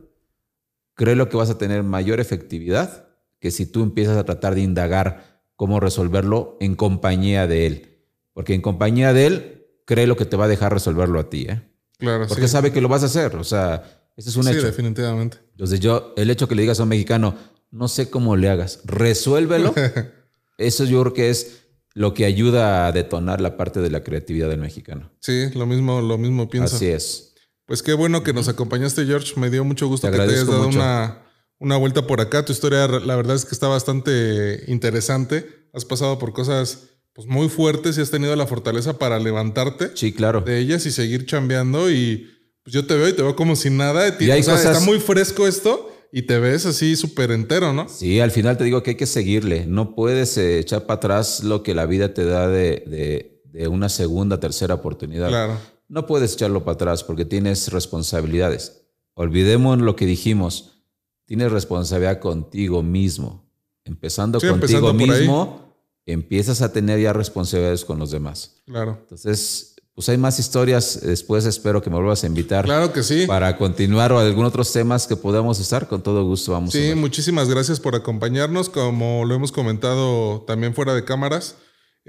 creo 1.01 1.29
que 1.29 1.35
vas 1.37 1.49
a 1.49 1.57
tener 1.57 1.81
mayor 1.81 2.19
efectividad 2.19 3.07
que 3.39 3.49
si 3.49 3.65
tú 3.65 3.81
empiezas 3.81 4.17
a 4.17 4.23
tratar 4.23 4.53
de 4.53 4.61
indagar 4.61 5.41
cómo 5.55 5.79
resolverlo 5.79 6.57
en 6.59 6.75
compañía 6.75 7.47
de 7.47 7.65
él. 7.65 7.97
Porque 8.33 8.53
en 8.53 8.61
compañía 8.61 9.11
de 9.11 9.25
él, 9.25 9.65
cree 9.85 10.15
que 10.15 10.25
te 10.25 10.37
va 10.37 10.45
a 10.45 10.47
dejar 10.47 10.71
resolverlo 10.71 11.19
a 11.19 11.27
ti, 11.29 11.47
¿eh? 11.49 11.61
Claro, 11.97 12.27
Porque 12.27 12.43
sí. 12.47 12.51
sabe 12.51 12.71
que 12.71 12.81
lo 12.81 12.87
vas 12.87 13.01
a 13.01 13.07
hacer. 13.07 13.35
O 13.35 13.43
sea, 13.43 14.03
ese 14.15 14.29
es 14.29 14.35
un 14.35 14.43
Sí, 14.43 14.51
hecho. 14.51 14.61
definitivamente. 14.67 15.37
Entonces 15.53 15.79
yo, 15.79 16.13
el 16.17 16.29
hecho 16.29 16.47
que 16.47 16.53
le 16.53 16.61
digas 16.61 16.79
a 16.79 16.83
un 16.83 16.89
mexicano, 16.89 17.35
no 17.71 17.87
sé 17.87 18.11
cómo 18.11 18.35
le 18.35 18.49
hagas, 18.49 18.81
resuélvelo, 18.83 19.73
eso 20.59 20.85
yo 20.85 21.01
creo 21.01 21.13
que 21.13 21.29
es 21.31 21.63
lo 21.95 22.13
que 22.13 22.25
ayuda 22.25 22.85
a 22.85 22.91
detonar 22.91 23.41
la 23.41 23.57
parte 23.57 23.81
de 23.81 23.89
la 23.89 24.03
creatividad 24.03 24.49
del 24.49 24.59
mexicano. 24.59 25.11
Sí, 25.19 25.49
lo 25.55 25.65
mismo, 25.65 25.99
lo 26.01 26.19
mismo 26.19 26.47
pienso. 26.47 26.75
Así 26.75 26.87
es. 26.87 27.30
Pues 27.71 27.81
qué 27.83 27.93
bueno 27.93 28.21
que 28.21 28.33
nos 28.33 28.49
acompañaste, 28.49 29.05
George. 29.05 29.31
Me 29.39 29.49
dio 29.49 29.63
mucho 29.63 29.87
gusto 29.87 30.07
Te 30.07 30.11
que 30.11 30.17
te 30.25 30.29
hayas 30.33 30.45
dado 30.45 30.63
mucho. 30.65 30.77
una, 30.77 31.23
una 31.57 31.77
vuelta 31.77 32.05
por 32.05 32.19
acá. 32.19 32.43
Tu 32.43 32.51
historia, 32.51 32.85
la 32.85 33.15
verdad 33.15 33.37
es 33.37 33.45
que 33.45 33.53
está 33.55 33.69
bastante 33.69 34.65
interesante. 34.67 35.47
Has 35.73 35.85
pasado 35.85 36.19
por 36.19 36.33
cosas 36.33 36.89
pues, 37.13 37.27
muy 37.27 37.47
fuertes 37.47 37.97
y 37.97 38.01
has 38.01 38.11
tenido 38.11 38.35
la 38.35 38.45
fortaleza 38.45 38.99
para 38.99 39.19
levantarte 39.19 39.91
Sí, 39.95 40.11
claro. 40.11 40.41
de 40.41 40.59
ellas 40.59 40.85
y 40.85 40.91
seguir 40.91 41.25
chambeando. 41.25 41.89
Y 41.89 42.27
pues 42.61 42.73
yo 42.73 42.85
te 42.85 42.93
veo 42.95 43.07
y 43.07 43.13
te 43.13 43.21
veo 43.21 43.37
como 43.37 43.55
si 43.55 43.69
nada. 43.69 44.17
Y 44.19 44.31
hay 44.31 44.41
O 44.41 44.43
sea, 44.43 44.55
cosas- 44.55 44.73
Está 44.75 44.85
muy 44.85 44.99
fresco 44.99 45.47
esto 45.47 45.89
y 46.11 46.23
te 46.23 46.39
ves 46.39 46.65
así 46.65 46.97
súper 46.97 47.31
entero, 47.31 47.71
¿no? 47.71 47.87
Sí, 47.87 48.19
al 48.19 48.31
final 48.31 48.57
te 48.57 48.65
digo 48.65 48.83
que 48.83 48.89
hay 48.89 48.97
que 48.97 49.05
seguirle. 49.05 49.65
No 49.65 49.95
puedes 49.95 50.37
eh, 50.37 50.59
echar 50.59 50.85
para 50.85 50.97
atrás 50.97 51.41
lo 51.45 51.63
que 51.63 51.73
la 51.73 51.85
vida 51.85 52.13
te 52.13 52.25
da 52.25 52.49
de, 52.49 52.83
de- 52.85 53.41
de 53.45 53.67
una 53.69 53.87
segunda, 53.87 54.41
tercera 54.41 54.73
oportunidad. 54.75 55.29
Claro. 55.29 55.57
No 55.91 56.07
puedes 56.07 56.33
echarlo 56.33 56.63
para 56.63 56.75
atrás 56.75 57.03
porque 57.03 57.25
tienes 57.25 57.69
responsabilidades. 57.71 58.83
Olvidemos 59.13 59.77
lo 59.79 59.97
que 59.97 60.05
dijimos. 60.05 60.83
Tienes 61.25 61.51
responsabilidad 61.51 62.19
contigo 62.19 62.81
mismo. 62.81 63.51
Empezando 63.83 64.39
Sí, 64.39 64.47
contigo 64.47 64.89
empezando 64.89 64.93
mismo, 64.93 65.75
empiezas 66.05 66.61
a 66.61 66.71
tener 66.71 66.99
ya 67.01 67.11
responsabilidades 67.13 67.83
con 67.83 67.99
los 67.99 68.11
demás. 68.11 68.61
Claro. 68.65 68.99
Entonces, 69.01 69.75
pues 69.93 70.07
hay 70.07 70.17
más 70.17 70.39
historias. 70.39 71.01
Después 71.01 71.45
espero 71.45 71.81
que 71.81 71.89
me 71.89 71.97
vuelvas 71.97 72.23
a 72.23 72.27
invitar 72.27 72.63
Claro 72.63 72.93
que 72.93 73.03
sí. 73.03 73.25
para 73.27 73.57
continuar 73.57 74.13
o 74.13 74.19
algún 74.19 74.45
otros 74.45 74.71
temas 74.71 75.07
que 75.07 75.17
podamos 75.17 75.59
estar. 75.59 75.89
Con 75.89 76.01
todo 76.01 76.23
gusto 76.23 76.53
vamos 76.53 76.69
a 76.73 76.77
Sí, 76.77 76.87
ver. 76.87 76.95
muchísimas 76.95 77.49
gracias 77.49 77.81
por 77.81 77.95
acompañarnos. 77.95 78.69
Como 78.69 79.25
lo 79.25 79.35
hemos 79.35 79.51
comentado 79.51 80.41
también 80.47 80.73
fuera 80.73 80.93
de 80.93 81.03
cámaras, 81.03 81.55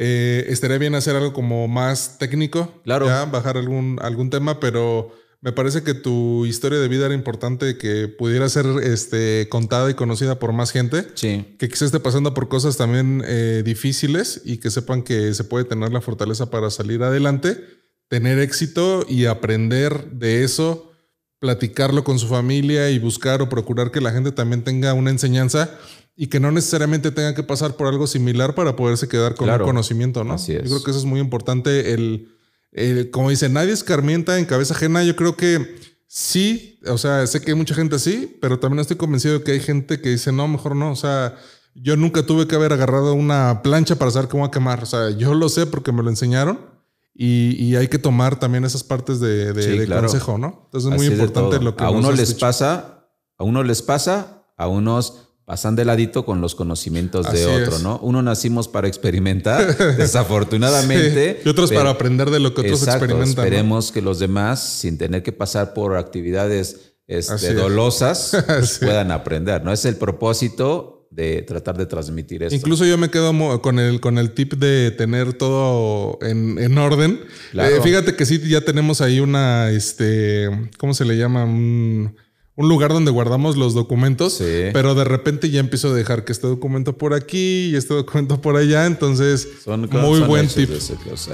eh, 0.05 0.47
estaría 0.49 0.79
bien 0.79 0.97
hacer 0.97 1.15
algo 1.15 1.33
como 1.33 1.69
más 1.69 2.19
técnico. 2.19 2.81
Claro. 2.83 3.07
ya, 3.07 3.25
bajar 3.25 3.57
algún, 3.57 4.01
algún 4.03 4.31
tema, 4.31 4.59
pero 4.59 5.13
me 5.41 5.53
parece 5.53 5.85
que 5.85 5.95
tu 5.95 6.45
historia 6.45 6.81
de 6.81 6.89
vida 6.89 7.07
era 7.07 7.15
importante 7.15 7.79
que 7.79 8.09
pudiera 8.09 8.49
ser 8.49 8.67
este, 8.83 9.47
contada 9.49 9.89
y 9.89 9.95
conocida 9.95 10.41
por 10.41 10.53
más 10.53 10.73
gente. 10.73 11.07
Sí. 11.15 11.55
Que 11.57 11.69
quizás 11.69 11.83
esté 11.83 12.01
pasando 12.01 12.35
por 12.35 12.49
cosas 12.49 12.77
también 12.77 13.23
eh, 13.25 13.63
difíciles 13.65 14.43
y 14.45 14.57
que 14.57 14.73
sepan 14.73 15.03
que 15.03 15.33
se 15.35 15.45
puede 15.45 15.65
tener 15.65 15.93
la 15.93 16.01
fortaleza 16.01 16.51
para 16.51 16.69
salir 16.71 17.05
adelante, 17.05 17.61
tener 18.09 18.41
éxito 18.41 19.07
y 19.09 19.27
aprender 19.27 20.11
de 20.11 20.43
eso, 20.43 20.91
platicarlo 21.39 22.03
con 22.03 22.19
su 22.19 22.27
familia 22.27 22.91
y 22.91 22.99
buscar 22.99 23.41
o 23.41 23.49
procurar 23.49 23.93
que 23.93 24.01
la 24.01 24.11
gente 24.11 24.33
también 24.33 24.65
tenga 24.65 24.95
una 24.95 25.11
enseñanza 25.11 25.71
y 26.17 26.27
que 26.27 26.41
no 26.41 26.51
necesariamente 26.53 27.11
tenga 27.11 27.35
que 27.35 27.43
pasar 27.43 27.77
por 27.77 27.87
algo 27.89 28.07
similar 28.07 28.55
para 28.55 28.77
poderse 28.77 29.09
quedar 29.09 29.35
con 29.35 29.47
Claro. 29.47 29.65
un 29.65 29.71
conocimiento, 29.71 30.25
¿no? 30.25 30.35
Así 30.35 30.53
es. 30.53 30.63
Yo 30.65 30.69
creo 30.71 30.83
que 30.85 30.91
eso 30.91 31.01
es 31.01 31.07
muy 31.07 31.21
importante. 31.21 31.95
El, 31.95 32.29
el- 32.73 33.11
como 33.11 33.31
dice, 33.31 33.49
nadie 33.49 33.73
escarmienta 33.73 34.39
en 34.39 34.45
cabeza 34.45 34.75
ajena. 34.75 35.03
Yo 35.05 35.17
creo 35.17 35.37
que 35.37 35.77
sí, 36.07 36.79
o 36.87 36.99
sea, 36.99 37.27
sé 37.27 37.41
que 37.41 37.53
hay 37.53 37.57
mucha 37.57 37.75
gente 37.75 37.97
así, 37.97 38.37
pero 38.41 38.59
también 38.59 38.81
estoy 38.81 38.97
convencido 38.97 39.39
de 39.39 39.45
que 39.45 39.53
hay 39.53 39.61
gente 39.61 40.01
que 40.01 40.11
dice, 40.11 40.33
no, 40.33 40.47
mejor 40.49 40.77
no. 40.77 40.93
O 40.93 40.97
sea, 40.97 41.35
yo 41.75 41.97
nunca 41.97 42.25
tuve 42.27 42.47
que 42.47 42.55
haber 42.57 42.73
agarrado 42.75 43.15
una 43.15 43.63
plancha 43.63 43.97
para 43.97 44.11
saber 44.11 44.29
cómo 44.29 44.45
a 44.45 44.51
quemar. 44.51 44.83
O 44.83 44.87
sea, 44.87 45.11
yo 45.11 45.33
lo 45.35 45.49
sé 45.49 45.67
porque 45.67 45.93
me 45.93 46.03
lo 46.03 46.11
enseñaron. 46.11 46.71
Y, 47.15 47.57
y 47.63 47.77
hay 47.77 47.89
que 47.89 47.99
tomar 47.99 48.39
también 48.39 48.65
esas 48.65 48.83
partes 48.85 49.21
de, 49.21 49.53
de- 49.53 49.63
Sí, 49.63 49.79
de 49.79 49.85
claro. 49.87 50.03
consejo, 50.09 50.39
¿no? 50.39 50.63
Entonces 50.67 50.89
es 50.91 50.95
Así 50.99 51.09
muy 51.11 51.15
importante 51.15 51.63
lo 51.63 51.77
que 51.77 51.85
a 51.85 51.91
uno 51.91 52.11
les 52.13 52.29
dicho. 52.29 52.41
pasa, 52.41 53.07
a 53.37 53.45
uno 53.45 53.63
les 53.63 53.83
pasa, 53.83 54.45
a 54.57 54.67
unos 54.67 55.29
pasan 55.45 55.75
de 55.77 55.85
ladito 55.85 56.25
con 56.25 56.41
los 56.41 56.55
conocimientos 56.55 57.31
de 57.33 57.47
otro, 57.47 57.77
es. 57.77 57.83
¿no? 57.83 57.99
Uno 58.03 58.23
nacimos 58.23 58.69
para 58.69 58.89
experimentar, 58.89 59.77
desafortunadamente. 59.97 61.39
Sí, 61.41 61.43
Y 61.45 61.49
otros 61.49 61.71
pero- 61.71 61.81
para 61.81 61.91
aprender 61.91 62.31
de 62.31 62.41
lo 62.41 62.55
que 62.55 62.63
otros 62.63 62.81
Exacto, 62.81 63.05
experimentan. 63.05 63.37
¿no? 63.37 63.43
Esperemos 63.43 63.93
que 63.93 64.03
los 64.03 64.19
demás, 64.19 64.63
sin 64.63 64.99
tener 64.99 65.23
que 65.23 65.33
pasar 65.33 65.75
por 65.75 65.97
actividades 65.97 66.95
este, 67.07 67.35
es. 67.35 67.57
dolosas, 67.57 68.37
pues, 68.47 68.79
puedan 68.79 69.11
aprender, 69.11 69.65
¿no? 69.65 69.73
Es 69.73 69.85
el 69.85 69.97
propósito 69.97 71.09
de 71.11 71.43
tratar 71.43 71.77
de 71.77 71.85
transmitir 71.85 72.43
esto. 72.43 72.57
Incluso 72.57 72.87
yo 72.87 72.97
me 72.97 73.11
quedo 73.11 73.61
con 73.61 73.79
el, 73.79 74.01
con 74.01 74.17
el 74.17 74.33
tip 74.33 74.55
de 74.55 74.91
tener 74.93 75.35
todo 75.35 76.19
en, 76.23 76.59
en 76.59 76.79
orden. 76.79 77.21
Claro. 77.51 77.77
Eh, 77.77 77.81
fíjate 77.83 78.15
que 78.17 78.25
sí, 78.25 78.41
ya 78.49 78.63
tenemos 78.63 79.03
ahí 79.03 79.21
una, 79.21 79.71
este, 79.71 80.49
¿cómo 80.79 80.95
se 80.95 81.05
le 81.05 81.19
llama? 81.19 81.45
Un, 81.45 82.17
un 82.57 82.69
lugar 82.69 82.93
donde 82.93 83.11
guardamos 83.11 83.57
los 83.57 83.73
documentos, 83.75 84.35
Sí. 84.35 84.71
pero 84.73 84.95
de 84.95 85.05
repente 85.05 85.49
ya 85.51 85.61
empiezo 85.61 85.89
a 85.89 85.95
dejar 85.95 86.25
que 86.25 86.33
este 86.33 86.47
documento 86.47 86.97
por 86.99 87.15
aquí 87.15 87.71
y 87.73 87.77
este 87.77 87.95
documento 87.95 88.41
por 88.41 88.57
allá. 88.57 88.87
Entonces, 88.87 89.49
Son, 89.65 89.89
muy 89.91 90.19
son 90.21 90.29
buen 90.29 90.49
tip. 90.49 90.71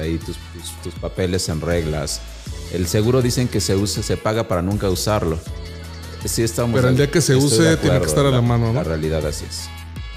Ahí 0.00 0.18
tus, 0.18 0.36
tus- 0.36 0.82
tus 0.82 0.94
papeles 0.94 1.48
en 1.48 1.60
reglas. 1.60 2.20
El 2.72 2.86
seguro 2.86 3.20
dicen 3.22 3.48
que 3.48 3.60
se 3.60 3.74
usa, 3.74 4.02
se 4.02 4.16
paga 4.16 4.46
para 4.46 4.62
nunca 4.62 4.88
usarlo. 4.90 5.38
Sí, 6.24 6.42
estamos 6.42 6.74
Pero 6.74 6.88
el 6.88 6.96
día 6.96 7.10
que 7.10 7.20
se 7.20 7.34
use, 7.36 7.76
tiene 7.78 7.98
que 8.00 8.06
estar 8.06 8.26
a 8.26 8.30
la 8.30 8.42
mano, 8.42 8.68
¿no? 8.68 8.72
La 8.74 8.84
realidad 8.84 9.24
así 9.26 9.44
es. 9.48 9.68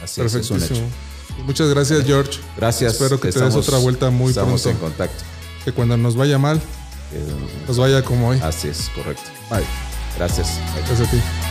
Así 0.03 0.19
es, 0.21 0.33
es 0.35 0.49
un 0.51 0.57
Perfectísimo. 0.59 0.87
hecho. 0.87 1.43
Muchas 1.45 1.69
gracias, 1.69 2.03
George. 2.05 2.39
Gracias. 2.57 2.93
Espero 2.93 3.17
que 3.19 3.29
te 3.31 3.39
des 3.39 3.47
estamos- 3.47 3.67
otra 3.67 3.77
vuelta 3.79 4.09
muy 4.09 4.29
estamos 4.29 4.61
pronto. 4.61 4.77
en 4.77 4.89
contacto. 4.89 5.23
Que 5.63 5.71
cuando 5.71 5.95
nos 5.97 6.15
vaya 6.15 6.37
mal, 6.37 6.57
Eh, 7.13 7.23
nos 7.67 7.77
vaya 7.77 8.03
como 8.03 8.29
hoy. 8.29 8.39
Así 8.41 8.67
es, 8.67 8.89
correcto. 8.95 9.23
Bye. 9.49 9.90
Gracias. 10.17 10.59
Gracias 10.75 11.01
a 11.07 11.11
ti. 11.11 11.50